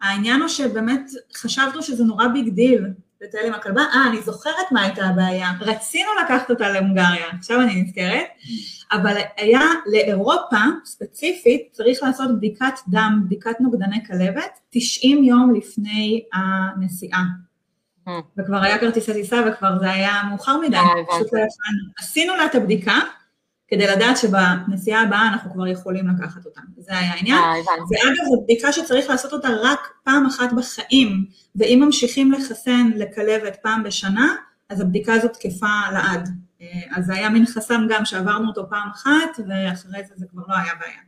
העניין 0.00 0.40
הוא 0.40 0.48
שבאמת 0.48 1.10
חשבנו 1.36 1.82
שזה 1.82 2.04
נורא 2.04 2.26
big 2.26 2.48
deal 2.48 2.86
לטייל 3.20 3.46
עם 3.46 3.54
הכלבה. 3.54 3.80
אה, 3.80 4.08
אני 4.08 4.22
זוכרת 4.22 4.72
מה 4.72 4.82
הייתה 4.82 5.04
הבעיה. 5.04 5.52
רצינו 5.60 6.10
לקחת 6.24 6.50
אותה 6.50 6.70
להונגריה, 6.70 7.26
עכשיו 7.38 7.60
אני 7.60 7.82
נזכרת, 7.82 8.26
אבל 8.92 9.16
היה 9.36 9.60
לאירופה, 9.86 10.56
ספציפית, 10.84 11.68
צריך 11.72 12.02
לעשות 12.02 12.36
בדיקת 12.36 12.74
דם, 12.88 13.22
בדיקת 13.26 13.60
נוגדני 13.60 14.06
כלבת, 14.06 14.60
90 14.70 15.24
יום 15.24 15.54
לפני 15.54 16.24
הנסיעה. 16.32 17.22
Hmm. 18.08 18.10
וכבר 18.38 18.56
היה 18.56 18.78
כרטיסי 18.78 19.12
טיסה 19.12 19.40
וכבר 19.48 19.78
זה 19.78 19.90
היה 19.90 20.22
מאוחר 20.28 20.60
מדי, 20.60 20.76
אה. 20.76 20.82
פשוט 21.08 21.32
לא 21.32 21.38
יפענו. 21.38 21.92
עשינו 21.98 22.36
לה 22.36 22.46
את 22.46 22.54
הבדיקה, 22.54 22.98
כדי 23.68 23.86
לדעת 23.86 24.16
שבנסיעה 24.16 25.02
הבאה 25.02 25.28
אנחנו 25.28 25.52
כבר 25.52 25.66
יכולים 25.66 26.08
לקחת 26.08 26.46
אותה. 26.46 26.60
זה 26.76 26.98
היה 26.98 27.12
העניין. 27.12 27.38
אה. 27.38 27.52
ואגב, 27.90 28.24
זו 28.30 28.40
בדיקה 28.44 28.72
שצריך 28.72 29.10
לעשות 29.10 29.32
אותה 29.32 29.48
רק 29.62 29.88
פעם 30.04 30.26
אחת 30.26 30.52
בחיים, 30.52 31.24
ואם 31.56 31.82
ממשיכים 31.84 32.32
לחסן 32.32 32.90
לכלבת 32.96 33.56
פעם 33.62 33.82
בשנה, 33.82 34.34
אז 34.68 34.80
הבדיקה 34.80 35.14
הזאת 35.14 35.32
תקפה 35.32 35.90
לעד. 35.92 36.28
אה, 36.62 36.66
אז 36.96 37.06
זה 37.06 37.14
היה 37.14 37.30
מין 37.30 37.46
חסם 37.46 37.86
גם 37.88 38.04
שעברנו 38.04 38.48
אותו 38.48 38.70
פעם 38.70 38.88
אחת, 38.94 39.40
ואחרי 39.48 40.04
זה 40.08 40.14
זה 40.16 40.26
כבר 40.30 40.42
לא 40.48 40.54
היה 40.54 40.72
בעיה. 40.80 41.00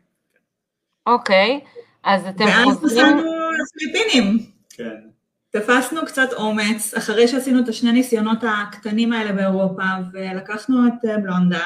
אוקיי, 1.06 1.60
אז 2.04 2.26
אתם 2.26 2.44
ואז 2.44 2.64
חוזרים... 2.64 3.06
נסענו 3.06 3.32
לפיליפינים. 3.50 4.38
כן. 4.68 5.11
תפסנו 5.52 6.00
קצת 6.06 6.32
אומץ, 6.32 6.94
אחרי 6.94 7.28
שעשינו 7.28 7.60
את 7.60 7.68
השני 7.68 7.92
ניסיונות 7.92 8.38
הקטנים 8.42 9.12
האלה 9.12 9.32
באירופה, 9.32 9.82
ולקחנו 10.12 10.86
את 10.86 11.04
אה, 11.08 11.18
בלונדה, 11.18 11.64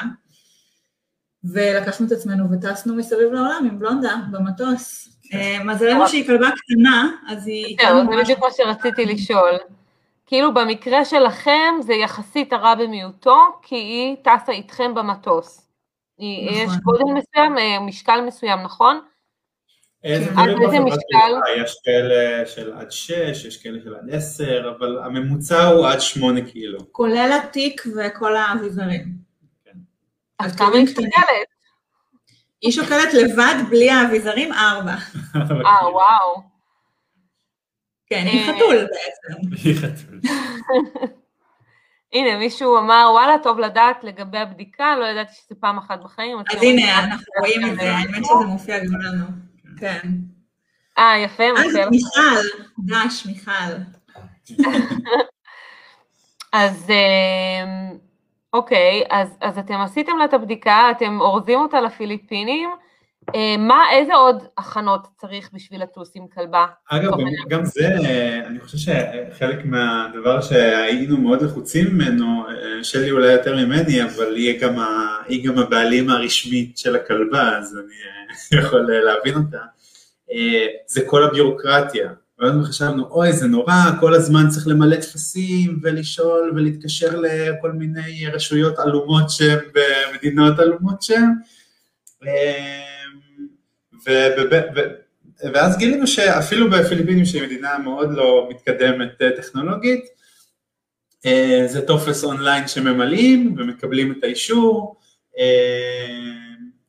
ולקחנו 1.43 2.07
את 2.07 2.11
עצמנו 2.11 2.51
וטסנו 2.51 2.95
מסביב 2.95 3.33
לעולם 3.33 3.65
עם 3.69 3.79
בלונדה 3.79 4.15
במטוס. 4.31 5.09
כן. 5.31 5.37
אה, 5.37 5.63
מזלנו 5.63 6.07
שהיא 6.07 6.27
כלבה 6.27 6.47
קטנה, 6.51 7.09
אז 7.27 7.47
היא... 7.47 7.77
זהו, 7.81 7.97
איתנו 7.97 8.11
זה 8.11 8.23
בדיוק 8.23 8.39
מה 8.39 8.47
שרציתי 8.57 9.05
לשאול. 9.05 9.57
כאילו 10.25 10.53
במקרה 10.53 11.05
שלכם 11.05 11.73
זה 11.81 11.93
יחסית 11.93 12.53
הרע 12.53 12.75
במיעוטו, 12.75 13.37
כי 13.61 13.75
היא 13.75 14.15
טסה 14.21 14.51
איתכם 14.51 14.95
במטוס. 14.95 15.69
נכון. 16.17 16.53
יש 16.53 16.69
גודל 16.83 17.03
מסוים, 17.03 17.57
אה, 17.57 17.79
משקל 17.79 18.21
מסוים, 18.21 18.59
נכון? 18.63 18.99
איזה 20.03 20.25
כן. 20.25 20.33
משקל? 20.83 20.99
תעופה, 21.11 21.61
יש 21.63 21.75
כאלה 21.83 22.45
של 22.45 22.73
עד 22.73 22.91
6, 22.91 23.45
יש 23.45 23.63
כאלה 23.63 23.79
של 23.83 23.95
עד 23.95 24.09
10, 24.11 24.75
אבל 24.77 24.99
הממוצע 25.05 25.67
הוא 25.67 25.87
עד 25.87 25.99
8 25.99 26.41
קילו. 26.41 26.79
כולל 26.91 27.39
התיק 27.43 27.83
וכל 27.97 28.35
האביזרים. 28.35 29.05
אז 30.39 30.51
אז 30.51 30.55
כמה 30.55 30.75
היא. 30.75 30.87
שוקלת? 30.87 31.07
היא 32.61 32.71
שוקלת 32.71 33.13
לבד, 33.13 33.55
בלי 33.69 33.89
האביזרים, 33.89 34.53
ארבע. 34.53 34.95
אה, 35.65 35.91
וואו. 35.91 36.41
כן, 38.07 38.23
היא 38.25 38.41
אה, 38.41 38.53
חתול 38.53 38.75
בעצם. 38.75 39.55
היא 39.63 39.75
חתול. 39.75 40.19
הנה, 42.13 42.37
מישהו 42.37 42.77
אמר, 42.77 43.09
וואלה, 43.13 43.35
טוב 43.43 43.59
לדעת 43.59 44.03
לגבי 44.03 44.37
הבדיקה, 44.37 44.95
לא 44.99 45.05
ידעתי 45.05 45.33
שזה 45.33 45.55
פעם 45.59 45.77
אחת 45.77 45.99
בחיים. 46.03 46.37
אז 46.37 46.63
הנה, 46.63 46.99
אנחנו 46.99 47.33
רואים 47.39 47.65
את 47.65 47.75
זה, 47.79 47.91
האמת 47.91 48.25
שזה 48.25 48.45
מופיע 48.45 48.79
גם 48.79 49.01
לנו. 49.01 49.46
כן. 49.79 50.09
אה, 50.97 51.17
יפה, 51.17 51.43
אז 51.43 51.65
מופיע 51.65 51.85
לך. 51.85 51.91
מיכל, 51.91 52.47
דש, 52.79 53.25
מיכל. 53.25 53.51
אז 56.53 56.89
אמ, 56.89 57.97
אוקיי, 58.53 59.03
אז, 59.09 59.27
אז 59.41 59.57
אתם 59.57 59.73
עשיתם 59.73 60.17
לה 60.17 60.25
את 60.25 60.33
הבדיקה, 60.33 60.91
אתם 60.91 61.21
אורזים 61.21 61.59
אותה 61.59 61.81
לפיליפינים, 61.81 62.69
אה, 63.35 63.57
מה, 63.57 63.83
איזה 63.91 64.13
עוד 64.15 64.43
הכנות 64.57 65.07
צריך 65.17 65.49
בשביל 65.53 65.83
לטוס 65.83 66.11
עם 66.15 66.27
כלבה? 66.27 66.65
אגב, 66.89 67.11
גם, 67.11 67.27
גם 67.49 67.65
זה, 67.65 67.87
אה, 68.05 68.47
אני 68.47 68.59
חושב 68.59 68.77
שחלק 68.77 69.65
מהדבר 69.65 70.41
שהיינו 70.41 71.17
מאוד 71.17 71.41
לחוצים 71.41 71.87
ממנו, 71.93 72.43
אה, 72.49 72.83
שלי 72.83 73.11
אולי 73.11 73.31
יותר 73.31 73.55
ממני, 73.55 74.03
אבל 74.03 74.35
היא 74.35 74.61
גם, 74.61 74.79
ה, 74.79 75.17
היא 75.27 75.47
גם 75.47 75.57
הבעלים 75.57 76.09
הרשמית 76.09 76.77
של 76.77 76.95
הכלבה, 76.95 77.57
אז 77.57 77.77
אני 77.77 77.93
אה, 77.93 78.16
יכול 78.59 78.91
אה, 78.93 78.99
להבין 78.99 79.35
אותה, 79.35 79.61
אה, 80.31 80.65
זה 80.87 81.01
כל 81.05 81.23
הביורוקרטיה. 81.23 82.09
ואז 82.39 82.53
חשבנו, 82.69 83.05
אוי, 83.05 83.33
זה 83.33 83.47
נורא, 83.47 83.73
כל 83.99 84.13
הזמן 84.13 84.49
צריך 84.49 84.67
למלא 84.67 84.95
טפסים 84.95 85.79
ולשאול 85.83 86.51
ולהתקשר 86.55 87.21
לכל 87.21 87.71
מיני 87.71 88.27
רשויות 88.27 88.79
עלומות 88.79 89.29
שהן 89.29 89.59
במדינות 89.73 90.59
עלומות 90.59 91.01
שהן. 91.01 91.29
ו- 94.07 94.35
ואז 95.53 95.77
גילינו 95.77 96.07
שאפילו 96.07 96.69
בפיליפינים, 96.69 97.25
שהיא 97.25 97.43
מדינה 97.43 97.77
מאוד 97.77 98.13
לא 98.13 98.47
מתקדמת 98.49 99.21
אה, 99.21 99.29
טכנולוגית, 99.31 100.05
זה 101.67 101.81
טופס 101.87 102.23
אונליין 102.23 102.67
שממלאים 102.67 103.55
ומקבלים 103.57 104.11
את 104.11 104.23
האישור, 104.23 104.95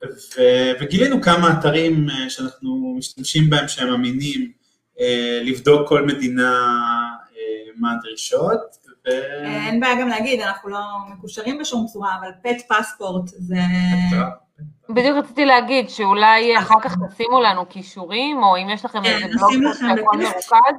ו- 0.05 0.73
וגילינו 0.81 1.23
כמה 1.23 1.53
אתרים 1.53 2.11
אה, 2.11 2.31
שאנחנו 2.31 2.95
משתמשים 2.99 3.51
בהם 3.51 3.69
שהם 3.69 3.89
אמינים, 3.89 4.53
אה, 5.01 5.41
לבדוק 5.45 5.89
כל 5.89 6.07
מדינה 6.07 6.53
אה, 7.37 7.71
מה 7.77 7.93
הדרישות. 7.93 8.61
ו- 9.07 9.11
אין 9.67 9.81
בעיה 9.81 10.01
גם 10.01 10.09
להגיד, 10.09 10.41
אנחנו 10.41 10.71
לא 10.71 10.81
מקושרים 11.09 11.59
בשום 11.59 11.87
צורה, 11.87 12.17
אבל 12.21 12.29
פט 12.43 12.63
פספורט 12.69 13.29
זה... 13.29 13.57
בדיוק 14.91 15.17
רציתי 15.17 15.45
להגיד 15.45 15.91
שאולי 15.91 16.59
אחר 16.59 16.75
כך 16.83 16.95
תשימו 17.11 17.41
לנו 17.41 17.69
כישורים, 17.69 18.43
או 18.43 18.57
אם 18.57 18.69
יש 18.71 18.85
לכם 18.85 19.03
כן, 19.03 19.19
איזה 19.23 19.39
בלוג 19.39 19.75
שהכל. 19.75 20.17
מרוכז. 20.17 20.75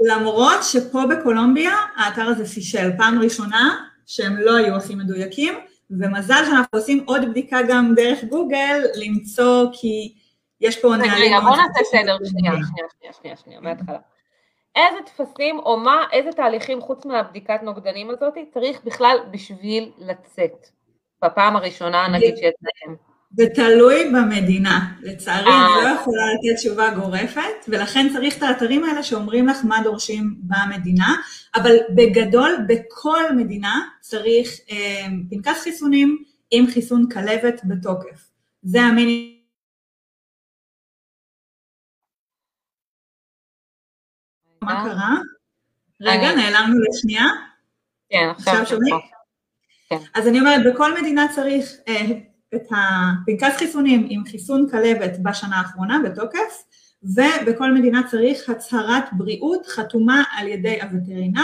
למרות 0.00 0.62
שפה 0.62 1.02
בקולומביה 1.06 1.72
האתר 1.96 2.22
הזה 2.22 2.46
פישל 2.46 2.90
פעם 2.98 3.22
ראשונה 3.22 3.86
שהם 4.06 4.36
לא 4.36 4.56
היו 4.56 4.76
הכי 4.76 4.94
מדויקים, 4.94 5.54
ומזל 5.90 6.44
שאנחנו 6.44 6.78
עושים 6.78 7.04
עוד 7.06 7.30
בדיקה 7.30 7.58
גם 7.68 7.92
דרך 7.96 8.24
גוגל 8.24 8.82
למצוא 8.94 9.66
כי 9.72 10.14
יש 10.60 10.82
פה 10.82 10.88
נהלים 10.88 11.34
רגע, 11.34 11.40
בוא 11.40 11.56
נעשה 11.56 11.84
סדר, 11.90 12.16
שנייה. 12.24 12.52
שנייה, 12.52 13.12
שנייה, 13.20 13.36
שנייה, 13.36 13.60
מההתחלה. 13.60 13.98
איזה 14.76 14.98
טפסים 15.06 15.58
או 15.58 15.76
מה, 15.76 16.04
איזה 16.12 16.32
תהליכים 16.32 16.80
חוץ 16.80 17.06
מהבדיקת 17.06 17.62
נוגדנים 17.62 18.10
הזאת 18.10 18.34
צריך 18.54 18.84
בכלל 18.84 19.16
בשביל 19.30 19.92
לצאת? 19.98 20.66
בפעם 21.24 21.56
הראשונה 21.56 22.08
נגיד 22.08 22.36
שיצאתם. 22.36 23.09
זה 23.30 23.44
תלוי 23.54 24.10
במדינה. 24.14 24.92
לצערי, 25.02 25.48
אה. 25.50 25.66
אני 25.66 25.84
לא 25.84 26.00
יכולה 26.00 26.22
לתת 26.32 26.58
תשובה 26.58 26.90
גורפת, 26.94 27.64
ולכן 27.68 28.06
צריך 28.12 28.38
את 28.38 28.42
האתרים 28.42 28.84
האלה 28.84 29.02
שאומרים 29.02 29.46
לך 29.46 29.64
מה 29.64 29.80
דורשים 29.84 30.34
במדינה, 30.42 31.16
אבל 31.54 31.76
בגדול, 31.94 32.56
בכל 32.68 33.36
מדינה 33.36 33.80
צריך 34.00 34.48
אה, 34.70 35.06
פנקס 35.30 35.62
חיסונים 35.62 36.24
עם 36.50 36.66
חיסון 36.66 37.08
כלבת 37.08 37.60
בתוקף. 37.64 38.30
זה 38.62 38.80
המינימום. 38.80 39.40
מה 44.62 44.84
קרה? 44.84 45.16
רגע, 46.00 46.34
נעלמנו 46.34 46.76
לשנייה. 46.88 47.24
כן, 48.10 48.28
עכשיו 48.30 48.66
שומעים? 48.66 48.94
פה. 49.88 49.96
אז 50.14 50.28
אני 50.28 50.40
אומרת, 50.40 50.60
בכל 50.72 51.00
מדינה 51.00 51.26
צריך 51.34 51.70
אה, 51.88 52.06
את 52.54 52.62
הפנקס 52.70 53.56
חיסונים 53.56 54.06
עם 54.10 54.24
חיסון 54.24 54.68
כלבת 54.70 55.18
בשנה 55.22 55.56
האחרונה 55.56 56.00
בתוקף, 56.04 56.64
ובכל 57.02 57.74
מדינה 57.74 58.02
צריך 58.10 58.50
הצהרת 58.50 59.04
בריאות 59.12 59.66
חתומה 59.66 60.22
על 60.38 60.48
ידי 60.48 60.78
הווטרינר, 60.82 61.42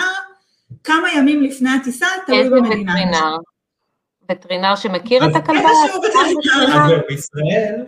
כמה 0.84 1.08
ימים 1.16 1.42
לפני 1.42 1.70
הטיסה, 1.70 2.06
תלוי 2.26 2.38
איזה 2.38 2.50
במדינה. 2.50 2.92
וטרינר? 2.92 3.36
וטרינר 4.30 4.76
שמכיר 4.76 5.30
את 5.30 5.36
הכלבה? 5.36 5.68
איזשהו 5.68 6.00
וטרינר. 6.02 6.96
אז 6.96 7.00
בישראל, 7.08 7.84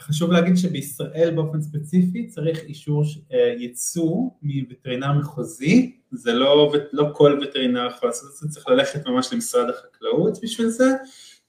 חשוב 0.00 0.32
להגיד 0.32 0.56
שבישראל 0.56 1.32
באופן 1.34 1.60
ספציפי 1.60 2.26
צריך 2.26 2.60
אישור 2.64 3.04
אה, 3.32 3.54
ייצוא 3.58 4.16
מווטרינר 4.42 5.12
מחוזי, 5.12 5.96
זה 6.12 6.32
לא, 6.32 6.72
לא 6.92 7.06
כל 7.12 7.40
וטרינר 7.42 7.86
יכול 7.86 8.08
לעשות 8.08 8.30
את 8.30 8.36
זה, 8.36 8.48
צריך 8.48 8.68
ללכת 8.68 9.06
ממש 9.06 9.32
למשרד 9.32 9.70
החקלאות 9.70 10.38
בשביל 10.42 10.68
זה, 10.68 10.88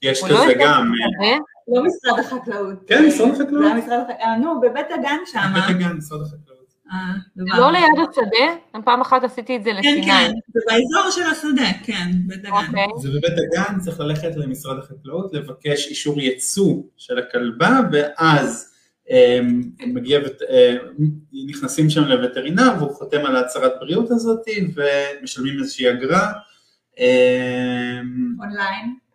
יש 0.02 0.22
לא 0.22 0.28
כזה 0.28 0.54
גם, 0.60 0.92
כזה? 0.92 1.36
לא 1.68 1.84
משרד 1.84 2.18
החקלאות. 2.18 2.74
כן, 2.86 3.06
משרד 3.08 3.30
החקלאות. 3.30 3.72
אה, 4.20 4.38
נו, 4.38 4.60
בבית 4.60 4.86
הגן 4.90 5.18
שם. 5.26 5.52
בית 5.54 5.64
הגן, 5.68 5.92
משרד 5.92 6.20
החקלאות. 6.20 6.56
אה. 6.92 6.98
לא 7.36 7.72
ליד 7.72 8.08
השדה? 8.10 8.80
פעם 8.84 9.00
אחת 9.00 9.24
עשיתי 9.24 9.56
את 9.56 9.64
זה 9.64 9.70
כן, 9.70 9.76
לסיני. 9.76 10.06
כן, 10.06 10.30
זה 10.54 10.60
באזור 10.66 11.10
של 11.10 11.22
השדה, 11.22 11.70
כן, 11.84 12.10
בית 12.26 12.38
הגן. 12.44 12.50
אוקיי. 12.50 12.86
זה 12.98 13.08
בבית 13.08 13.38
הגן, 13.38 13.80
צריך 13.80 14.00
ללכת 14.00 14.36
למשרד 14.36 14.78
החקלאות, 14.78 15.34
לבקש 15.34 15.86
אישור 15.86 16.20
ייצוא 16.20 16.82
של 16.96 17.18
הכלבה, 17.18 17.80
ואז 17.92 18.72
אה, 19.10 19.40
מגיע, 19.86 20.20
אה, 20.50 20.76
נכנסים 21.46 21.90
שם 21.90 22.04
לווטרינר, 22.04 22.72
והוא 22.78 22.94
חותם 22.94 23.26
על 23.26 23.36
ההצהרת 23.36 23.72
בריאות 23.80 24.10
הזאת, 24.10 24.40
ומשלמים 24.74 25.58
איזושהי 25.58 25.90
אגרה. 25.90 26.32
אה, 26.98 28.00
אונליין. 28.40 29.05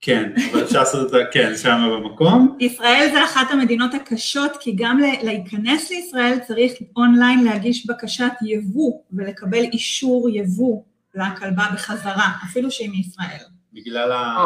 כן, 0.00 0.32
אבל 0.52 0.64
אפשר 0.64 0.78
לעשות 0.78 1.06
אותה, 1.06 1.24
כן, 1.32 1.52
שם 1.56 1.88
במקום. 1.92 2.56
ישראל 2.60 3.08
זה 3.12 3.24
אחת 3.24 3.50
המדינות 3.50 3.94
הקשות, 3.94 4.52
כי 4.60 4.72
גם 4.76 4.98
ל- 4.98 5.26
להיכנס 5.26 5.90
לישראל 5.90 6.38
צריך 6.38 6.72
אונליין 6.96 7.44
להגיש 7.44 7.86
בקשת 7.86 8.32
יבוא 8.46 8.92
ולקבל 9.12 9.62
אישור 9.62 10.28
יבוא 10.32 10.82
לכלבה 11.14 11.64
בחזרה, 11.74 12.28
אפילו 12.44 12.70
שהיא 12.70 12.90
מישראל. 12.90 13.44
בגלל 13.72 14.12
ה... 14.12 14.44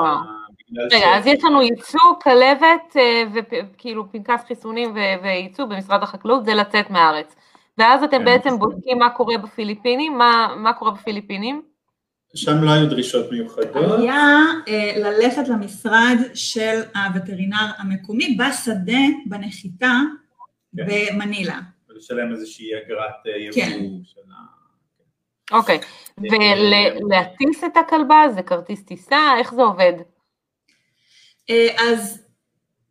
רגע, 0.92 1.16
אז 1.16 1.26
יש 1.26 1.44
לנו 1.44 1.62
ייצוא, 1.62 2.00
כלבת 2.22 2.96
וכאילו 3.34 4.12
פנקס 4.12 4.44
חיסונים 4.46 4.94
וייצוא 5.22 5.64
במשרד 5.64 6.02
החקלאות, 6.02 6.44
זה 6.44 6.54
לצאת 6.54 6.90
מהארץ. 6.90 7.34
ואז 7.78 8.02
אתם 8.02 8.18
כן. 8.18 8.24
בעצם 8.24 8.58
בודקים 8.58 8.98
מה 8.98 9.10
קורה 9.10 9.38
בפיליפינים, 9.38 10.18
מה 10.56 10.72
קורה 10.78 10.90
בפיליפינים? 10.90 11.62
שם 12.34 12.64
לא 12.64 12.70
היו 12.70 12.88
דרישות 12.88 13.32
מיוחדות. 13.32 14.00
היה 14.00 14.38
אה, 14.68 14.92
ללכת 14.96 15.48
למשרד 15.48 16.16
של 16.34 16.80
הווטרינר 16.94 17.66
המקומי 17.78 18.36
בשדה, 18.40 19.00
בנחיתה, 19.26 20.00
כן. 20.76 20.86
במנילה. 20.86 21.60
ולשלם 21.88 22.32
איזושהי 22.32 22.70
אגרת 22.74 23.26
אה, 23.26 23.52
כן. 23.54 23.78
יבוא 23.80 23.98
של 24.04 24.20
ה... 24.30 24.54
אוקיי, 25.56 25.78
ולהטיס 26.18 27.64
את 27.64 27.76
הכלבה 27.76 28.24
זה 28.34 28.42
כרטיס 28.42 28.82
טיסה, 28.82 29.18
איך 29.38 29.54
זה 29.54 29.62
עובד? 29.62 29.92
אה, 31.50 31.68
אז 31.78 32.23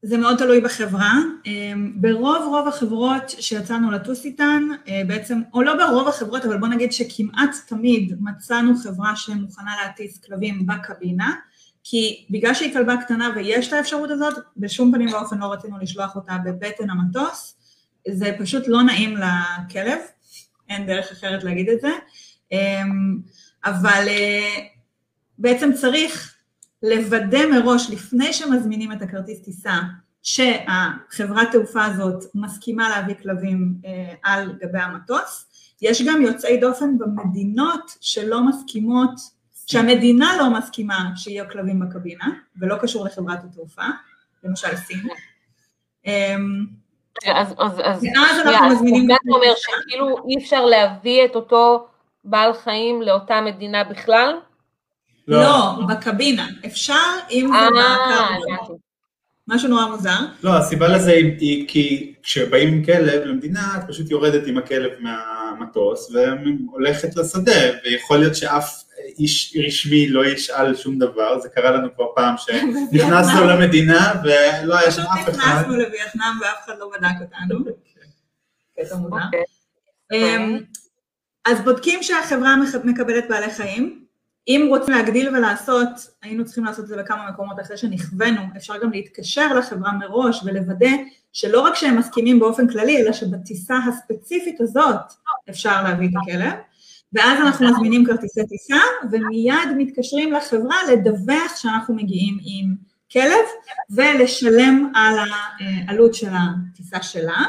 זה 0.06 0.18
מאוד 0.18 0.38
תלוי 0.38 0.62
בחברה. 0.62 1.14
אה, 1.48 1.74
ברוב 1.96 2.46
רוב 2.48 2.68
החברות 2.68 3.30
שיצאנו 3.30 3.92
לטוס 3.92 4.26
איתן, 4.26 4.64
אה, 4.88 5.02
בעצם, 5.08 5.42
או 5.54 5.62
לא 5.62 5.76
ברוב 5.76 6.08
החברות, 6.08 6.46
אבל 6.46 6.58
בוא 6.58 6.68
נגיד 6.68 6.92
שכמעט 6.92 7.56
תמיד 7.68 8.16
מצאנו 8.22 8.78
חברה 8.78 9.16
שמוכנה 9.16 9.72
להטיס 9.84 10.20
כלבים 10.26 10.66
בקבינה, 10.66 11.36
כי 11.84 12.26
בגלל 12.30 12.54
שהיא 12.54 12.74
כלבה 12.74 12.98
קטנה 12.98 13.30
ויש 13.36 13.68
את 13.68 13.74
האפשרות 13.74 14.10
הזאת, 14.10 14.34
בשום 14.58 14.92
פנים 14.94 15.14
ואופן 15.14 15.40
לא 15.40 15.54
רצינו 15.54 15.78
לשלוח 15.82 16.16
אותה 16.16 16.38
בבטן 16.46 16.90
המטוס, 16.90 17.56
זה 18.08 18.36
פשוט 18.40 18.64
לא 18.68 18.84
נעים 18.84 19.18
לכלב, 19.18 20.00
אין 20.70 20.86
דרך 20.86 21.12
אחרת 21.12 21.44
להגיד 21.44 21.70
את 21.70 21.82
זה, 21.82 21.92
אה, 22.54 22.82
אבל 23.66 24.06
אה, 24.08 24.60
בעצם 25.38 25.74
צריך 25.74 26.33
לוודא 26.84 27.46
מראש, 27.52 27.90
לפני 27.90 28.34
שמזמינים 28.34 28.92
את 28.92 29.02
הכרטיס 29.02 29.42
טיסה, 29.42 29.80
שהחברת 30.24 31.52
תעופה 31.52 31.86
הזאת 31.86 32.24
מסכימה 32.36 32.90
להביא 32.90 33.16
כלבים 33.22 33.74
אה, 33.86 34.14
על 34.24 34.54
גבי 34.62 34.80
המטוס. 34.80 35.46
יש 35.82 36.02
גם 36.02 36.22
יוצאי 36.22 36.58
דופן 36.58 36.98
במדינות 36.98 37.92
שלא 38.02 38.48
מסכימות, 38.48 39.12
שהמדינה 39.66 40.38
לא 40.38 40.50
מסכימה 40.50 41.10
שיהיו 41.16 41.46
כלבים 41.52 41.80
בקבינה, 41.80 42.30
ולא 42.60 42.78
קשור 42.82 43.06
לחברת 43.06 43.44
התעופה, 43.44 43.86
למשל 44.44 44.76
סין. 44.76 45.08
אמ, 46.06 46.66
אז, 47.26 47.54
אז, 47.58 47.80
אז, 47.84 48.00
שנייה, 48.00 48.22
אנחנו 48.42 48.68
אז 48.68 48.74
מזמינים... 48.74 49.08
זה 49.08 49.34
אומר 49.34 49.54
שכאילו 49.56 50.18
אי 50.30 50.38
אפשר 50.38 50.66
להביא 50.66 51.26
את 51.26 51.36
אותו 51.36 51.88
בעל 52.24 52.54
חיים 52.54 53.02
לאותה 53.02 53.42
מדינה 53.42 53.84
בכלל? 53.84 54.36
לא, 55.28 55.80
בקבינה. 55.90 56.48
אפשר 56.66 56.94
אם 57.32 57.48
זה 57.48 57.58
אה, 57.58 57.68
הבנתי. 57.68 58.74
משהו 59.48 59.70
נורא 59.70 59.86
מוזר. 59.86 60.20
לא, 60.44 60.58
הסיבה 60.58 60.88
לזה 60.88 61.12
היא, 61.12 61.68
כי 61.68 62.14
כשבאים 62.24 62.74
עם 62.74 62.86
כלב 62.86 63.22
למדינה, 63.24 63.78
את 63.78 63.84
פשוט 63.88 64.12
יורדת 64.12 64.48
עם 64.48 64.58
הכלב 64.58 64.92
מהמטוס 65.00 66.12
והולכת 66.12 67.16
לשדה, 67.16 67.62
ויכול 67.84 68.18
להיות 68.18 68.36
שאף 68.36 68.84
איש 69.20 69.58
רשמי 69.68 70.10
לא 70.10 70.26
ישאל 70.26 70.76
שום 70.76 71.00
דבר, 71.00 71.40
זה 71.40 71.50
קרה 71.50 71.72
לנו 71.72 71.96
כבר 71.96 72.06
פעם 72.16 72.36
שנכנסנו 72.38 73.46
למדינה 73.46 74.14
ולא 74.24 74.78
היה 74.78 74.92
שם 74.92 75.02
אף 75.02 75.08
אחד. 75.08 75.32
פשוט 75.32 75.36
נכנסנו 75.36 75.74
לווייטנאם 75.74 76.42
ואף 76.42 76.66
אחד 76.66 76.74
לא 76.80 76.92
בדק 76.94 77.22
אותנו. 77.22 77.66
מודע. 79.00 79.26
אוקיי. 79.26 79.44
אמ, 80.14 80.60
אז 81.46 81.62
בודקים 81.62 82.04
שהחברה 82.04 82.56
מקבלת 82.84 83.24
בעלי 83.30 83.52
חיים. 83.52 84.03
אם 84.48 84.66
רוצים 84.70 84.94
להגדיל 84.94 85.36
ולעשות, 85.36 85.88
היינו 86.22 86.46
צריכים 86.46 86.66
לעשות 86.66 86.84
את 86.84 86.90
זה 86.90 86.98
בכמה 86.98 87.32
מקומות 87.32 87.60
אחרי 87.60 87.78
שנכוונו, 87.78 88.42
אפשר 88.58 88.74
גם 88.84 88.92
להתקשר 88.92 89.54
לחברה 89.54 89.92
מראש 89.92 90.44
ולוודא 90.46 90.92
שלא 91.34 91.62
רק 91.62 91.76
שהם 91.76 91.98
מסכימים 91.98 92.40
באופן 92.40 92.68
כללי, 92.68 93.02
אלא 93.02 93.12
שבטיסה 93.14 93.76
הספציפית 93.88 94.62
הזאת 94.62 95.14
אפשר 95.50 95.84
להביא 95.84 96.08
את 96.08 96.14
הכלב, 96.22 96.54
ואז 97.14 97.40
אנחנו 97.40 97.70
מזמינים 97.70 98.06
כרטיסי 98.06 98.48
טיסה, 98.48 98.80
ומיד 99.12 99.70
מתקשרים 99.78 100.34
לחברה 100.34 100.76
לדווח 100.92 101.56
שאנחנו 101.56 101.96
מגיעים 101.96 102.38
עם 102.42 102.76
כלב, 103.12 103.46
ולשלם 103.90 104.92
על 104.96 105.18
העלות 105.20 106.14
של 106.14 106.30
הטיסה 106.32 107.02
שלה. 107.02 107.44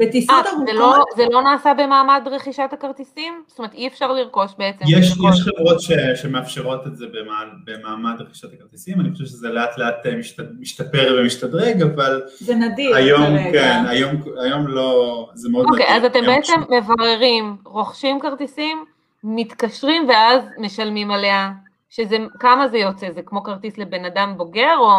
בטיסות 0.00 0.46
אה, 0.46 0.50
ארוכות... 0.50 0.66
זה 0.66 0.72
לא- 0.72 1.04
זה 1.16 1.24
לא 1.30 1.42
נעשה 1.42 1.74
במעמד 1.74 2.22
רכישת 2.30 2.68
הכרטיסים? 2.72 3.42
זאת 3.46 3.58
אומרת, 3.58 3.74
אי 3.74 3.88
אפשר 3.88 4.12
לרכוש 4.12 4.50
בעצם. 4.58 4.84
יש, 4.88 5.12
בכל- 5.18 5.28
יש 5.34 5.40
חברות 5.40 5.80
ש, 5.80 5.92
שמאפשרות 6.14 6.86
את 6.86 6.96
זה 6.96 7.06
במעמד, 7.06 7.48
במעמד 7.64 8.20
רכישת 8.20 8.48
הכרטיסים, 8.52 9.00
אני 9.00 9.12
חושב 9.12 9.24
שזה 9.24 9.48
לאט 9.48 9.78
לאט 9.78 10.06
אה, 10.06 10.16
משת, 10.16 10.36
משתפר 10.60 11.16
ומשתדרג, 11.20 11.82
אבל 11.82 12.22
זה 12.38 12.54
נדיר 12.54 12.96
היום, 12.96 13.22
כרגע. 13.26 13.52
כן, 13.62 13.84
היום, 13.88 14.12
היום 14.42 14.66
לא, 14.66 15.28
זה 15.34 15.48
מאוד 15.48 15.66
אוקיי, 15.70 15.84
נדיר. 15.84 15.96
אז 15.96 16.04
אתם 16.04 16.20
בעצם 16.26 16.60
מבררים, 16.70 17.56
רוכשים 17.64 18.20
כרטיסים, 18.20 18.84
מתקשרים 19.24 20.08
ואז 20.08 20.42
משלמים 20.58 21.10
עליה, 21.10 21.50
שזה, 21.90 22.16
כמה 22.40 22.68
זה 22.68 22.78
יוצא? 22.78 23.10
זה 23.10 23.20
כמו 23.22 23.42
כרטיס 23.42 23.78
לבן 23.78 24.04
אדם 24.04 24.34
בוגר 24.36 24.74
או... 24.78 24.90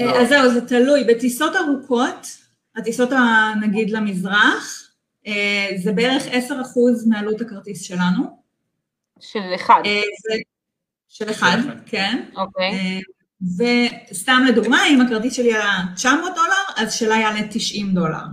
לא. 0.00 0.10
אז 0.16 0.28
זהו, 0.28 0.50
זה 0.50 0.68
תלוי. 0.68 1.04
בטיסות 1.04 1.52
ארוכות, 1.56 2.26
הטיסות 2.76 3.10
נגיד 3.60 3.90
למזרח, 3.90 4.90
אה, 5.26 5.68
זה 5.76 5.92
בערך 5.92 6.22
10% 6.26 7.06
מעלות 7.06 7.40
הכרטיס 7.40 7.82
שלנו. 7.82 8.46
של 9.20 9.52
אחד, 9.54 9.82
אה, 9.84 10.00
זה 10.18 10.34
של 11.08 11.30
אחד, 11.30 11.58
אחד. 11.60 11.76
כן. 11.86 12.24
אוקיי? 12.36 12.70
אה, 12.72 12.98
וסתם 14.10 14.44
לדוגמה, 14.48 14.86
אם 14.90 15.00
הכרטיס 15.00 15.34
שלי 15.34 15.54
היה 15.54 15.72
900 15.94 16.34
דולר, 16.34 16.82
אז 16.86 16.92
שלה 16.92 17.16
יעלה 17.16 17.40
90 17.50 17.94
דולר. 17.94 18.24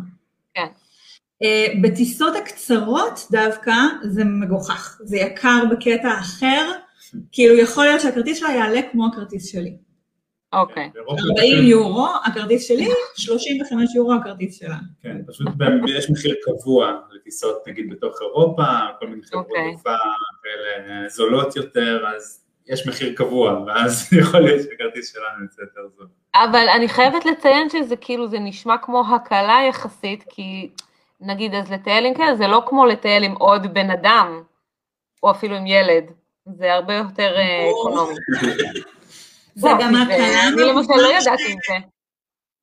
כן. 0.53 0.67
בטיסות 1.81 2.35
הקצרות 2.35 3.27
דווקא 3.31 3.73
זה 4.03 4.23
מגוחך, 4.23 4.97
זה 5.03 5.17
יקר 5.17 5.63
בקטע 5.71 6.19
אחר, 6.19 6.71
כאילו 7.31 7.57
יכול 7.57 7.85
להיות 7.85 8.01
שהכרטיס 8.01 8.39
שלה 8.39 8.51
יעלה 8.51 8.79
כמו 8.91 9.07
הכרטיס 9.07 9.51
שלי. 9.51 9.77
אוקיי. 10.53 10.89
באירופה 10.93 11.21
40 11.29 11.63
יורו 11.63 12.07
הכרטיס 12.25 12.67
שלי, 12.67 12.87
35 13.15 13.95
יורו 13.95 14.13
הכרטיס 14.13 14.59
שלה. 14.59 14.75
כן, 15.03 15.17
פשוט 15.27 15.47
ב- 15.57 15.87
יש 15.87 16.09
מחיר 16.09 16.35
קבוע 16.43 16.99
לטיסות 17.11 17.67
נגיד 17.67 17.89
בתוך 17.89 18.21
אירופה, 18.21 18.63
כל 18.99 19.07
מיני 19.07 19.21
חברות 19.23 19.45
אוקיי. 19.45 19.71
תעופה 19.71 19.95
כאלה 20.43 21.09
זולות 21.09 21.55
יותר, 21.55 22.05
אז 22.15 22.43
יש 22.67 22.87
מחיר 22.87 23.13
קבוע, 23.15 23.63
ואז 23.67 24.07
יכול 24.21 24.39
להיות 24.39 24.61
שהכרטיס 24.61 25.13
שלנו 25.13 25.43
יוצא 25.43 25.61
יותר 25.61 25.81
זול. 25.97 26.07
אבל 26.35 26.65
אני 26.75 26.89
חייבת 26.89 27.25
לציין 27.25 27.69
שזה 27.69 27.95
כאילו, 27.95 28.27
זה 28.27 28.39
נשמע 28.39 28.77
כמו 28.77 29.03
הקלה 29.15 29.59
יחסית, 29.69 30.23
כי 30.29 30.69
נגיד 31.21 31.55
אז 31.55 31.71
לטייל 31.71 32.05
עם 32.05 32.13
כאלה, 32.13 32.35
זה 32.35 32.47
לא 32.47 32.63
כמו 32.65 32.85
לטייל 32.85 33.23
עם 33.23 33.33
עוד 33.33 33.73
בן 33.73 33.89
אדם, 33.91 34.43
או 35.23 35.31
אפילו 35.31 35.55
עם 35.55 35.67
ילד, 35.67 36.03
זה 36.45 36.73
הרבה 36.73 36.93
יותר 36.93 37.35
אה. 37.35 37.69
אקונומי. 37.69 38.15
זה 39.55 39.67
גם 39.79 39.95
הקלה 39.95 40.47
אני 40.47 40.61
למשל 40.61 40.93
לא 40.93 41.07
ידעתי 41.07 41.53
את 41.53 41.57
זה. 41.67 41.73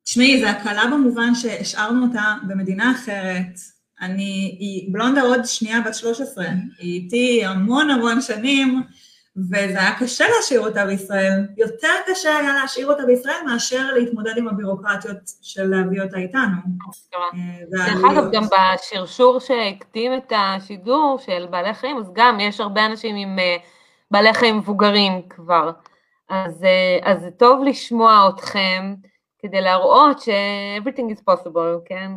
תשמעי, 0.05 0.41
זה 0.41 0.51
הקלה 0.51 0.87
במובן 0.87 1.35
שהשארנו 1.35 2.07
אותה 2.07 2.35
במדינה 2.43 2.93
אחרת. 2.93 3.59
אני, 4.01 4.57
היא 4.61 4.93
בלונדה 4.93 5.23
עוד 5.23 5.45
שנייה 5.45 5.81
בת 5.81 5.95
13, 5.95 6.45
היא 6.79 7.01
איתי 7.03 7.45
המון 7.45 7.91
המון 7.91 8.21
שנים, 8.21 8.83
וזה 9.37 9.81
היה 9.81 9.99
קשה 9.99 10.25
להשאיר 10.37 10.61
אותה 10.61 10.87
בישראל. 10.87 11.47
יותר 11.57 11.93
קשה 12.07 12.37
היה 12.37 12.53
להשאיר 12.53 12.87
אותה 12.87 13.03
בישראל 13.07 13.37
מאשר 13.47 13.93
להתמודד 13.95 14.37
עם 14.37 14.49
הבירוקרטיות 14.49 15.17
של 15.43 15.65
להביא 15.65 16.03
אותה 16.03 16.17
איתנו. 16.17 16.57
אה, 17.15 17.29
דרך. 17.71 18.05
אגב, 18.13 18.33
גם 18.33 18.43
בשרשור 18.45 19.41
שהקדים 19.41 20.13
את 20.15 20.33
השידור 20.37 21.19
של 21.27 21.47
בעלי 21.51 21.75
חיים, 21.75 21.97
אז 21.97 22.11
גם 22.15 22.41
יש 22.41 22.61
הרבה 22.61 22.87
אנשים 22.87 23.17
עם 23.17 23.39
אה, 23.39 23.57
בעלי 24.11 24.35
חיים 24.35 24.59
מבוגרים 24.59 25.23
כבר. 25.29 25.71
אז, 26.31 26.65
אה, 26.65 26.99
אז 27.03 27.21
זה 27.21 27.31
טוב 27.31 27.65
לשמוע 27.65 28.31
אתכם 28.35 28.95
כדי 29.39 29.61
להראות 29.61 30.21
ש-everything 30.21 31.13
is 31.13 31.33
possible, 31.33 31.81
כן? 31.85 32.11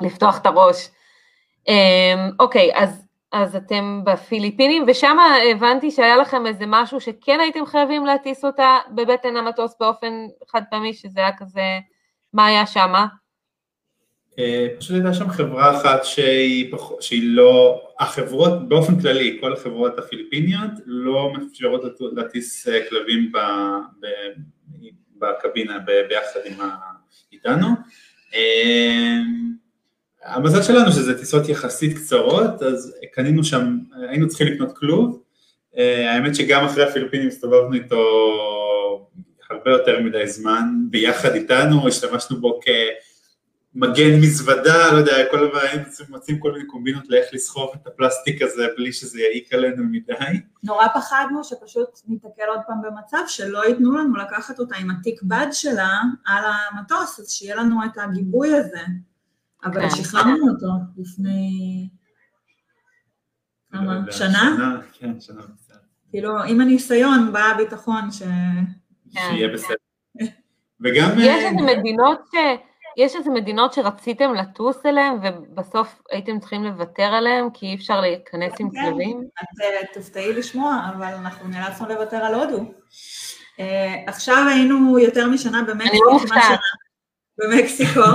ולפתוח 0.00 0.38
את 0.38 0.46
הראש. 0.46 0.88
אה, 1.68 2.28
אוקיי, 2.40 2.70
אז, 2.74 3.06
אז 3.32 3.56
אתם 3.56 4.00
בפיליפינים, 4.04 4.84
ושם 4.86 5.16
הבנתי 5.50 5.90
שהיה 5.90 6.16
לכם 6.16 6.46
איזה 6.46 6.64
משהו 6.66 7.00
שכן 7.00 7.40
הייתם 7.40 7.66
חייבים 7.66 8.06
להטיס 8.06 8.44
אותה 8.44 8.78
בבטן 8.94 9.36
המטוס 9.36 9.74
באופן 9.80 10.26
חד 10.48 10.62
פעמי, 10.70 10.94
שזה 10.94 11.20
היה 11.20 11.36
כזה, 11.36 11.78
מה 12.32 12.46
היה 12.46 12.66
שמה? 12.66 13.06
אה, 14.38 14.66
פשוט 14.78 14.94
הייתה 14.94 15.14
שם 15.14 15.30
חברה 15.30 15.76
אחת 15.76 16.04
שהיא, 16.04 16.72
פח... 16.72 16.90
שהיא 17.00 17.22
לא, 17.24 17.82
החברות 18.00 18.68
באופן 18.68 19.00
כללי, 19.00 19.38
כל 19.40 19.52
החברות 19.52 19.98
הפיליפיניות 19.98 20.70
לא 20.86 21.32
מאפשרות 21.32 21.82
להטיס 22.12 22.68
אה, 22.68 22.80
כלבים 22.88 23.32
ב... 23.32 23.36
ב... 24.00 24.06
בקבינה 25.18 25.78
ב... 25.78 25.90
ביחד 26.08 26.40
עם 26.44 26.60
ה... 26.60 26.76
איתנו. 27.32 27.66
אה, 28.34 29.16
המזל 30.24 30.62
שלנו 30.62 30.92
שזה 30.92 31.18
טיסות 31.18 31.48
יחסית 31.48 31.96
קצרות, 31.96 32.62
אז 32.62 32.96
קנינו 33.12 33.44
שם, 33.44 33.78
היינו 34.08 34.28
צריכים 34.28 34.46
לקנות 34.46 34.78
כלוב, 34.78 35.22
האמת 35.76 36.34
שגם 36.34 36.64
אחרי 36.64 36.84
הפיליפינים 36.84 37.28
הסתובבנו 37.28 37.74
איתו 37.74 37.98
הרבה 39.50 39.70
יותר 39.70 40.00
מדי 40.00 40.26
זמן 40.26 40.64
ביחד 40.90 41.34
איתנו, 41.34 41.88
השתמשנו 41.88 42.40
בו 42.40 42.60
כ... 42.64 42.68
מגן 43.74 44.20
מזוודה, 44.20 44.92
לא 44.92 44.98
יודע, 44.98 45.12
כל 45.30 45.46
הזמן 45.46 45.60
היינו 45.70 45.84
מוצאים 46.08 46.38
כל 46.38 46.52
מיני 46.52 46.66
קומבינות 46.66 47.04
לאיך 47.08 47.26
לסחוב 47.32 47.70
את 47.74 47.86
הפלסטיק 47.86 48.42
הזה 48.42 48.66
בלי 48.76 48.92
שזה 48.92 49.20
יעיק 49.20 49.52
עלינו 49.52 49.84
מדי. 49.84 50.40
נורא 50.62 50.88
פחדנו 50.88 51.44
שפשוט 51.44 52.00
ניתקל 52.08 52.48
עוד 52.48 52.60
פעם 52.66 52.82
במצב 52.82 53.18
שלא 53.26 53.64
ייתנו 53.66 53.98
לנו 53.98 54.16
לקחת 54.16 54.58
אותה 54.58 54.76
עם 54.76 54.90
התיק 54.90 55.22
בד 55.22 55.46
שלה 55.52 56.00
על 56.26 56.44
המטוס, 56.44 57.20
אז 57.20 57.30
שיהיה 57.30 57.56
לנו 57.56 57.84
את 57.84 57.98
הגיבוי 57.98 58.54
הזה. 58.54 58.82
אבל 59.64 59.80
כן. 59.80 59.90
שחררנו 59.90 60.48
אותו 60.52 60.68
לפני 60.96 61.88
כמה? 63.72 63.94
לא 64.06 64.12
שנה? 64.12 64.54
שנה, 64.56 64.80
כן, 64.92 65.20
שנה 65.20 65.40
בסדר. 65.40 65.78
כאילו, 66.10 66.42
עם 66.42 66.60
הניסיון 66.60 67.32
בא 67.32 67.44
הביטחון 67.44 68.10
ש... 68.10 68.22
שיהיה 69.12 69.48
בסדר. 69.48 69.74
וגם... 70.80 71.10
יש 71.18 71.28
אה, 71.28 71.48
איזה 71.48 71.78
מדינות 71.78 72.20
ש... 72.32 72.36
יש 73.00 73.16
איזה 73.16 73.30
מדינות 73.30 73.72
שרציתם 73.72 74.34
לטוס 74.34 74.86
אליהן 74.86 75.16
ובסוף 75.22 76.02
הייתם 76.10 76.40
צריכים 76.40 76.64
לוותר 76.64 77.02
עליהן 77.02 77.48
כי 77.54 77.66
אי 77.66 77.74
אפשר 77.74 78.00
להיכנס 78.00 78.52
עם 78.58 78.70
כן. 78.70 78.90
כלבים? 78.90 79.22
את 79.42 79.60
אה, 79.62 79.86
תופתעי 79.94 80.32
לשמוע, 80.32 80.80
אבל 80.94 81.14
אנחנו 81.14 81.48
נאלצנו 81.48 81.88
לוותר 81.88 82.16
על 82.16 82.34
הודו. 82.34 82.64
אה, 83.60 83.94
עכשיו 84.06 84.44
היינו 84.50 84.98
יותר 84.98 85.28
משנה 85.28 85.62
במקסיקו. 87.38 88.00
לא 88.00 88.06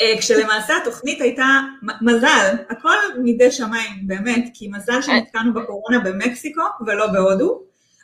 אה, 0.00 0.18
כשלמעשה 0.18 0.76
התוכנית 0.76 1.20
הייתה, 1.20 1.60
מזל, 2.00 2.56
הכל 2.70 2.96
מידי 3.18 3.50
שמיים, 3.50 4.06
באמת, 4.06 4.44
כי 4.54 4.68
מזל 4.68 5.02
שנתקענו 5.02 5.54
בקורונה 5.54 5.98
במקסיקו 5.98 6.62
ולא 6.86 7.06
בהודו, 7.06 7.62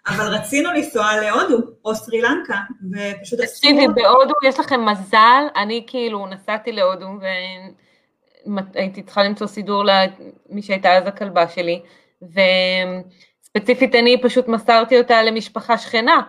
אבל 0.09 0.35
רצינו 0.35 0.73
לנסוע 0.73 1.17
להודו 1.21 1.59
או 1.85 1.95
סרי 1.95 2.21
לנקה, 2.21 2.59
ופשוט 2.93 3.41
אסור... 3.41 3.55
תקשיבי, 3.55 3.87
בהודו 3.95 4.35
יש 4.45 4.61
לכם 4.61 4.87
מזל, 4.87 5.43
אני 5.57 5.85
כאילו 5.87 6.27
נסעתי 6.27 6.73
להודו 6.73 7.07
והייתי 8.75 9.03
צריכה 9.03 9.23
למצוא 9.23 9.47
סידור 9.47 9.85
למי 9.85 10.63
שהייתה 10.63 10.93
אז 10.97 11.07
הכלבה 11.07 11.49
שלי, 11.49 11.83
וספציפית 12.23 13.95
אני 13.95 14.23
פשוט 14.23 14.49
מסרתי 14.49 14.99
אותה 14.99 15.23
למשפחה 15.23 15.79
שכנה, 15.79 16.21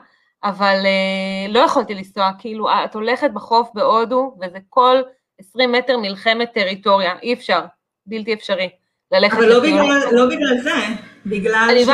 אבל 0.44 0.86
אה, 0.86 1.52
לא 1.54 1.60
יכולתי 1.60 1.94
לנסוע, 1.94 2.32
כאילו 2.40 2.68
את 2.70 2.96
הולכת 2.96 3.30
בחוף 3.34 3.70
בהודו 3.74 4.38
וזה 4.42 4.58
כל 4.70 5.02
20 5.40 5.72
מטר 5.72 5.98
מלחמת 5.98 6.50
טריטוריה, 6.54 7.16
אי 7.24 7.34
אפשר, 7.34 7.62
בלתי 8.06 8.34
אפשרי. 8.34 8.70
ללכת 9.12 9.38
אבל 9.38 9.50
לא. 9.50 9.60
בגלל, 9.60 10.02
לא 10.12 10.26
בגלל 10.26 10.58
זה, 10.64 10.72
בגלל 11.30 11.70
לא 11.74 11.86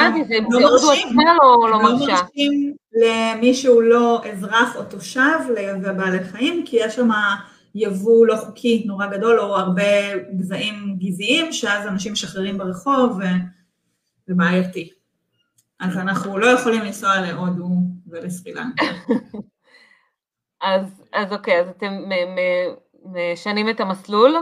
בהודו 0.50 0.88
מרשים. 0.88 1.18
לא, 1.20 1.70
לא. 1.72 1.84
מרשים 1.84 2.74
למי 2.94 3.54
שהוא 3.54 3.82
לא 3.82 4.22
אזרח 4.32 4.76
או 4.76 4.84
תושב 4.84 5.40
לייבא 5.56 5.94
בעלי 5.94 6.24
חיים, 6.24 6.66
כי 6.66 6.78
יש 6.80 6.96
שם 6.96 7.10
יבוא 7.76 8.28
לא 8.28 8.36
חוקי 8.36 8.84
נורא 8.88 9.08
גדול, 9.08 9.40
או 9.40 9.58
הרבה 9.58 10.18
גזעים 10.40 10.98
גזעיים, 11.00 11.54
שאז 11.54 11.88
אנשים 11.88 12.14
משחררים 12.14 12.58
ברחוב, 12.58 13.20
ו... 13.20 13.24
ובעייתי. 14.28 14.90
אז 15.80 15.98
אנחנו 15.98 16.38
לא 16.38 16.46
יכולים 16.46 16.82
לנסוע 16.82 17.22
להודו 17.22 17.70
ולסרילנקה. 18.08 18.86
אז, 20.62 20.86
אז 21.14 21.32
אוקיי, 21.32 21.60
אז 21.60 21.70
אתם 21.70 21.94
משנים 23.06 23.70
את 23.70 23.80
המסלול? 23.80 24.36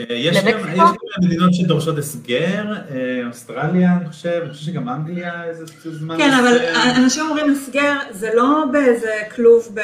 אה, 0.00 0.04
יש 0.08 0.36
גם, 0.76 0.92
מדינות 1.24 1.54
שדורשות 1.54 1.98
הסגר, 1.98 2.64
אה, 2.90 3.26
אוסטרליה 3.28 3.92
אני 4.00 4.08
חושב, 4.08 4.40
אני 4.42 4.50
חושב 4.50 4.64
שגם 4.64 4.88
אנגליה 4.88 5.44
איזה 5.44 5.64
זמן. 5.84 6.16
כן, 6.18 6.30
אבל 6.32 6.58
אנשים 6.96 7.24
אומרים 7.28 7.52
הסגר, 7.52 7.92
זה 8.10 8.30
לא 8.34 8.64
באיזה 8.72 9.12
כלוב 9.34 9.74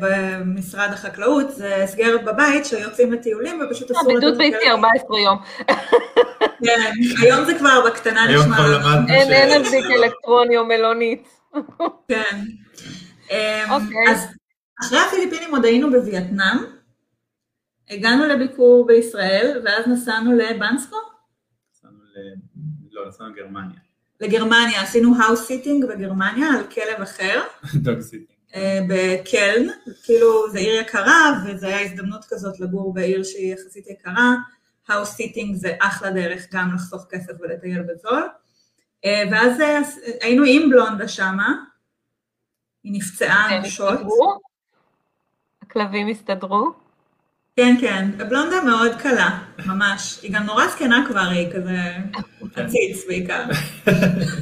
במשרד 0.00 0.88
החקלאות, 0.92 1.50
זה 1.50 1.84
הסגר 1.84 2.16
בבית 2.24 2.66
שיוצאים 2.66 3.12
לטיולים 3.12 3.60
ופשוט 3.60 3.90
אסור... 3.90 4.14
בידוד 4.14 4.38
ביתי 4.38 4.70
14 4.70 5.20
יום. 5.20 5.38
כן, 6.64 6.80
היום 7.22 7.44
זה 7.44 7.54
כבר 7.58 7.86
בקטנה 7.86 8.26
נשמע. 8.26 8.30
היום 8.30 8.54
כבר 8.54 8.78
למדנו 8.78 9.08
ש... 9.08 9.10
אין 9.10 9.62
אזיק 9.62 9.84
אלקטרוני 9.84 10.56
או 10.56 10.64
מלונית. 10.64 11.28
כן. 12.08 12.40
אמ, 13.30 13.70
אוקיי. 13.70 14.10
אז 14.10 14.26
אחרי 14.80 14.98
הפיליפינים 14.98 15.54
עוד 15.54 15.64
היינו 15.64 15.90
בווייטנאם. 15.90 16.79
הגענו 17.90 18.26
לביקור 18.26 18.86
בישראל, 18.86 19.62
ואז 19.64 19.86
נסענו 19.86 20.32
לבנסקו? 20.32 20.96
נסענו 21.72 21.98
ל... 22.02 22.34
לא, 22.90 23.08
נסענו 23.08 23.30
לגרמניה. 23.30 23.78
לגרמניה, 24.20 24.82
עשינו 24.82 25.22
house 25.22 25.46
sitting 25.46 25.84
בגרמניה 25.84 26.48
על 26.48 26.64
כלב 26.66 27.02
אחר. 27.02 27.40
dog 27.84 28.00
sitting. 28.00 28.40
אה, 28.54 28.80
בקלן, 28.88 29.66
כאילו 30.04 30.50
זה 30.50 30.58
עיר 30.58 30.80
יקרה, 30.80 31.42
וזו 31.46 31.66
הייתה 31.66 31.92
הזדמנות 31.92 32.24
כזאת 32.28 32.60
לגור 32.60 32.94
בעיר 32.94 33.24
שהיא 33.24 33.54
יחסית 33.54 33.86
יקרה. 33.86 34.34
house 34.88 35.08
sitting 35.08 35.56
זה 35.56 35.76
אחלה 35.80 36.10
דרך 36.10 36.46
גם 36.52 36.74
לחסוך 36.74 37.06
כסף 37.10 37.32
ולטייל 37.40 37.82
בזול. 37.82 38.28
אה, 39.04 39.22
ואז 39.30 39.60
אה, 39.60 39.80
היינו 40.20 40.44
עם 40.46 40.70
בלונדה 40.70 41.08
שמה, 41.08 41.54
היא 42.84 42.92
נפצעה 42.96 43.58
אנושות. 43.58 44.00
הכלבים 45.62 46.08
הסתדרו? 46.08 46.72
כן, 47.60 47.76
כן, 47.80 48.10
בלונדה 48.28 48.60
מאוד 48.64 48.94
קלה, 48.94 49.38
ממש. 49.66 50.18
היא 50.22 50.32
גם 50.32 50.42
נורא 50.42 50.66
זקנה 50.66 51.04
כבר, 51.08 51.20
היא 51.20 51.48
כזה 51.52 51.78
עציץ 52.56 53.06
בעיקר. 53.08 53.42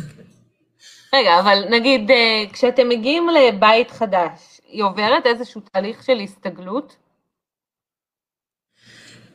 רגע, 1.14 1.40
אבל 1.40 1.64
נגיד, 1.70 2.10
אה, 2.10 2.44
כשאתם 2.52 2.88
מגיעים 2.88 3.26
לבית 3.28 3.90
חדש, 3.90 4.60
היא 4.68 4.84
עוברת 4.84 5.26
איזשהו 5.26 5.60
תהליך 5.60 6.02
של 6.02 6.18
הסתגלות? 6.20 6.96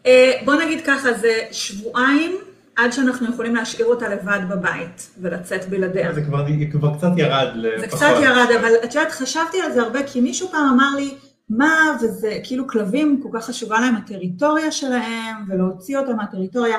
אה, 0.05 0.31
בוא 0.45 0.55
נגיד 0.55 0.85
ככה, 0.85 1.13
זה 1.13 1.41
שבועיים 1.51 2.37
עד 2.75 2.91
שאנחנו 2.91 3.33
יכולים 3.33 3.55
להשאיר 3.55 3.85
אותה 3.85 4.09
לבד 4.09 4.39
בבית 4.49 5.09
ולצאת 5.21 5.69
בלעדיה. 5.69 6.13
זה 6.13 6.21
כבר, 6.21 6.45
כבר 6.71 6.97
קצת 6.97 7.11
ירד 7.17 7.47
לפחות. 7.55 7.79
זה 7.79 7.87
קצת 7.87 8.15
ירד, 8.23 8.47
אבל 8.59 8.71
את 8.83 8.95
יודעת, 8.95 9.11
חשבתי 9.11 9.61
על 9.61 9.71
זה 9.71 9.81
הרבה, 9.81 10.03
כי 10.03 10.21
מישהו 10.21 10.47
פעם 10.47 10.73
אמר 10.73 10.95
לי, 10.95 11.15
מה, 11.49 11.97
וזה 12.01 12.39
כאילו 12.43 12.67
כלבים, 12.67 13.19
כל 13.23 13.29
כך 13.33 13.45
חשובה 13.45 13.79
להם 13.79 13.95
הטריטוריה 13.95 14.71
שלהם, 14.71 15.35
ולהוציא 15.47 15.97
אותם 15.97 16.15
מהטריטוריה, 16.15 16.77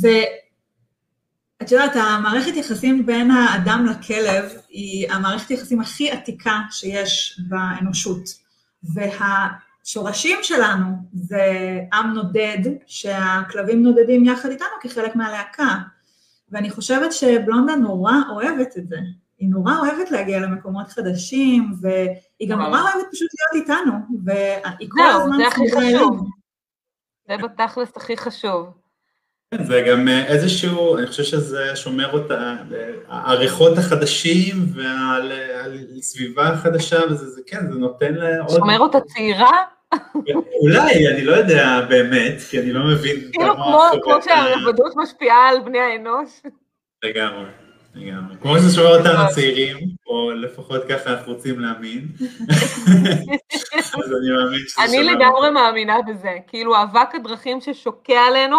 ואת 0.00 1.72
יודעת, 1.72 1.96
המערכת 1.96 2.56
יחסים 2.56 3.06
בין 3.06 3.30
האדם 3.30 3.86
לכלב 3.86 4.52
היא 4.68 5.12
המערכת 5.12 5.50
יחסים 5.50 5.80
הכי 5.80 6.10
עתיקה 6.10 6.60
שיש 6.70 7.40
באנושות, 7.48 8.24
והשורשים 8.82 10.38
שלנו 10.42 10.86
זה 11.12 11.44
עם 11.92 12.12
נודד, 12.14 12.58
שהכלבים 12.86 13.82
נודדים 13.82 14.24
יחד 14.24 14.50
איתנו 14.50 14.68
כחלק 14.80 15.16
מהלהקה, 15.16 15.78
ואני 16.50 16.70
חושבת 16.70 17.12
שבלונדה 17.12 17.76
נורא 17.76 18.14
אוהבת 18.30 18.76
את 18.78 18.88
זה. 18.88 18.96
היא 19.38 19.48
נורא 19.48 19.72
אוהבת 19.78 20.10
להגיע 20.10 20.40
למקומות 20.40 20.88
חדשים, 20.88 21.72
והיא 21.80 22.50
גם 22.50 22.60
נורא 22.60 22.80
אוהבת 22.80 23.06
פשוט 23.12 23.28
להיות 23.38 23.62
איתנו, 23.62 23.92
והיא 24.24 24.88
כל 24.90 25.02
הזמן 25.02 25.38
סביבה 25.50 25.78
אלינו. 25.78 26.24
זה 27.28 27.36
בתכלס 27.42 27.96
הכי 27.96 28.16
חשוב. 28.16 28.66
כן, 29.50 29.64
זה 29.64 29.84
גם 29.88 30.08
איזשהו, 30.08 30.98
אני 30.98 31.06
חושב 31.06 31.22
שזה 31.22 31.76
שומר 31.76 32.12
אותה, 32.12 32.56
העריכות 33.08 33.78
החדשים 33.78 34.54
והסביבה 34.74 36.48
החדשה, 36.48 36.96
וזה 37.10 37.30
זה, 37.30 37.40
כן, 37.46 37.72
זה 37.72 37.78
נותן 37.78 38.14
לה 38.14 38.40
עוד... 38.40 38.58
שומר 38.58 38.78
אותה 38.78 39.00
צעירה? 39.00 39.50
אולי, 40.62 41.08
אני 41.08 41.24
לא 41.24 41.32
יודע 41.32 41.80
באמת, 41.88 42.34
כי 42.50 42.60
אני 42.60 42.72
לא 42.72 42.80
מבין. 42.86 43.16
כאילו 43.32 43.54
כמו 44.02 44.22
שהרבדות 44.24 44.92
משפיעה 44.96 45.48
על 45.48 45.60
בני 45.60 45.78
האנוש. 45.78 46.42
לגמרי. 47.04 47.65
לגמרי. 47.96 48.36
כמו 48.42 48.58
שזה 48.58 48.74
שומר 48.74 48.98
אותנו 48.98 49.28
צעירים, 49.34 49.76
או 50.06 50.30
לפחות 50.32 50.82
ככה 50.88 51.10
אנחנו 51.10 51.32
רוצים 51.32 51.60
להאמין. 51.60 52.08
אז 53.74 54.12
אני 54.12 54.30
מאמין 54.36 54.58
שזה 54.58 54.74
שומר. 54.74 54.86
אני 54.86 55.02
לגמרי 55.02 55.50
מאמינה 55.50 55.96
בזה, 56.06 56.36
כאילו 56.46 56.82
אבק 56.82 57.14
הדרכים 57.14 57.60
ששוקע 57.60 58.20
עלינו, 58.28 58.56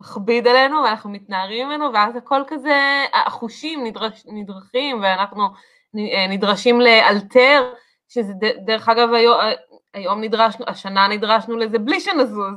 מכביד 0.00 0.46
עלינו, 0.46 0.82
ואנחנו 0.82 1.10
מתנערים 1.10 1.68
ממנו, 1.68 1.92
ואז 1.94 2.16
הכל 2.16 2.42
כזה, 2.46 3.04
החושים 3.26 3.84
נדרש, 3.84 4.24
נדרכים, 4.26 5.02
ואנחנו 5.02 5.48
נדרשים 6.28 6.80
לאלתר, 6.80 7.72
שזה 8.08 8.32
דרך 8.64 8.88
אגב 8.88 9.12
היום, 9.12 9.38
היום 9.94 10.20
נדרשנו, 10.20 10.64
השנה 10.68 11.08
נדרשנו 11.08 11.56
לזה 11.56 11.78
בלי 11.78 12.00
שנזוז. 12.00 12.54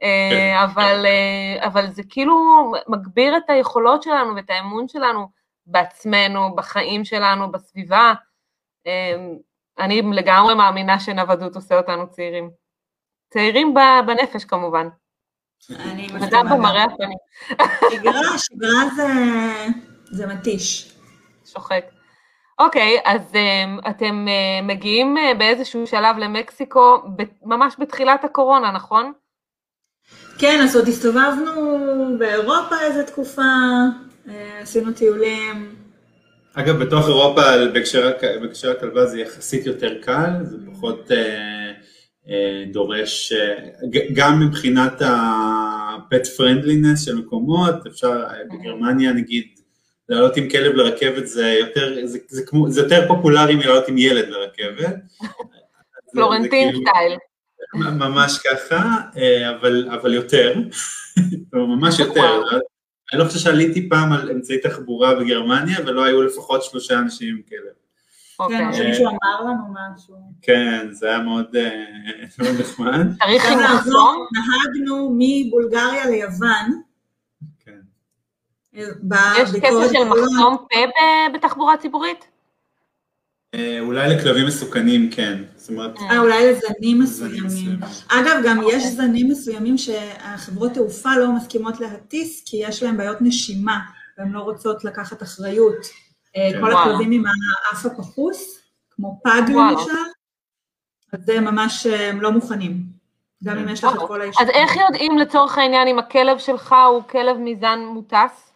כן. 0.00 0.56
אבל, 0.64 1.06
אבל 1.58 1.90
זה 1.90 2.02
כאילו 2.08 2.36
מגביר 2.88 3.36
את 3.36 3.50
היכולות 3.50 4.02
שלנו 4.02 4.36
ואת 4.36 4.50
האמון 4.50 4.88
שלנו 4.88 5.43
בעצמנו, 5.66 6.54
בחיים 6.56 7.04
שלנו, 7.04 7.52
בסביבה. 7.52 8.12
אמ, 8.86 9.36
אני 9.78 10.02
לגמרי 10.12 10.54
מאמינה 10.54 11.00
שנוודות 11.00 11.56
עושה 11.56 11.76
אותנו 11.76 12.10
צעירים. 12.10 12.50
צעירים 13.30 13.74
בנפש 14.06 14.44
כמובן. 14.44 14.88
אני 15.70 16.02
מסכימה. 16.02 16.26
וגם 16.26 16.48
במראה 16.48 16.84
הפנים. 16.84 17.18
שגרה, 17.90 18.38
שגרה 18.38 18.88
זה, 18.96 19.06
זה 20.10 20.26
מתיש. 20.26 20.94
שוחק. 21.44 21.84
אוקיי, 22.58 23.00
אז 23.04 23.20
um, 23.32 23.90
אתם 23.90 24.26
uh, 24.28 24.64
מגיעים 24.64 25.16
uh, 25.16 25.38
באיזשהו 25.38 25.86
שלב 25.86 26.18
למקסיקו, 26.18 27.02
ממש 27.42 27.74
בתחילת 27.78 28.24
הקורונה, 28.24 28.70
נכון? 28.70 29.12
כן, 30.38 30.60
אז 30.62 30.76
עוד 30.76 30.88
הסתובבנו 30.88 31.52
באירופה 32.18 32.80
איזה 32.80 33.04
תקופה, 33.04 33.42
עשינו 34.60 34.92
טיולים. 34.92 35.74
אגב, 36.54 36.76
בתוך 36.76 37.06
אירופה, 37.06 37.42
בהקשר 37.72 38.70
הכלבה 38.70 39.06
זה 39.06 39.20
יחסית 39.20 39.66
יותר 39.66 40.02
קל, 40.02 40.30
זה 40.42 40.56
פחות 40.72 41.10
אה, 41.12 41.72
אה, 42.28 42.64
דורש, 42.72 43.32
אה, 43.32 43.54
גם 44.14 44.40
מבחינת 44.40 45.02
ה-pet 45.02 46.24
friendliness 46.38 47.04
של 47.04 47.14
מקומות, 47.14 47.86
אפשר, 47.86 48.24
אה, 48.30 48.38
בגרמניה 48.50 49.12
נגיד, 49.12 49.44
לעלות 50.08 50.36
עם 50.36 50.48
כלב 50.48 50.72
לרכבת 50.74 51.26
זה 51.26 51.56
יותר, 51.60 52.06
זה, 52.06 52.18
זה, 52.28 52.42
כמו, 52.46 52.70
זה 52.70 52.80
יותר 52.80 53.04
פופולרי 53.08 53.54
מלעלות 53.54 53.88
עם 53.88 53.98
ילד 53.98 54.28
לרכבת. 54.28 54.94
פלורנטין 56.12 56.50
כאילו 56.50 56.80
סטייל. 56.88 57.18
ממש 57.74 58.38
ככה, 58.38 59.00
אה, 59.16 59.50
אבל, 59.50 59.88
אבל 59.90 60.14
יותר, 60.14 60.54
ממש 61.52 61.98
יותר, 61.98 62.42
אני 63.12 63.20
לא 63.20 63.24
חושב 63.24 63.38
שעליתי 63.38 63.88
פעם 63.88 64.12
על 64.12 64.30
אמצעי 64.30 64.58
תחבורה 64.58 65.14
בגרמניה, 65.14 65.78
ולא 65.86 66.04
היו 66.04 66.22
לפחות 66.22 66.62
שלושה 66.62 66.98
אנשים 66.98 67.36
עם 67.36 67.42
כלב. 67.48 67.74
אוקיי. 68.38 68.58
כן, 68.58 68.72
שמישהו 68.72 69.06
אמר 69.08 69.40
לנו 69.40 69.62
משהו. 69.72 70.14
כן, 70.42 70.88
זה 70.90 71.08
היה 71.08 71.18
מאוד 71.18 71.56
אה, 71.56 72.52
נחמד. 72.60 73.06
צריך 73.24 73.44
מחסום? 73.44 74.26
נהגנו 74.32 75.16
מבולגריה 75.18 76.10
ליוון. 76.10 76.80
כן. 77.64 77.80
יש 79.42 79.50
קטע 79.56 79.88
של 79.92 80.04
מחסום 80.04 80.56
פה 80.70 80.80
בתחבורה 81.34 81.76
ציבורית? 81.76 82.33
אה, 83.54 83.80
אולי 83.80 84.08
לכלבים 84.08 84.46
מסוכנים, 84.46 85.10
כן. 85.10 85.42
זאת 85.56 85.70
אומרת... 85.70 85.94
אה, 86.10 86.18
אולי 86.18 86.52
לזנים 86.52 86.98
מסוימים. 86.98 87.80
אגב, 88.08 88.40
גם 88.44 88.58
יש 88.58 88.74
אוקיי. 88.74 88.90
זנים 88.90 89.30
מסוימים 89.30 89.78
שהחברות 89.78 90.72
תעופה 90.72 91.16
לא 91.16 91.32
מסכימות 91.32 91.80
להטיס, 91.80 92.42
כי 92.46 92.56
יש 92.56 92.82
להם 92.82 92.96
בעיות 92.96 93.18
נשימה, 93.20 93.78
והן 94.18 94.32
לא 94.32 94.40
רוצות 94.40 94.84
לקחת 94.84 95.22
אחריות. 95.22 95.86
אה, 96.36 96.50
כן. 96.52 96.60
כל 96.60 96.72
הכלבים 96.72 97.12
עם 97.12 97.24
האף 97.26 97.86
הפחוס, 97.86 98.58
כמו 98.90 99.20
פג 99.24 99.42
למשל, 99.48 99.90
אז 101.12 101.20
זה 101.24 101.40
ממש, 101.40 101.86
הם 101.86 102.20
לא 102.20 102.32
מוכנים. 102.32 102.94
גם 103.44 103.58
אם 103.58 103.68
יש 103.68 103.84
לך 103.84 103.94
את 103.94 104.08
כל 104.08 104.20
האישה. 104.20 104.42
אז 104.42 104.48
איך 104.48 104.76
יודעים 104.76 105.18
לצורך 105.18 105.58
העניין 105.58 105.88
אם 105.88 105.98
הכלב 105.98 106.38
שלך 106.38 106.74
הוא 106.90 107.02
כלב 107.02 107.36
מזן 107.40 107.78
מוטס? 107.78 108.53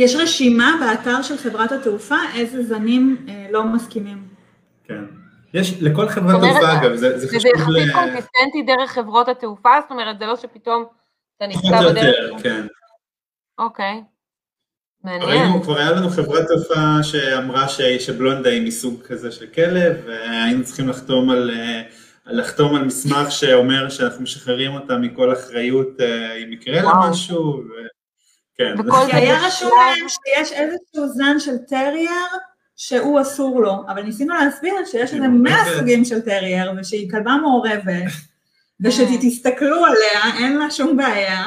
יש 0.00 0.16
רשימה 0.16 0.76
באתר 0.80 1.22
של 1.22 1.36
חברת 1.36 1.72
התעופה 1.72 2.16
איזה 2.34 2.62
זנים 2.62 3.26
אה, 3.28 3.46
לא 3.50 3.64
מסכימים. 3.64 4.28
כן. 4.84 5.04
יש 5.54 5.82
לכל 5.82 6.08
חברת 6.08 6.40
תעופה, 6.40 6.72
אגב, 6.72 6.94
זה, 6.94 7.18
זה 7.18 7.26
חשוב 7.26 7.36
ל... 7.36 7.40
זה 7.40 7.48
יחסית 7.48 7.92
קונסיסטנטי 7.94 8.62
דרך 8.66 8.90
חברות 8.90 9.28
התעופה? 9.28 9.70
זאת 9.82 9.90
אומרת, 9.90 10.18
זה 10.18 10.26
לא 10.26 10.36
שפתאום 10.36 10.84
אתה 11.36 11.46
נתקע 11.46 11.90
בדרך? 11.90 12.14
יותר, 12.22 12.42
כן. 12.42 12.66
אוקיי. 13.58 14.02
מעניין. 15.04 15.22
ראינו, 15.28 15.62
כבר 15.62 15.78
היה 15.78 15.90
לנו 15.90 16.08
חברת 16.08 16.46
תעופה 16.46 17.02
שאמרה 17.02 17.68
ש- 17.68 17.80
שבלונדה 17.80 18.50
היא 18.50 18.66
מסוג 18.66 19.02
כזה 19.02 19.32
של 19.32 19.46
כלב, 19.46 19.96
והיינו 20.06 20.64
צריכים 20.64 20.88
לחתום 20.88 21.30
על, 21.30 21.50
אה, 21.50 21.82
לחתום 22.26 22.74
על 22.74 22.84
מסמך 22.84 23.30
שאומר 23.30 23.88
שאנחנו 23.88 24.22
משחררים 24.22 24.74
אותה 24.74 24.96
מכל 24.96 25.32
אחריות 25.32 26.00
אה, 26.00 26.34
אם 26.34 26.52
יקרה 26.52 26.82
לה. 26.82 26.90
משהו, 27.10 27.42
ו... 27.42 27.99
כן, 28.60 28.74
וכל 28.80 29.04
זה- 29.04 29.10
כי 29.10 29.16
היה 29.16 29.46
רשום 29.46 29.70
להם 29.70 30.06
שיש 30.08 30.52
איזשהו 30.52 31.08
זן 31.08 31.38
של 31.38 31.58
טרייר 31.68 32.10
שהוא 32.76 33.20
אסור 33.20 33.60
לו, 33.62 33.84
אבל 33.88 34.02
ניסינו 34.02 34.34
להסביר 34.34 34.72
שיש 34.84 35.12
איזה 35.14 35.24
מאה. 35.24 35.78
סוגים 35.78 36.04
של 36.04 36.20
טרייר, 36.20 36.72
ושהיא 36.80 37.10
כלבה 37.10 37.36
מעורבת, 37.42 38.02
ושתסתכלו 38.80 39.84
עליה, 39.84 40.38
אין 40.38 40.58
לה 40.58 40.70
שום 40.70 40.96
בעיה, 40.96 41.46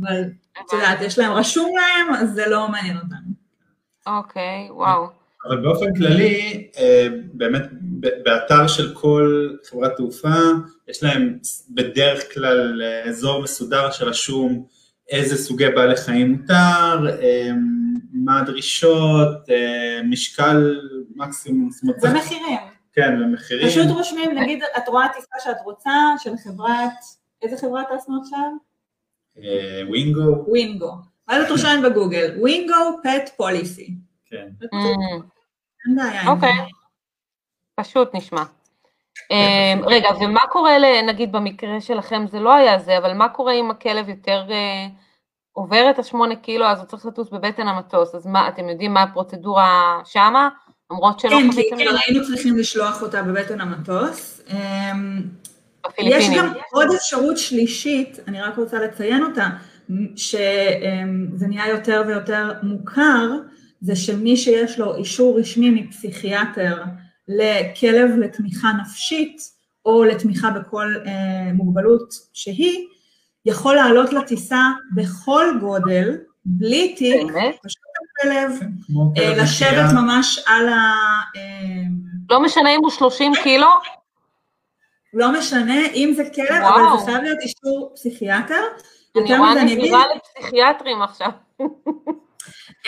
אבל 0.00 0.22
את 0.60 0.72
יודעת, 0.72 1.00
יש 1.00 1.18
להם, 1.18 1.32
רשום 1.32 1.72
להם, 1.76 2.14
אז 2.14 2.32
זה 2.34 2.46
לא 2.48 2.68
מעניין 2.68 2.96
אותנו. 2.96 3.32
אוקיי, 4.06 4.68
וואו. 4.70 5.06
אבל 5.46 5.56
באופן 5.62 5.94
כללי, 5.94 6.66
אה, 6.78 7.06
באמת 7.32 7.62
באתר 8.24 8.66
של 8.66 8.94
כל 8.94 9.48
חברת 9.70 9.96
תעופה, 9.96 10.34
יש 10.88 11.02
להם 11.02 11.38
בדרך 11.70 12.34
כלל 12.34 12.82
אה, 12.82 13.08
אזור 13.08 13.42
מסודר 13.42 13.90
שרשום 13.90 14.66
איזה 15.10 15.36
סוגי 15.36 15.68
בעלי 15.68 15.96
חיים 15.96 16.32
מותר, 16.32 17.06
אה, 17.22 17.50
מה 18.12 18.40
הדרישות, 18.40 19.50
אה, 19.50 20.00
משקל 20.04 20.80
מקסימום, 21.16 21.70
זאת 21.70 21.82
אומרת, 21.82 21.96
ומחירים. 22.02 22.58
כן, 22.92 23.22
ומחירים. 23.22 23.68
פשוט 23.68 23.88
רושמים, 23.88 24.38
נגיד, 24.38 24.62
את 24.76 24.88
רואה 24.88 25.08
טיסה 25.08 25.36
שאת 25.44 25.56
רוצה, 25.64 25.90
של 26.18 26.30
חברת, 26.44 26.92
איזה 27.42 27.56
חברה 27.56 27.82
טסנו 27.84 28.20
עכשיו? 28.22 28.50
ווינגו, 29.88 30.44
ווינגו. 30.48 30.92
ואז 31.28 31.44
את 31.44 31.50
רושמת 31.50 31.82
בגוגל, 31.84 32.34
ווינגו 32.38 32.74
פט 33.02 33.30
פוליסי. 33.36 33.94
כן. 34.26 34.48
אין 35.86 35.96
בעיה. 35.96 36.28
אוקיי. 36.28 36.50
פשוט 37.74 38.14
נשמע. 38.14 38.42
אמ, 39.30 39.80
רגע, 39.86 40.08
ומה 40.20 40.40
קורה, 40.50 40.72
נגיד 41.06 41.32
במקרה 41.32 41.80
שלכם 41.80 42.24
זה 42.30 42.40
לא 42.40 42.54
היה 42.54 42.78
זה, 42.78 42.98
אבל 42.98 43.12
מה 43.12 43.28
קורה 43.28 43.52
אם 43.52 43.70
הכלב 43.70 44.08
יותר 44.08 44.44
אה, 44.50 44.86
עובר 45.52 45.90
את 45.90 45.98
השמונה 45.98 46.36
קילו, 46.36 46.66
אז 46.66 46.78
הוא 46.78 46.86
צריך 46.86 47.06
לטוס 47.06 47.30
בבטן 47.30 47.68
המטוס, 47.68 48.14
אז 48.14 48.26
מה, 48.26 48.48
אתם 48.48 48.68
יודעים 48.68 48.94
מה 48.94 49.02
הפרוצדורה 49.02 50.00
שמה? 50.04 50.48
למרות 50.90 51.20
שלא 51.20 51.30
כן, 51.30 51.50
חוויתם 51.50 51.76
כן, 51.76 51.84
היינו 52.06 52.26
צריכים 52.26 52.56
לשלוח 52.56 53.02
אותה 53.02 53.22
בבטן 53.22 53.60
המטוס. 53.60 54.40
אמ, 54.50 55.22
יש. 55.98 56.30
גם 56.36 56.52
עוד 56.72 56.88
אפשרות 56.96 57.38
שלישית, 57.38 58.18
אני 58.28 58.42
רק 58.42 58.56
רוצה 58.56 58.78
לציין 58.78 59.24
אותה, 59.24 59.46
שזה 60.16 61.46
נהיה 61.48 61.68
יותר 61.68 62.02
ויותר 62.06 62.52
מוכר, 62.62 63.30
זה 63.80 63.96
שמי 63.96 64.36
שיש 64.36 64.78
לו 64.78 64.96
אישור 64.96 65.38
רשמי 65.38 65.70
מפסיכיאטר 65.70 66.82
לכלב 67.28 68.10
לתמיכה 68.18 68.68
נפשית, 68.80 69.40
או 69.86 70.04
לתמיכה 70.04 70.50
בכל 70.50 70.94
אה, 71.06 71.52
מוגבלות 71.52 72.14
שהיא, 72.32 72.86
יכול 73.46 73.74
לעלות 73.76 74.12
לטיסה 74.12 74.62
בכל 74.94 75.46
גודל, 75.60 76.16
בלי 76.44 76.94
תיק? 76.94 77.22
פשוט 77.62 77.82
הכלב, 78.20 78.50
כמו 78.86 79.12
אה, 79.18 79.42
לשבת. 79.42 79.92
ממש 79.94 80.44
על 80.46 80.68
ה... 80.68 80.94
אה, 81.36 81.82
לא 82.30 82.42
משנה 82.42 82.74
אם 82.74 82.80
הוא 82.82 82.90
30 82.90 83.32
קילו? 83.42 83.68
לא 85.14 85.32
משנה 85.38 85.86
אם 85.94 86.12
זה 86.16 86.24
כלב, 86.34 86.62
וואו. 86.62 86.92
אבל 86.92 86.98
זה 86.98 87.04
חייב 87.06 87.22
להיות 87.22 87.38
אישור 87.40 87.92
פסיכיאטר. 87.94 88.62
אני 89.16 89.38
רואה 89.38 89.64
נדיבה 89.64 90.02
לפסיכיאטרים 90.16 91.02
עכשיו. 91.02 91.30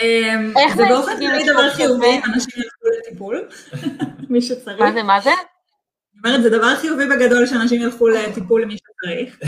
אמ, 0.01 0.53
איך 0.57 0.75
זה 0.75 0.83
באופן 0.89 1.17
כללי 1.17 1.43
דבר 1.43 1.69
חיובי? 1.69 2.21
אנשים 2.25 2.53
ילכו 2.63 2.87
לטיפול, 2.99 3.47
מי 4.29 4.41
שצריך. 4.41 4.79
מה 4.79 4.91
זה, 4.91 5.03
מה 5.03 5.19
זה? 5.21 5.29
אני 5.29 6.33
אומרת, 6.33 6.43
זה 6.43 6.49
דבר 6.57 6.75
חיובי 6.75 7.05
בגדול 7.05 7.45
שאנשים 7.45 7.81
ילכו 7.81 8.07
לטיפול 8.07 8.61
למי 8.61 8.75
שצריך. 8.77 9.39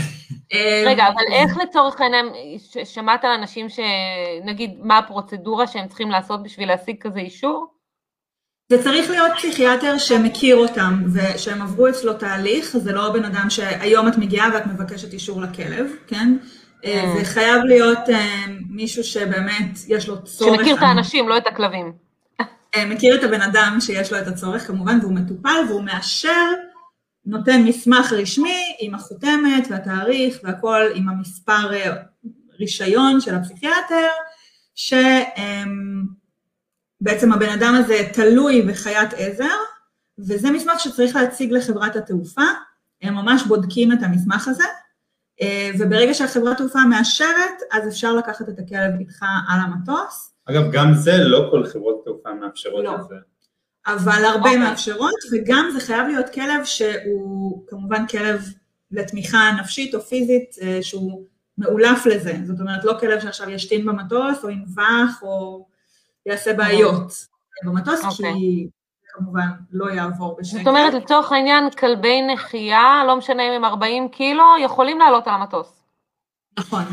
אמ, 0.52 0.58
רגע, 0.90 1.04
אבל 1.08 1.22
איך 1.32 1.56
לצורך 1.56 2.00
העניין, 2.00 2.26
ש- 2.58 2.94
שמעת 2.94 3.24
על 3.24 3.30
אנשים 3.30 3.66
שנגיד, 3.68 4.70
מה 4.82 4.98
הפרוצדורה 4.98 5.66
שהם 5.66 5.88
צריכים 5.88 6.10
לעשות 6.10 6.42
בשביל 6.42 6.68
להשיג 6.68 6.96
כזה 7.00 7.20
אישור? 7.20 7.66
זה 8.68 8.82
צריך 8.82 9.10
להיות 9.10 9.32
פסיכיאטר 9.36 9.98
שמכיר 9.98 10.56
אותם 10.56 11.02
ושהם 11.14 11.62
עברו 11.62 11.88
אצלו 11.88 12.12
תהליך, 12.14 12.76
זה 12.76 12.92
לא 12.92 13.10
בן 13.12 13.24
אדם 13.24 13.50
שהיום 13.50 14.08
את 14.08 14.18
מגיעה 14.18 14.48
ואת 14.54 14.66
מבקשת 14.66 15.12
אישור 15.12 15.40
לכלב, 15.40 15.92
כן? 16.06 16.36
אה, 16.84 17.14
Mm. 17.14 17.18
זה 17.18 17.24
חייב 17.24 17.62
להיות 17.64 18.08
אה, 18.08 18.44
מישהו 18.70 19.04
שבאמת 19.04 19.78
יש 19.88 20.08
לו 20.08 20.24
צורך. 20.24 20.58
שמכיר 20.58 20.76
את. 20.76 20.82
האנשים, 20.82 21.28
לא 21.28 21.36
את 21.36 21.46
הכלבים. 21.46 21.92
אה, 22.76 22.86
מכיר 22.86 23.14
את 23.14 23.24
הבן 23.24 23.40
אדם 23.40 23.76
שיש 23.80 24.12
לו 24.12 24.18
את 24.18 24.26
הצורך 24.26 24.66
כמובן, 24.66 24.98
והוא 25.02 25.14
מטופל 25.14 25.64
והוא 25.68 25.82
מאשר, 25.82 26.50
נותן 27.26 27.62
מסמך 27.62 28.12
רשמי 28.12 28.76
עם 28.80 28.94
החותמת 28.94 29.66
והתאריך 29.70 30.38
והכל 30.44 30.82
עם 30.94 31.08
המספר 31.08 31.70
רישיון 32.60 33.20
של 33.20 33.34
הפסיכיאטר, 33.34 34.08
שבעצם 34.74 35.02
הבן 37.32 37.48
אדם 37.48 37.74
הזה 37.74 38.08
תלוי 38.12 38.62
בחיית 38.62 39.10
עזר, 39.16 39.56
וזה 40.18 40.50
מסמך 40.50 40.80
שצריך 40.80 41.16
להציג 41.16 41.52
לחברת 41.52 41.96
התעופה, 41.96 42.46
הם 43.02 43.14
ממש 43.14 43.42
בודקים 43.42 43.92
את 43.92 43.98
המסמך 44.02 44.48
הזה, 44.48 44.64
וברגע 45.78 46.14
שהחברת 46.14 46.56
תעופה 46.56 46.78
מאשרת, 46.90 47.62
אז 47.72 47.88
אפשר 47.88 48.14
לקחת 48.14 48.48
את 48.48 48.58
הכלב 48.58 48.92
איתך 49.00 49.22
על 49.48 49.60
המטוס. 49.60 50.34
אגב, 50.44 50.72
גם 50.72 50.94
זה 50.94 51.12
לא 51.18 51.48
כל 51.50 51.66
חברות 51.66 52.02
תעופה 52.04 52.34
מאפשרות 52.34 52.84
לא. 52.84 52.94
את 52.94 53.08
זה. 53.08 53.14
אבל 53.86 54.24
הרבה 54.24 54.38
אוקיי. 54.38 54.56
מאפשרות, 54.56 55.14
וגם 55.32 55.70
זה 55.72 55.80
חייב 55.80 56.06
להיות 56.06 56.28
כלב 56.28 56.64
שהוא 56.64 57.64
כמובן 57.66 58.06
כלב 58.06 58.42
לתמיכה 58.90 59.50
נפשית 59.60 59.94
או 59.94 60.00
פיזית, 60.00 60.56
אה, 60.62 60.78
שהוא 60.82 61.24
מאולף 61.58 62.06
לזה. 62.06 62.36
זאת 62.44 62.60
אומרת, 62.60 62.84
לא 62.84 62.94
כלב 63.00 63.20
שעכשיו 63.20 63.50
ישתין 63.50 63.86
במטוס, 63.86 64.44
או 64.44 64.50
ינבח, 64.50 65.22
או 65.22 65.66
יעשה 66.26 66.54
בעיות 66.54 67.26
במטוס, 67.64 68.04
אוקיי. 68.04 68.32
כי 68.32 68.68
כמובן 69.12 69.48
לא 69.72 69.90
יעבור 69.90 70.36
בשקט. 70.40 70.58
זאת 70.58 70.66
אומרת, 70.66 70.94
לצורך 70.94 71.32
העניין, 71.32 71.70
כלבי 71.70 72.22
נחייה, 72.22 73.02
לא 73.06 73.16
משנה 73.16 73.48
אם 73.48 73.52
הם 73.52 73.64
40 73.64 74.08
קילו, 74.08 74.44
יכולים 74.64 74.98
לעלות 74.98 75.28
על 75.28 75.34
המטוס. 75.34 75.82
נכון. 76.58 76.84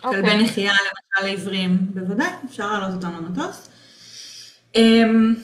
כלבי 0.00 0.18
אוקיי. 0.18 0.42
נחייה, 0.42 0.72
למשל 0.72 1.26
לעיוורים, 1.26 1.76
בוודאי, 1.94 2.30
אפשר 2.44 2.72
להעלות 2.72 2.94
אותם 2.94 3.16
למטוס. 3.16 3.70
אמ, 4.74 5.34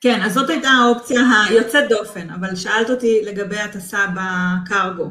כן, 0.00 0.22
אז 0.22 0.32
זאת 0.32 0.50
הייתה 0.50 0.68
האופציה 0.68 1.20
היוצאת 1.48 1.88
דופן, 1.88 2.30
אבל 2.30 2.56
שאלת 2.56 2.90
אותי 2.90 3.20
לגבי 3.24 3.58
הטסה 3.58 4.06
בקרגו. 4.06 5.10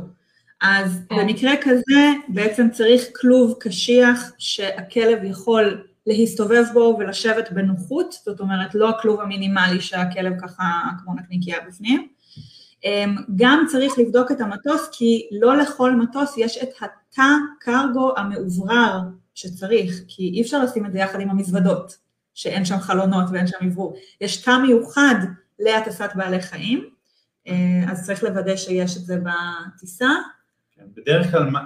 אז 0.61 0.99
כן. 1.09 1.15
במקרה 1.15 1.51
כזה 1.61 2.11
בעצם 2.27 2.69
צריך 2.69 3.03
כלוב 3.15 3.57
קשיח 3.59 4.31
שהכלב 4.37 5.23
יכול 5.23 5.87
להסתובב 6.07 6.63
בו 6.73 6.95
ולשבת 6.99 7.51
בנוחות, 7.51 8.15
זאת 8.25 8.39
אומרת 8.39 8.75
לא 8.75 8.89
הכלוב 8.89 9.21
המינימלי 9.21 9.81
שהכלב 9.81 10.33
ככה 10.41 10.63
כמו 11.03 11.13
נקניקייה 11.15 11.57
בפנים. 11.67 12.07
אמ, 12.85 13.15
גם 13.35 13.65
צריך 13.71 13.93
לבדוק 13.99 14.31
את 14.31 14.41
המטוס, 14.41 14.89
כי 14.91 15.27
לא 15.31 15.57
לכל 15.57 15.95
מטוס 15.95 16.37
יש 16.37 16.57
את 16.63 16.69
התא 16.81 17.23
קרגו 17.59 18.13
המאוברר 18.17 18.99
שצריך, 19.35 20.01
כי 20.07 20.31
אי 20.35 20.41
אפשר 20.41 20.63
לשים 20.63 20.85
את 20.85 20.91
זה 20.91 20.99
יחד 20.99 21.19
עם 21.19 21.29
המזוודות, 21.29 21.97
שאין 22.33 22.65
שם 22.65 22.79
חלונות 22.79 23.25
ואין 23.31 23.47
שם 23.47 23.57
אוורור. 23.65 23.97
יש 24.21 24.37
תא 24.37 24.57
מיוחד 24.57 25.15
להטסת 25.59 26.09
בעלי 26.15 26.41
חיים, 26.41 26.89
אה, 27.47 27.53
אז 27.91 28.05
צריך 28.05 28.23
לוודא 28.23 28.55
שיש 28.55 28.97
את 28.97 29.01
זה 29.05 29.17
בטיסה. 29.17 30.09
כן, 30.71 30.83
בדרך 30.95 31.31
כלל 31.31 31.43
מה- 31.49 31.63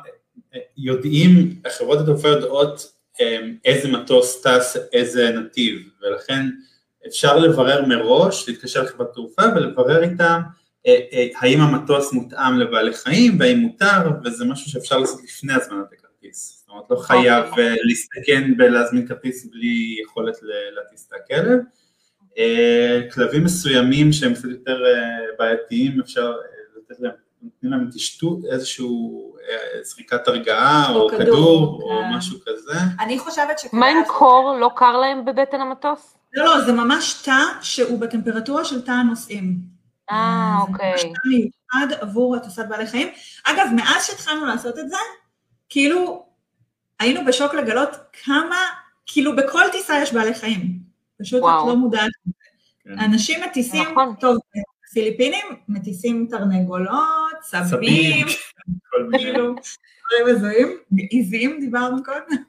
יודעים, 0.78 1.62
חברות 1.78 2.00
התעופה 2.00 2.28
יודעות 2.28 2.80
אמ, 2.80 2.99
איזה 3.65 3.88
מטוס 3.88 4.41
טס, 4.41 4.78
איזה 4.93 5.32
נתיב, 5.32 5.89
ולכן 6.01 6.45
אפשר 7.07 7.38
לברר 7.38 7.86
מראש, 7.86 8.49
להתקשר 8.49 8.84
לחברת 8.84 9.13
תעופה 9.13 9.43
ולברר 9.55 10.03
איתם 10.03 10.41
אה, 10.88 10.99
אה, 11.13 11.28
האם 11.39 11.61
המטוס 11.61 12.13
מותאם 12.13 12.57
לבעלי 12.57 12.93
חיים 12.93 13.39
והאם 13.39 13.57
מותר, 13.57 14.09
וזה 14.24 14.45
משהו 14.45 14.72
שאפשר 14.72 14.97
לעשות 14.97 15.24
לפני 15.24 15.53
הזמנת 15.53 15.88
הכרטיס. 15.93 16.59
זאת 16.59 16.70
אומרת, 16.70 16.84
לא 16.89 16.95
חייב 16.95 17.45
אה, 17.57 17.76
להסתכן 17.84 18.57
בלהזמין 18.57 19.07
כרטיס 19.07 19.45
בלי 19.45 19.95
יכולת 20.03 20.36
להטיס 20.76 21.07
את 21.07 21.13
הכלב. 21.13 21.59
כלבים 23.13 23.43
מסוימים 23.43 24.11
שהם 24.11 24.34
קצת 24.34 24.49
יותר 24.49 24.84
בעייתיים, 25.39 25.99
אפשר 25.99 26.34
לתת 26.78 26.99
להם, 26.99 27.11
נותנים 27.42 27.72
להם 27.72 27.90
תשתות, 27.94 28.40
איזשהו 28.52 29.36
אה, 29.50 29.84
זריקת 29.84 30.28
הרגעה 30.28 30.90
או 30.90 31.02
או 31.02 31.10
כדור, 31.10 31.20
כדור 31.26 31.82
או 31.84 32.02
כן. 32.02 32.18
משהו 32.18 32.38
כזה. 32.46 32.80
אני 33.00 33.20
חושבת 33.20 33.60
שכדאי... 33.60 33.80
מה 33.80 33.88
עם 33.88 33.98
קור? 34.08 34.58
לא 34.60 34.70
קר 34.76 34.98
להם 34.98 35.26
בבטן 35.26 35.62
המטוס? 35.62 36.18
לא, 36.34 36.46
לא, 36.46 36.62
זה 36.62 36.74
ממש 36.74 37.22
תא 37.26 37.42
שהוא 37.62 38.00
בטמפרטורה 38.00 38.66
של 38.66 38.82
תא 38.82 38.92
הנוסעים. 38.92 39.58
אה, 40.12 40.16
זה 40.66 40.72
ממש 40.72 41.04
אוקיי. 41.04 41.14
תא 41.14 41.30
מיוחד 41.30 41.94
עבור 42.02 42.36
הטסת 42.36 42.66
בעלי 42.70 42.88
חיים. 42.88 43.08
אגב, 43.44 43.68
מאז 43.76 44.06
שהתחלנו 44.06 44.46
לעשות 44.46 44.80
את 44.80 44.90
זה, 44.90 44.98
כאילו, 45.70 46.26
היינו 47.00 47.26
בשוק 47.26 47.54
לגלות 47.54 47.90
כמה, 48.24 48.58
כאילו 49.06 49.36
בכל 49.36 49.64
טיסה 49.72 50.00
יש 50.02 50.14
בעלי 50.14 50.34
חיים. 50.34 50.80
פשוט 51.22 51.42
וואו. 51.42 51.64
את 51.64 51.68
לא 51.68 51.76
מודעת. 51.76 52.10
כן. 52.84 53.00
אנשים 53.00 53.44
מטיסים, 53.44 53.92
נכון. 53.92 54.16
טוב, 54.20 54.38
פיליפינים 54.94 55.46
מטיסים 55.68 56.28
תרנגולות, 56.30 57.44
סבים, 57.44 57.64
סבים, 57.64 58.28
כל 58.90 59.04
מיני, 59.04 59.24
כאילו, 59.24 59.56
דברים 60.22 60.36
הזויים, 60.36 60.78
עיזים 60.98 61.60
דיברנו 61.60 62.04
קודם. 62.04 62.44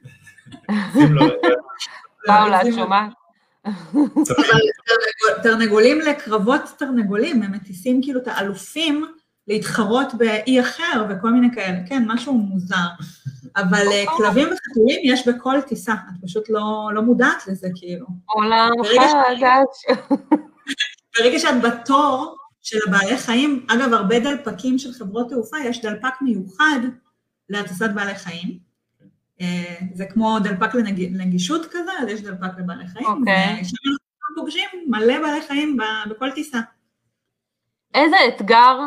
לו, 1.11 1.25
פאולה, 2.25 2.61
את 2.61 2.67
שומעת? 2.75 3.11
תרנגולים 5.43 5.99
לקרבות 5.99 6.61
תרנגולים, 6.77 7.43
הם 7.43 7.51
מטיסים 7.51 8.01
כאילו 8.03 8.21
את 8.21 8.27
האלופים 8.27 9.05
להתחרות 9.47 10.13
באי 10.13 10.61
אחר 10.61 11.05
וכל 11.09 11.31
מיני 11.31 11.55
כאלה, 11.55 11.77
כן, 11.87 12.03
משהו 12.07 12.33
מוזר. 12.33 12.87
אבל 13.57 13.87
אה, 13.91 14.03
כלבים 14.17 14.47
וחתולים 14.47 14.99
יש 15.03 15.27
בכל 15.27 15.61
טיסה, 15.67 15.93
את 15.93 16.25
פשוט 16.25 16.49
לא, 16.49 16.89
לא 16.93 17.01
מודעת 17.01 17.47
לזה 17.47 17.67
כאילו. 17.75 18.05
עולם 18.25 18.71
חדש. 18.83 19.97
ברגע 21.19 21.39
שאת 21.39 21.61
בתור 21.63 22.37
של 22.61 22.77
הבעלי 22.87 23.17
חיים, 23.17 23.65
אגב, 23.69 23.93
הרבה 23.93 24.19
דלפקים 24.19 24.77
של 24.77 24.91
חברות 24.91 25.29
תעופה, 25.29 25.57
יש 25.65 25.81
דלפק 25.81 26.21
מיוחד 26.21 26.79
להטסת 27.49 27.89
בעלי 27.95 28.15
חיים. 28.15 28.59
אה, 29.41 29.75
זה 29.93 30.05
כמו 30.05 30.39
דלפק 30.39 30.75
לנג... 30.75 31.01
לנגישות 31.01 31.65
כזה, 31.65 31.91
אז 32.01 32.07
יש 32.07 32.21
דלפק 32.21 32.57
לבעלי 32.57 32.87
חיים. 32.87 33.05
אוקיי. 33.05 33.61
ושם 33.61 33.75
אנחנו 33.87 34.35
פוגשים 34.35 34.69
מלא 34.87 35.19
בעלי 35.19 35.41
חיים 35.41 35.77
בכל 36.09 36.31
טיסה. 36.31 36.59
איזה 37.93 38.15
אתגר 38.27 38.79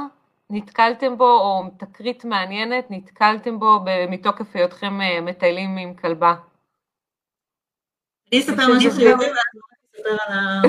נתקלתם 0.50 1.18
בו, 1.18 1.40
או 1.40 1.62
תקרית 1.78 2.24
מעניינת 2.24 2.84
נתקלתם 2.90 3.58
בו 3.58 3.84
מתוקף 4.10 4.56
היותכם 4.56 5.00
אה, 5.00 5.20
מטיילים 5.20 5.76
עם 5.76 5.94
כלבה? 5.94 6.34
אני 8.32 8.40
אספר 8.40 8.76
משהו 8.76 8.90
חיובי 8.90 9.24
ואת 9.24 9.32
אספר 9.94 10.16
על 10.28 10.32
ה... 10.32 10.62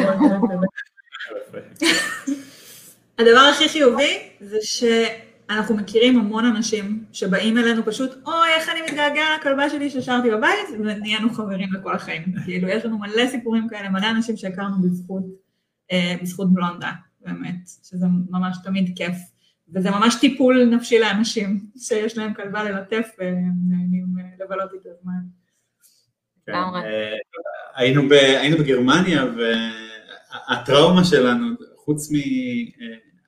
הדבר 3.20 3.40
הכי 3.40 3.70
חיובי 3.70 4.30
זה 4.40 4.58
שאנחנו 4.62 5.76
מכירים 5.76 6.20
המון 6.20 6.46
אנשים 6.46 7.04
שבאים 7.14 7.58
אלינו 7.58 7.86
פשוט, 7.86 8.12
אוי, 8.26 8.48
איך 8.56 8.70
אני 8.70 8.82
מתגעגע 8.82 9.24
לכלבה 9.40 9.70
שלי 9.70 9.90
שהשארתי 9.90 10.32
בבית, 10.32 10.70
ונהיינו 10.80 11.34
חברים 11.34 11.74
לכל 11.74 11.96
החיים. 11.96 12.24
כאילו, 12.46 12.68
יש 12.68 12.86
לנו 12.86 12.98
מלא 12.98 13.28
סיפורים 13.28 13.68
כאלה, 13.70 13.90
מלא 13.90 14.10
אנשים 14.10 14.38
שהכרנו 14.38 14.82
בזכות, 14.82 15.24
אה, 15.92 16.16
בזכות 16.22 16.54
בלונדה, 16.54 16.92
באמת, 17.22 17.56
שזה 17.84 18.06
ממש 18.30 18.58
תמיד 18.64 18.92
כיף. 18.96 19.16
וזה 19.74 19.92
ממש 19.92 20.16
טיפול 20.16 20.66
נפשי 20.66 21.00
לאנשים 21.00 21.66
שיש 21.78 22.18
להם 22.18 22.34
כלבה 22.34 22.64
ללטף 22.64 23.10
והם 23.20 23.54
נהנים 23.70 24.06
אה, 24.20 24.46
לבלות 24.46 24.74
איתה 24.74 24.90
זמן. 25.04 25.14
כן. 26.46 26.54
אה, 26.54 27.12
היינו, 27.76 28.10
ב, 28.10 28.12
היינו 28.12 28.58
והטראומה 30.50 31.04
שלנו, 31.04 31.48
חוץ 31.78 32.12
מ... 32.12 32.16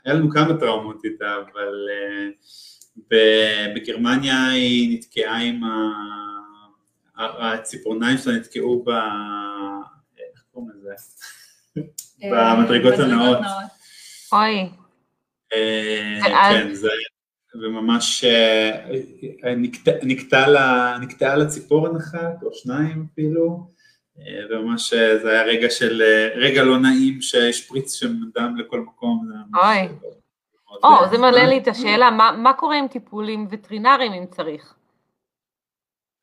היה 0.05 0.13
לנו 0.15 0.29
כמה 0.29 0.57
טראומות 0.59 1.05
איתה, 1.05 1.35
אבל 1.35 1.73
אה, 1.89 2.27
ב, 3.11 3.15
בגרמניה 3.75 4.49
היא 4.49 4.97
נתקעה 4.97 5.41
עם 5.41 5.63
ה... 5.63 5.91
הציפורניים 7.19 8.17
שלה 8.17 8.33
נתקעו 8.33 8.83
ב... 8.83 8.89
איך 8.89 10.43
קוראים 10.51 10.71
לזה? 10.75 10.93
במדרגות 12.21 12.93
אה, 12.99 13.05
הנאות. 13.05 13.37
אוי? 14.31 14.69
כן, 16.51 16.73
זה 16.73 16.89
וממש 17.61 18.25
נקטע- 19.57 20.03
נקטע 20.03 20.47
לה- 20.47 20.97
נקטעה 21.01 21.35
לה 21.35 21.45
ציפורן 21.45 21.95
אחת 21.95 22.43
או 22.43 22.49
שניים 22.53 23.05
אפילו, 23.13 23.71
וממש 24.49 24.93
אה, 24.93 25.19
זה 25.19 25.31
היה 25.31 25.43
רגע 25.43 25.69
של, 25.69 26.01
אה, 26.01 26.29
רגע 26.35 26.63
לא 26.63 26.79
נעים 26.79 27.21
שהשפריץ 27.21 27.93
שם 27.93 28.13
דם 28.35 28.55
לכל 28.57 28.79
מקום. 28.79 29.29
אוי. 29.55 29.63
אה, 29.63 29.87
או, 30.83 30.89
אה, 31.03 31.09
זה 31.09 31.17
מעלה 31.17 31.45
לי 31.45 31.57
את 31.57 31.67
השאלה, 31.67 32.11
מה- 32.11 32.31
מה 32.37 32.53
קורה 32.53 32.77
עם 32.77 32.87
טיפולים 32.87 33.47
וטרינריים 33.51 34.13
אם 34.13 34.25
צריך? 34.31 34.73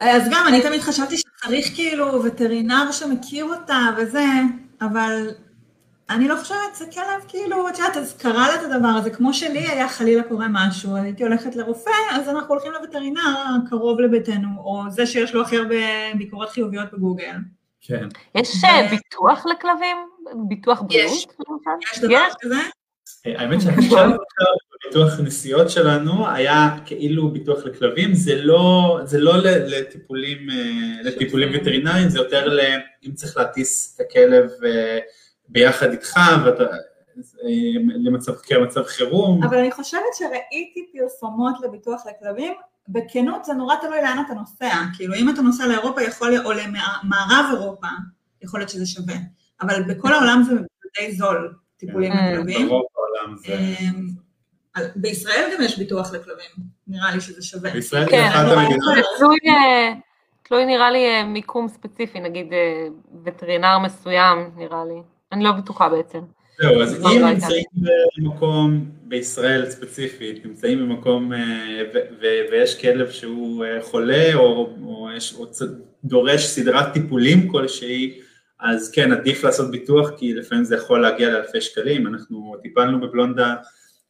אז 0.01 0.29
גם, 0.31 0.45
אני 0.49 0.63
תמיד 0.63 0.81
חשבתי 0.81 1.17
שצריך 1.17 1.67
כאילו 1.75 2.25
וטרינר 2.25 2.93
שמכיר 2.93 3.45
אותה 3.45 3.79
וזה, 3.99 4.25
אבל 4.81 5.29
אני 6.11 6.29
לא 6.29 6.37
חושבת, 6.37 6.75
זה 6.75 6.85
כלב 6.95 7.25
כאילו, 7.29 7.69
את 7.69 7.79
יודעת, 7.79 7.97
אז 7.97 8.17
קרה 8.17 8.49
לה 8.49 8.55
את 8.55 8.71
הדבר 8.71 8.89
הזה, 8.89 9.11
כמו 9.11 9.35
שלי 9.35 9.59
היה 9.59 9.89
חלילה 9.89 10.23
קורה 10.23 10.47
משהו, 10.51 10.97
הייתי 10.97 11.23
הולכת 11.25 11.57
לרופא, 11.57 11.91
אז 12.13 12.29
אנחנו 12.29 12.49
הולכים 12.55 12.73
לווטרינר 12.73 13.21
הקרוב 13.67 14.01
לביתנו, 14.01 14.49
או 14.59 14.83
זה 14.89 15.07
שיש 15.07 15.35
לו 15.35 15.43
הכי 15.43 15.57
הרבה 15.57 15.75
ביקורות 16.19 16.49
חיוביות 16.49 16.93
בגוגל. 16.93 17.37
כן. 17.87 18.09
יש 18.35 18.65
ו- 18.65 18.67
אה, 18.67 18.89
ביטוח 18.91 19.47
לכלבים? 19.47 19.97
ביטוח 20.49 20.83
בריאות? 20.83 21.35
למשל? 21.49 21.93
יש 21.93 21.99
דבר 21.99 22.13
יש? 22.13 22.35
כזה? 22.41 22.55
אה, 23.27 23.41
האמת 23.41 23.61
שעכשיו 23.61 24.11
בביטוח 24.85 25.21
נסיעות 25.21 25.71
שלנו 25.71 26.29
היה 26.29 26.77
כאילו 26.87 27.31
ביטוח 27.31 27.65
לכלבים, 27.65 28.15
זה 28.15 28.43
לא, 28.43 28.99
זה 29.05 29.19
לא 29.19 29.33
לטיפולים, 29.43 30.51
אה, 30.51 31.03
לטיפולים 31.03 31.49
וטרינריים, 31.55 32.09
זה 32.09 32.19
יותר 32.19 32.49
ל... 32.49 32.61
אם 33.07 33.13
צריך 33.13 33.37
להטיס 33.37 33.95
את 33.95 34.07
הכלב 34.07 34.51
ביחד 35.49 35.91
איתך, 35.91 36.17
ואתה, 36.45 36.65
למצב, 38.05 38.33
כמצב 38.35 38.83
חירום. 38.83 39.45
אבל 39.45 39.59
אני 39.59 39.71
חושבת 39.73 40.15
שראיתי 40.19 40.87
פרסומות 40.93 41.55
לביטוח 41.63 42.03
לכלבים, 42.07 42.55
בכנות 42.89 43.45
זה 43.45 43.53
נורא 43.53 43.75
תלוי 43.81 44.03
לאן 44.03 44.23
אתה 44.27 44.35
נוסע, 44.35 44.75
כאילו 44.97 45.15
אם 45.15 45.29
אתה 45.31 45.43
נוסע 45.43 45.67
לאירופה 45.67 46.03
יכול 46.03 46.29
להיות, 46.31 46.45
או 46.47 46.53
למערב 46.53 47.45
אירופה, 47.53 47.87
יכול 48.43 48.61
להיות 48.61 48.71
שזה 48.71 48.87
שווה, 48.87 49.15
אבל 49.63 49.83
בכל 49.83 50.13
העולם 50.13 50.43
זה 50.43 50.55
די 51.01 51.13
זול, 51.13 51.55
טיפולים 51.77 52.13
כן. 52.13 52.33
לכלבים. 52.35 52.69
ברוב 52.69 52.83
העולם 52.97 53.37
זה... 53.37 53.55
אמ, 53.81 54.09
בישראל 54.97 55.51
גם 55.55 55.63
יש 55.63 55.79
ביטוח 55.79 56.13
לכלבים, 56.13 56.51
נראה 56.87 57.15
לי 57.15 57.21
שזה 57.21 57.43
שווה. 57.43 57.71
בישראל 57.71 58.11
כן, 58.11 58.29
זה. 58.33 58.55
רואה- 58.55 58.67
תלוי, 59.19 59.37
אה, 59.49 59.93
תלוי 60.43 60.65
נראה 60.65 60.91
לי 60.91 61.07
אה, 61.07 61.25
מיקום 61.25 61.69
ספציפי, 61.69 62.21
נגיד 62.21 62.53
אה, 62.53 62.87
וטרינר 63.25 63.79
מסוים, 63.79 64.51
נראה 64.57 64.85
לי. 64.85 65.03
אני 65.33 65.45
לא 65.45 65.53
בטוחה 65.53 65.89
בעצם. 65.89 66.21
זהו, 66.61 66.83
אז 66.83 67.03
לא, 67.03 67.11
אם 67.11 67.21
לא 67.21 67.31
נמצאים 67.33 67.65
במקום, 68.19 68.91
בישראל 69.03 69.71
ספציפית, 69.71 70.47
נמצאים 70.47 70.79
במקום 70.81 71.33
אה, 71.33 71.83
ויש 72.51 72.81
כלב 72.81 73.11
שהוא 73.11 73.65
אה, 73.65 73.83
חולה 73.83 74.35
או, 74.35 74.77
או, 74.83 75.09
יש, 75.17 75.35
או 75.35 75.47
דורש 76.05 76.47
סדרת 76.47 76.93
טיפולים 76.93 77.49
כלשהי, 77.49 78.21
אז 78.61 78.91
כן, 78.91 79.13
עדיף 79.13 79.45
לעשות 79.45 79.71
ביטוח, 79.71 80.11
כי 80.17 80.35
לפעמים 80.35 80.65
זה 80.65 80.77
יכול 80.77 81.03
להגיע 81.03 81.31
לאלפי 81.31 81.61
שקלים. 81.61 82.07
אנחנו 82.07 82.55
טיפלנו 82.63 83.01
בבלונדה, 83.01 83.55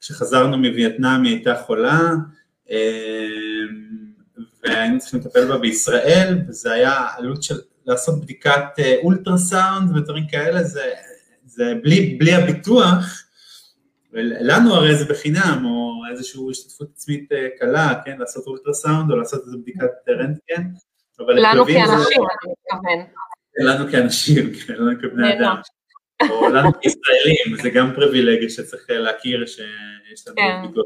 כשחזרנו 0.00 0.58
מווייטנאם 0.58 1.22
היא 1.22 1.34
הייתה 1.34 1.54
חולה, 1.54 2.00
אה, 2.70 2.76
והיינו 4.64 4.98
צריכים 4.98 5.20
לטפל 5.20 5.48
בה 5.48 5.58
בישראל, 5.58 6.38
וזה 6.48 6.72
היה 6.72 7.06
עלות 7.16 7.42
של 7.42 7.54
לעשות 7.86 8.20
בדיקת 8.20 8.64
אולטרסאונד 9.02 9.96
ודברים 9.96 10.26
כאלה, 10.26 10.62
זה, 10.62 10.90
זה 11.54 11.74
בלי, 11.82 12.16
בלי 12.18 12.34
הביטוח, 12.34 13.22
לנו 14.40 14.74
הרי 14.74 14.94
זה 14.94 15.04
בחינם, 15.04 15.62
או 15.64 15.92
איזושהי 16.10 16.40
השתתפות 16.50 16.88
עצמית 16.96 17.32
אה, 17.32 17.48
קלה, 17.58 17.94
כן, 18.04 18.18
לעשות 18.18 18.46
אולטרסאונד 18.46 19.10
או 19.10 19.16
לעשות 19.16 19.42
איזו 19.46 19.58
בדיקת 19.58 19.90
רנטגן, 20.08 20.62
אבל 21.18 21.34
לנו 21.38 21.66
כאנשים, 21.66 22.22
אני 22.22 22.52
מתכוון. 22.52 23.06
לנו 23.58 23.90
כאנשים, 23.92 24.54
כן, 24.66 24.74
לנו 24.74 25.00
כבני. 25.00 25.32
אדם, 25.32 25.56
או 26.30 26.48
לנו 26.48 26.70
כישראלים, 26.80 27.62
זה 27.62 27.70
גם 27.70 27.94
פריבילגיה 27.94 28.50
שצריך 28.50 28.84
להכיר 28.88 29.46
שיש 29.46 30.28
לנו 30.28 30.36
כן. 30.36 30.68
ביטוח 30.68 30.84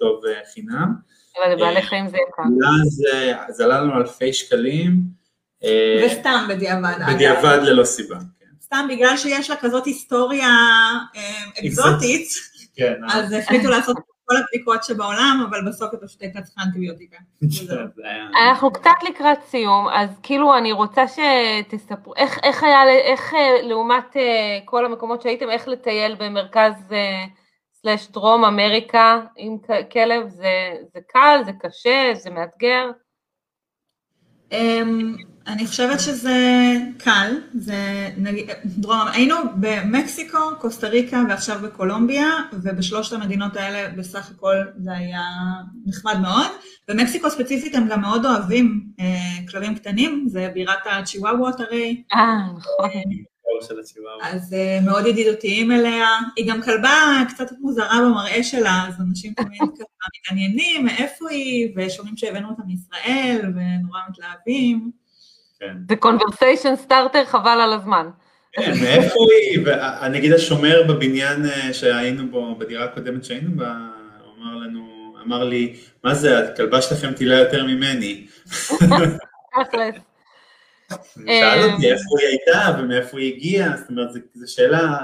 טוב 0.00 0.24
אה, 0.26 0.40
חינם. 0.54 0.94
אבל 1.38 1.52
לבעלי 1.52 1.82
חיים 1.82 2.08
זה 2.08 2.16
יקר. 2.16 2.42
אה, 3.12 3.52
זה 3.52 3.64
עלה 3.64 3.80
לנו 3.80 3.96
אלפי 3.96 4.32
שקלים, 4.32 5.00
אה, 5.64 6.06
וסתם 6.06 6.46
בדיעבד. 6.48 6.98
בדיעבד 7.14 7.58
ללא 7.62 7.84
סיבה. 7.84 8.16
סתם 8.70 8.86
בגלל 8.90 9.16
שיש 9.16 9.50
לה 9.50 9.56
כזאת 9.56 9.84
היסטוריה 9.84 10.48
אה, 11.16 11.60
אקזוטית, 11.60 12.28
כן, 12.74 12.94
אז 13.08 13.32
החליטו 13.32 13.68
לעשות 13.70 13.98
את 13.98 14.02
כל 14.24 14.36
הבדיקות 14.36 14.84
שבעולם, 14.84 15.46
אבל 15.48 15.60
בסוף 15.68 15.92
היא 15.92 16.00
פשוט 16.02 16.22
הייתה 16.22 16.42
צריכה 16.42 16.62
אנטיביוטיקה. 16.62 17.16
אנחנו 18.48 18.72
קצת 18.72 18.90
לקראת 19.08 19.38
סיום, 19.42 19.88
אז 19.88 20.10
כאילו 20.22 20.58
אני 20.58 20.72
רוצה 20.72 21.04
שתספרו, 21.08 22.14
איך, 22.16 22.38
איך 22.42 22.62
היה, 22.62 22.88
איך 22.88 23.34
אה, 23.34 23.62
לעומת 23.62 24.16
אה, 24.16 24.58
כל 24.64 24.84
המקומות 24.84 25.22
שהייתם, 25.22 25.50
איך 25.50 25.68
לטייל 25.68 26.14
במרכז 26.14 26.72
אה, 26.92 27.24
סלש 27.72 28.08
דרום 28.08 28.44
אמריקה 28.44 29.20
עם 29.36 29.56
כלב, 29.92 30.28
זה, 30.28 30.72
זה 30.94 31.00
קל, 31.08 31.40
זה 31.44 31.52
קשה, 31.62 32.12
זה 32.14 32.30
מאתגר? 32.30 32.90
אני 35.52 35.66
חושבת 35.66 36.00
שזה 36.00 36.36
קל, 36.98 37.36
זה 37.54 38.08
נגיד, 38.16 38.50
דרום, 38.64 39.08
היינו 39.12 39.36
במקסיקו, 39.60 40.38
קוסטה 40.60 40.88
ריקה 40.88 41.22
ועכשיו 41.28 41.58
בקולומביה, 41.62 42.26
ובשלושת 42.52 43.12
המדינות 43.12 43.56
האלה 43.56 43.88
בסך 43.96 44.30
הכל 44.30 44.56
זה 44.76 44.92
היה 44.92 45.22
נחמד 45.86 46.18
מאוד. 46.22 46.46
במקסיקו 46.88 47.30
ספציפית 47.30 47.74
הם 47.74 47.88
גם 47.88 48.00
מאוד 48.00 48.26
אוהבים 48.26 48.86
אה, 49.00 49.46
כלבים 49.50 49.74
קטנים, 49.74 50.24
זה 50.28 50.50
בירת 50.54 50.86
הצ'יוואוות 50.90 51.60
הרי. 51.60 52.02
אה, 52.14 52.52
נכון. 52.56 52.90
אז 54.22 54.54
אה, 54.54 54.78
מאוד 54.84 55.06
ידידותיים 55.06 55.72
אליה. 55.72 56.08
היא 56.36 56.52
גם 56.52 56.62
כלבה 56.62 57.22
קצת 57.28 57.52
מוזרה 57.60 57.98
במראה 58.04 58.42
שלה, 58.42 58.84
אז 58.88 59.00
אנשים 59.00 59.32
תמיד 59.34 59.60
ככה 59.60 60.08
מתעניינים 60.18 60.84
מאיפה 60.84 61.30
היא, 61.30 61.74
ושומעים 61.76 62.16
שהבאנו 62.16 62.48
אותה 62.48 62.62
מישראל, 62.66 63.40
ונורא 63.42 64.00
מתלהבים. 64.10 64.90
כן. 65.60 65.74
זה 65.88 65.94
conversation 65.94 66.88
starter 66.88 67.24
חבל 67.26 67.60
על 67.60 67.72
הזמן. 67.72 68.10
כן, 68.52 68.72
מאיפה 68.82 69.18
היא? 69.30 69.60
ואני 69.64 70.18
אגיד 70.18 70.32
השומר 70.32 70.82
בבניין 70.88 71.46
אה, 71.46 71.72
שהיינו 71.72 72.30
בו, 72.30 72.54
בדירה 72.58 72.84
הקודמת 72.84 73.24
שהיינו 73.24 73.50
בה, 73.56 73.76
הוא 74.24 74.32
אמר 74.38 74.56
לנו, 74.56 75.14
אמר 75.24 75.44
לי, 75.44 75.76
מה 76.04 76.14
זה, 76.14 76.38
הכלבה 76.38 76.82
שלכם 76.82 77.12
טילה 77.12 77.38
יותר 77.38 77.64
ממני. 77.64 78.26
שאל 81.26 81.70
אותי 81.70 81.92
איפה 81.92 82.10
היא 82.18 82.28
הייתה 82.28 82.78
ומאיפה 82.78 83.18
היא 83.18 83.34
הגיעה, 83.34 83.76
זאת 83.76 83.90
אומרת, 83.90 84.08
זו 84.34 84.54
שאלה, 84.54 84.98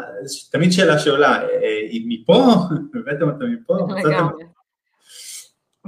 תמיד 0.50 0.72
שאלה 0.72 0.98
שעולה, 0.98 1.42
אה, 1.42 1.48
היא 1.90 2.04
מפה? 2.08 2.54
הבאתם 2.94 3.28
אותה 3.28 3.44
מפה? 3.44 3.74
לגמרי. 3.98 4.44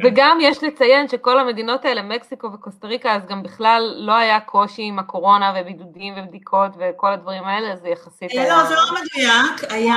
וגם 0.05 0.39
יש 0.41 0.65
לציין 0.65 1.09
שכל 1.09 1.41
המדינות 1.41 1.85
האלה, 1.85 2.03
מקסיקו 2.03 2.53
וקוסטה 2.53 2.87
ריקה, 2.87 3.15
אז 3.15 3.23
גם 3.27 3.43
בכלל 3.43 3.95
לא 3.97 4.17
היה 4.17 4.41
קושי 4.41 4.83
עם 4.83 4.99
הקורונה 4.99 5.53
ובידודים 5.57 6.15
ובדיקות 6.17 6.71
וכל 6.79 7.13
הדברים 7.13 7.45
האלה, 7.45 7.77
זה 7.77 7.89
יחסית 7.89 8.31
אה, 8.33 8.49
לא, 8.49 8.65
זה 8.69 8.75
לא 8.75 8.83
מדויק, 8.83 9.73
היה 9.73 9.97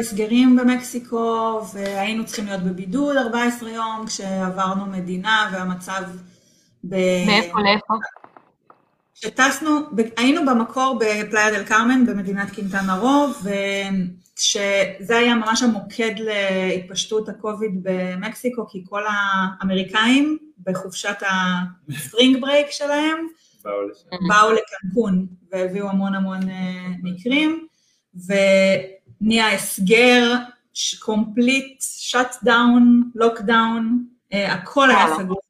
הסגרים 0.00 0.56
במקסיקו 0.56 1.60
והיינו 1.74 2.26
צריכים 2.26 2.46
להיות 2.46 2.62
בבידוד 2.62 3.16
14 3.16 3.70
יום 3.70 4.06
כשעברנו 4.06 4.86
מדינה 4.86 5.50
והמצב 5.52 6.02
ב... 6.84 6.96
מאיפה 7.26 7.60
לאיפה? 7.60 7.94
כשטסנו, 9.14 9.70
היינו 10.16 10.46
במקור 10.46 10.98
בפלאיה 11.00 11.50
דל 11.50 11.64
קרמן 11.64 12.06
במדינת 12.06 12.50
קינטנה 12.50 12.96
רוב, 12.96 13.46
וכשזה 14.38 15.16
היה 15.16 15.34
ממש 15.34 15.62
המוקד 15.62 16.12
להתפשטות 16.18 17.28
הקוביד 17.28 17.70
במקסיקו, 17.82 18.66
כי 18.68 18.84
כל 18.88 19.02
האמריקאים 19.08 20.38
בחופשת 20.64 21.16
ה 21.30 21.46
spring 21.46 22.40
break 22.40 22.70
שלהם 22.70 23.26
באו. 23.64 23.72
באו 24.28 24.52
לקנקון 24.52 25.26
והביאו 25.52 25.88
המון 25.88 26.14
המון 26.14 26.48
אה, 26.48 26.88
מקרים, 27.02 27.66
ונהיה 28.26 29.54
הסגר, 29.54 30.34
complete, 30.98 31.76
shutdown, 31.80 33.10
lockdown, 33.14 34.04
הכל 34.32 34.90
היה. 34.90 35.16
סגור, 35.18 35.40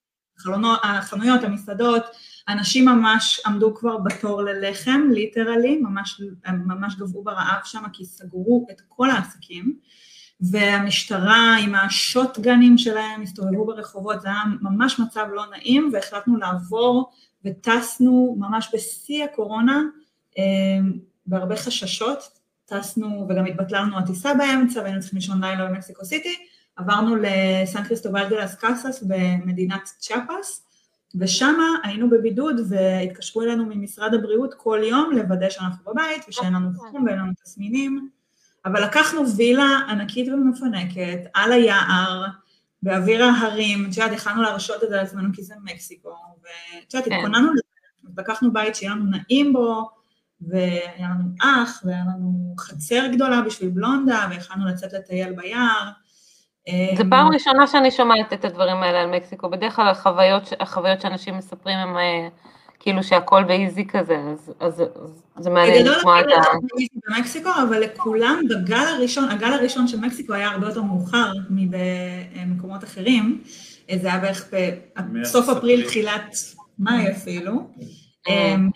החנויות, 0.83 1.45
המסעדות, 1.45 2.03
אנשים 2.49 2.85
ממש 2.85 3.41
עמדו 3.47 3.75
כבר 3.75 3.97
בתור 3.97 4.43
ללחם, 4.43 5.01
ליטרלי, 5.11 5.77
ממש, 5.77 6.21
ממש 6.53 6.95
גבעו 6.97 7.25
ברעב 7.25 7.61
שם 7.65 7.83
כי 7.93 8.05
סגרו 8.05 8.67
את 8.71 8.81
כל 8.89 9.11
העסקים, 9.11 9.79
והמשטרה 10.41 11.57
עם 11.63 11.75
השוטגנים 11.75 12.79
שלהם 12.79 13.23
הסתובבו 13.23 13.67
ברחובות, 13.67 14.21
זה 14.21 14.29
היה 14.29 14.43
ממש 14.61 15.01
מצב 15.01 15.27
לא 15.33 15.45
נעים, 15.51 15.91
והחלטנו 15.93 16.37
לעבור 16.37 17.11
וטסנו 17.45 18.37
ממש 18.39 18.71
בשיא 18.75 19.25
הקורונה, 19.25 19.83
אה, 20.39 20.45
בהרבה 21.27 21.57
חששות, 21.57 22.39
טסנו 22.67 23.27
וגם 23.29 23.47
התבטלה 23.47 23.83
לנו 23.83 23.99
הטיסה 23.99 24.35
באמצע 24.35 24.81
והיינו 24.81 25.01
צריכים 25.01 25.17
לישון 25.17 25.45
לילה 25.45 25.67
במקסיקו 25.67 26.05
סיטי, 26.05 26.37
עברנו 26.77 27.17
לסן 27.17 27.85
קריסטובל 27.85 28.29
דה 28.29 28.45
לס 28.45 28.55
קאסס 28.55 29.03
במדינת 29.03 29.91
צ'אפס, 29.99 30.68
ושם 31.15 31.55
היינו 31.83 32.11
בבידוד 32.11 32.57
והתקשרו 32.69 33.43
אלינו 33.43 33.67
ממשרד 33.67 34.15
הבריאות 34.15 34.55
כל 34.55 34.81
יום 34.83 35.11
לוודא 35.13 35.51
שאנחנו 35.51 35.93
בבית 35.93 36.25
ושאין 36.29 36.53
לנו 36.53 36.71
חום 36.75 37.05
ואין 37.05 37.19
לנו 37.19 37.33
תסמינים, 37.45 38.09
אבל 38.65 38.85
לקחנו 38.85 39.23
וילה 39.37 39.79
ענקית 39.89 40.29
ומפנקת 40.29 41.21
על 41.35 41.53
היער, 41.53 42.27
באוויר 42.83 43.25
ההרים, 43.25 43.87
את 43.91 43.97
יודעת, 43.97 44.13
יכלנו 44.13 44.43
להרשות 44.43 44.85
את 44.85 44.89
זה 44.89 44.97
לעצמנו 44.97 45.29
כי 45.33 45.43
זה 45.43 45.55
מקסיקו, 45.65 46.09
ואת 46.09 46.95
יודעת, 46.95 47.09
כן. 47.09 47.15
התכוננו 47.15 47.53
לזה, 47.53 47.63
לקחנו 48.19 48.53
בית 48.53 48.75
שיהיה 48.75 48.93
לנו 48.93 49.05
נעים 49.05 49.53
בו, 49.53 49.91
והיה 50.41 51.09
לנו 51.09 51.25
אח, 51.41 51.83
והיה 51.85 52.03
לנו 52.03 52.55
חצר 52.59 53.07
גדולה 53.13 53.43
בשביל 53.43 53.71
בלונדה, 53.71 54.27
ויכלנו 54.31 54.67
לצאת 54.67 54.93
לטייל 54.93 55.33
ביער. 55.33 55.91
זו 56.97 57.05
פעם 57.11 57.29
ראשונה 57.33 57.67
שאני 57.67 57.91
שומעת 57.91 58.33
את 58.33 58.45
הדברים 58.45 58.77
האלה 58.77 59.01
על 59.01 59.17
מקסיקו, 59.17 59.51
בדרך 59.51 59.77
כלל 59.77 59.89
החוויות, 59.89 60.53
החוויות 60.61 61.01
שאנשים 61.01 61.37
מספרים 61.37 61.79
הם 61.79 61.97
אה, 61.97 62.29
כאילו 62.81 63.03
שהכל 63.03 63.45
באיזי 63.45 63.87
כזה, 63.87 64.17
אז, 64.17 64.53
אז, 64.61 64.83
אז 65.37 65.45
זה 65.45 65.51
מעניין 65.51 65.87
לשמוע 65.87 66.21
את 66.21 66.25
הכל 66.25 66.51
ה... 66.51 67.17
במקסיקו, 67.17 67.51
אבל 67.69 67.81
לכולם 67.81 68.43
בגל 68.51 68.77
הראשון, 68.77 69.29
הגל 69.29 69.53
הראשון 69.53 69.89
של 69.89 70.01
מקסיקו 70.01 70.35
היה 70.35 70.49
הרבה 70.49 70.67
יותר 70.67 70.83
מאוחר 70.83 71.33
מבמקומות 71.51 72.85
אחרים, 72.85 73.43
זה 74.01 74.09
היה 74.09 74.19
בערך 74.19 74.51
בסוף 75.13 75.49
אפריל. 75.49 75.87
תחילת 75.87 76.37
מאי 76.79 77.11
אפילו, 77.13 77.53
אה. 78.29 78.55
אמ, 78.55 78.71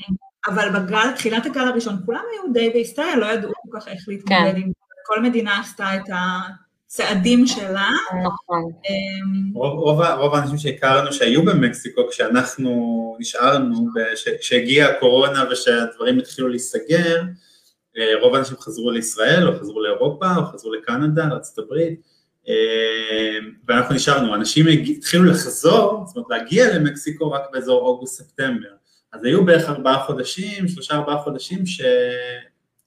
אבל 0.49 0.69
בגל, 0.71 1.11
תחילת 1.11 1.47
הגל 1.47 1.69
הראשון, 1.69 1.97
כולם 2.07 2.23
היו 2.33 2.53
די 2.53 2.71
בהיסטריה, 2.71 3.17
לא 3.17 3.27
ידעו 3.27 3.53
כל 3.63 3.81
כך 3.81 3.89
איך 3.89 4.05
להתמודד 4.09 4.53
כן. 4.53 4.57
עם 4.57 4.67
זה, 4.67 4.95
כל 5.07 5.23
מדינה 5.23 5.61
עשתה 5.61 5.97
את 5.97 6.11
הצעדים 6.93 7.47
שלה. 7.47 7.89
נכון. 8.25 8.73
אמ, 8.89 9.55
רוב, 9.55 9.79
רוב, 9.79 10.01
רוב 10.19 10.35
האנשים 10.35 10.59
שהכרנו 10.59 11.13
שהיו 11.13 11.45
במקסיקו 11.45 12.03
כשאנחנו 12.11 13.17
נשארנו, 13.21 13.89
כשהגיעה 14.41 14.91
הקורונה 14.91 15.45
ושהדברים 15.51 16.19
התחילו 16.19 16.49
להיסגר, 16.49 17.23
אה, 17.99 18.21
רוב 18.21 18.35
האנשים 18.35 18.57
חזרו 18.57 18.91
לישראל 18.91 19.49
או 19.49 19.61
חזרו 19.61 19.83
לאירופה 19.83 20.37
או 20.37 20.45
חזרו 20.45 20.73
לקנדה, 20.73 21.27
לארצות 21.27 21.59
הברית, 21.59 22.01
אה, 22.49 23.39
ואנחנו 23.69 23.95
נשארנו, 23.95 24.35
אנשים 24.35 24.67
התחילו 24.67 25.25
לחזור, 25.25 26.05
זאת 26.07 26.17
אומרת 26.17 26.31
להגיע 26.31 26.77
למקסיקו 26.77 27.31
רק 27.31 27.43
באזור 27.53 27.81
אוגוסט-ספטמבר, 27.81 28.73
אז 29.13 29.25
היו 29.25 29.45
בערך 29.45 29.69
ארבעה 29.69 30.05
חודשים, 30.07 30.69
שלושה 30.69 30.95
ארבעה 30.95 31.19
חודשים 31.19 31.67
ש... 31.67 31.81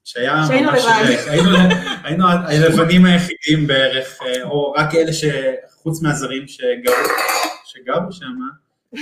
שהיה 0.06 0.44
שהיינו 0.46 0.70
ממש, 0.70 0.84
לבד. 0.84 1.28
היינו, 1.28 1.50
היינו 2.48 2.66
הלבנים 2.66 3.04
היחידים 3.04 3.66
בערך, 3.66 4.18
אה, 4.22 4.42
או 4.42 4.72
רק 4.72 4.94
אלה 4.94 5.12
שחוץ 5.12 6.02
מהזרים 6.02 6.48
שגרו, 6.48 6.94
שגרו 7.64 8.12
שם, 8.12 8.36
אה, 8.96 9.00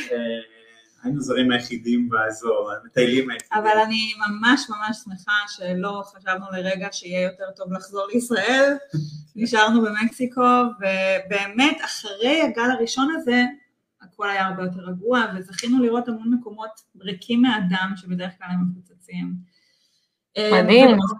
היינו 1.03 1.21
זרים 1.21 1.51
היחידים 1.51 2.09
באזור, 2.09 2.73
המטיילים 2.73 3.31
היחידים. 3.31 3.59
אבל 3.63 3.81
אני 3.87 4.13
ממש 4.29 4.67
ממש 4.71 4.97
שמחה 5.05 5.33
שלא 5.49 6.03
חשבנו 6.07 6.47
לרגע 6.53 6.89
שיהיה 6.93 7.23
יותר 7.23 7.51
טוב 7.57 7.73
לחזור 7.73 8.07
לישראל, 8.13 8.77
נשארנו 9.37 9.83
במקסיקו, 9.83 10.63
ובאמת 10.79 11.77
אחרי 11.85 12.43
הגל 12.43 12.71
הראשון 12.71 13.15
הזה, 13.17 13.43
הכל 14.03 14.31
היה 14.31 14.47
הרבה 14.47 14.63
יותר 14.63 14.81
רגוע, 14.81 15.25
וזכינו 15.37 15.83
לראות 15.83 16.09
המון 16.09 16.35
מקומות 16.35 16.81
ריקים 17.01 17.43
מאדם, 17.43 17.93
שבדרך 17.97 18.31
כלל 18.39 18.49
הם 18.51 18.65
מפוצצים. 18.71 19.54
מדהים. 20.39 20.89
זה 20.91 20.97
פחות- 20.97 21.19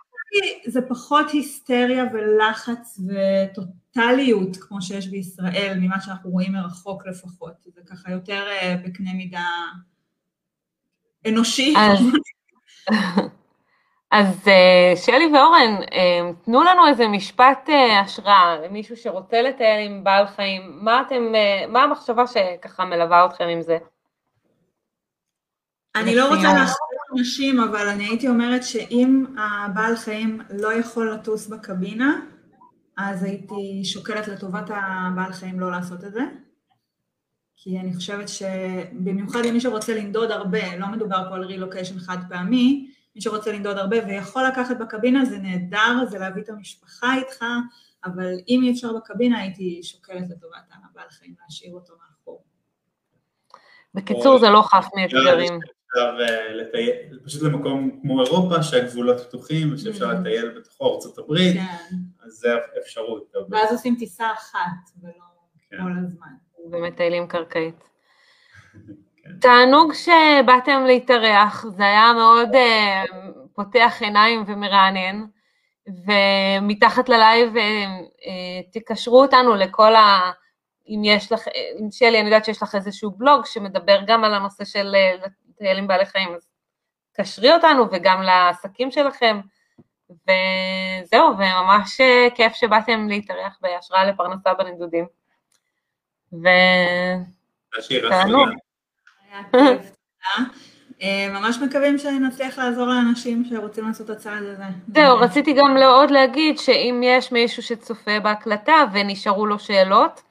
זה 0.67 0.81
פחות 0.89 1.31
היסטריה 1.31 2.05
ולחץ 2.13 2.99
וטוטליות, 3.09 4.57
כמו 4.57 4.83
שיש 4.83 5.09
בישראל, 5.09 5.77
ממה 5.81 6.01
שאנחנו 6.01 6.31
רואים 6.31 6.53
מרחוק 6.53 7.07
לפחות. 7.07 7.53
זה 7.65 7.81
ככה 7.91 8.11
יותר 8.11 8.43
אה, 8.51 8.75
בקנה 8.85 9.13
מידה 9.15 9.45
אנושי. 11.29 11.75
אז- 11.79 11.99
אז 14.11 14.49
אה, 14.49 14.97
שלי 14.97 15.27
ואורן, 15.35 15.83
אה, 15.93 16.33
תנו 16.45 16.63
לנו 16.63 16.87
איזה 16.87 17.09
משפט 17.09 17.69
אה, 17.69 18.01
השראה 18.01 18.57
למישהו 18.65 18.97
שרוצה 18.97 19.43
לטייל 19.43 19.87
עם 19.91 20.05
בעל 20.05 20.27
חיים, 20.27 20.79
מה 20.85 21.03
אתם, 21.07 21.35
אה, 21.35 21.67
מה 21.69 21.83
המחשבה 21.83 22.25
שככה 22.27 22.85
מלווה 22.85 23.27
אתכם 23.27 23.45
עם 23.45 23.63
זה? 23.63 23.79
אני 25.97 26.15
לא 26.15 26.25
רוצה 26.25 26.37
לסיום. 26.55 26.94
אנשים, 27.19 27.61
אבל 27.61 27.89
אני 27.89 28.05
הייתי 28.05 28.29
אומרת 28.29 28.65
שאם 28.65 29.25
הבעל 29.39 29.97
חיים 29.97 30.41
לא 30.51 30.73
יכול 30.73 31.13
לטוס 31.13 31.47
בקבינה, 31.47 32.21
אז 32.97 33.23
הייתי 33.23 33.85
שוקלת 33.85 34.29
לטובת 34.29 34.71
הבעל 34.71 35.33
חיים 35.33 35.61
לא 35.61 35.71
לעשות 35.71 36.05
את 36.05 36.13
זה. 36.13 36.23
כי 37.57 37.79
אני 37.79 37.95
חושבת 37.95 38.29
שבמיוחד 38.29 39.45
אם 39.45 39.55
מי 39.55 39.61
שרוצה 39.61 39.95
לנדוד 39.95 40.31
הרבה, 40.31 40.77
לא 40.77 40.87
מדובר 40.87 41.29
פה 41.29 41.35
על 41.35 41.45
רילוקיישן 41.45 41.99
חד 41.99 42.19
פעמי, 42.29 42.91
מי 43.17 43.21
שרוצה 43.21 43.53
לנדוד 43.53 43.77
הרבה 43.77 43.97
ויכול 44.07 44.43
לקחת 44.47 44.77
בקבינה 44.77 45.25
זה 45.25 45.39
נהדר, 45.39 46.05
זה 46.11 46.19
להביא 46.19 46.43
את 46.43 46.49
המשפחה 46.49 47.15
איתך, 47.15 47.45
אבל 48.05 48.33
אם 48.49 48.61
אי 48.63 48.73
אפשר 48.73 48.93
בקבינה 48.93 49.39
הייתי 49.39 49.81
שוקלת 49.83 50.31
לטובת 50.31 50.71
הבעל 50.91 51.09
חיים 51.11 51.35
להשאיר 51.43 51.75
אותו 51.75 51.93
מאחור. 51.95 52.45
בקיצור, 53.95 54.39
זה 54.39 54.51
לא 54.51 54.63
חף 54.63 54.87
מאתגרים. 54.97 55.61
אפשר 55.95 56.17
אה, 56.21 56.53
לטייל, 56.53 57.19
פשוט 57.25 57.43
למקום 57.43 57.99
כמו 58.03 58.23
אירופה, 58.23 58.63
שהגבולות 58.63 59.21
פתוחים 59.21 59.75
ושאפשר 59.75 60.11
Mm. 60.11 60.15
לטייל 60.15 60.49
בתוכו 60.49 60.95
ארצות 60.95 61.19
הברית, 61.19 61.57
כן. 61.57 61.97
אז 62.27 62.33
זה 62.33 62.49
אפשרות. 62.83 63.33
ואז 63.51 63.73
עושים 63.73 63.97
טיסה 63.99 64.33
אחת, 64.33 65.01
ולא 65.03 65.13
כן. 65.71 65.77
כל 65.83 65.91
הזמן. 66.05 66.27
ומטיילים 66.73 67.27
קרקעית. 67.27 67.85
כן. 69.23 69.39
תענוג 69.41 69.93
שבאתם 69.93 70.85
להתארח, 70.87 71.67
זה 71.77 71.83
היה 71.83 72.13
מאוד 72.13 72.49
uh, 72.49 73.11
פותח 73.55 73.97
עיניים 74.01 74.45
ומרענן, 74.47 75.25
ומתחת 75.89 77.09
ללייב 77.09 77.55
uh, 77.57 77.61
תקשרו 78.73 79.23
אותנו 79.23 79.55
לכל 79.55 79.95
ה... 79.95 80.31
אם 80.89 81.03
יש 81.05 81.33
לך, 81.33 81.49
אם 81.81 81.91
שלי, 81.91 82.21
אני 82.21 82.27
יודעת 82.27 82.45
שיש 82.45 82.63
לך 82.63 82.75
איזשהו 82.75 83.11
בלוג 83.11 83.47
שמדבר 83.47 84.01
גם 84.07 84.25
על 84.25 84.35
הנושא 84.35 84.65
של 84.65 84.95
לטייל 85.55 85.79
עם 85.79 85.87
בעלי 85.87 86.07
חיים, 86.07 86.35
אז 86.35 86.49
קשרי 87.13 87.53
אותנו 87.53 87.87
וגם 87.93 88.23
לעסקים 88.23 88.91
שלכם, 88.91 89.41
וזהו, 90.11 91.29
וממש 91.39 92.01
uh, 92.01 92.35
כיף 92.35 92.53
שבאתם 92.55 93.09
להתארח 93.09 93.59
בהשראה 93.61 94.05
לפרנסה 94.05 94.55
בנדודים. 94.55 95.07
ו... 96.33 96.49
תודה. 99.51 99.81
אה, 101.03 101.29
ממש 101.31 101.57
מקווים 101.59 101.99
שנצליח 101.99 102.59
לעזור 102.59 102.87
לאנשים 102.87 103.45
שרוצים 103.45 103.87
לעשות 103.87 104.11
את 104.11 104.17
הצעד 104.17 104.43
הזה. 104.43 104.65
זהו, 104.95 105.19
רציתי 105.19 105.53
גם 105.53 105.77
עוד 105.77 106.11
להגיד 106.11 106.59
שאם 106.59 107.01
יש 107.05 107.33
מישהו 107.33 107.63
שצופה 107.63 108.21
בהקלטה 108.21 108.85
ונשארו 108.93 109.47
לו 109.47 109.59
שאלות, 109.59 110.23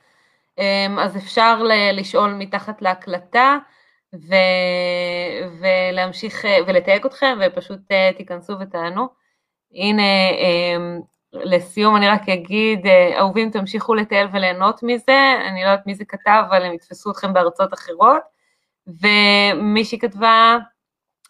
אמ, 0.58 1.00
אז 1.00 1.18
אפשר 1.18 1.64
לשאול 1.94 2.34
מתחת 2.34 2.82
להקלטה 2.82 3.58
ו... 4.14 4.36
ולהמשיך 5.60 6.46
אה, 6.46 6.58
ולתייג 6.68 7.06
אתכם 7.06 7.38
ופשוט 7.42 7.80
אה, 7.92 8.12
תיכנסו 8.18 8.54
ותענו. 8.60 9.08
הנה, 9.74 10.30
אמ, 10.32 11.00
לסיום 11.34 11.96
אני 11.96 12.08
רק 12.08 12.30
אגיד, 12.30 12.88
אה, 12.88 13.20
אהובים 13.20 13.52
תמשיכו 13.52 13.96
לטייל 13.96 14.28
וליהנות 14.34 14.84
מזה, 14.84 15.34
אני 15.48 15.64
לא 15.64 15.70
יודעת 15.70 15.88
מי 15.88 15.96
זה 15.96 16.06
כתב, 16.06 16.44
אבל 16.50 16.66
הם 16.66 16.74
יתפסו 16.74 17.12
אתכם 17.12 17.34
בארצות 17.34 17.74
אחרות. 17.74 18.22
ומישהי 18.88 20.00
כתבה, 20.00 20.58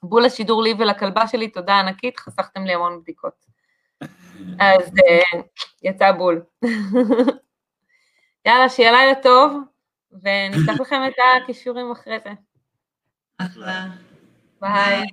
בול 0.04 0.26
השידור 0.26 0.64
לי 0.64 0.74
ולכלבה 0.80 1.28
שלי, 1.28 1.48
תודה 1.48 1.80
ענקית, 1.80 2.20
חסכתם 2.20 2.66
לי 2.66 2.74
המון 2.74 3.02
בדיקות. 3.02 3.46
אז 4.60 4.92
יצא 5.84 6.12
בול. 6.12 6.44
יאללה, 8.46 8.70
שיהיה 8.70 8.92
לילה 8.92 9.16
טוב, 9.24 9.54
ונפתח 10.12 10.82
לכם 10.82 11.02
את 11.08 11.14
הכישורים 11.44 11.92
אחרי 11.92 12.20
זה. 12.20 12.30
אחלה. 13.38 13.88
ביי. 14.62 15.08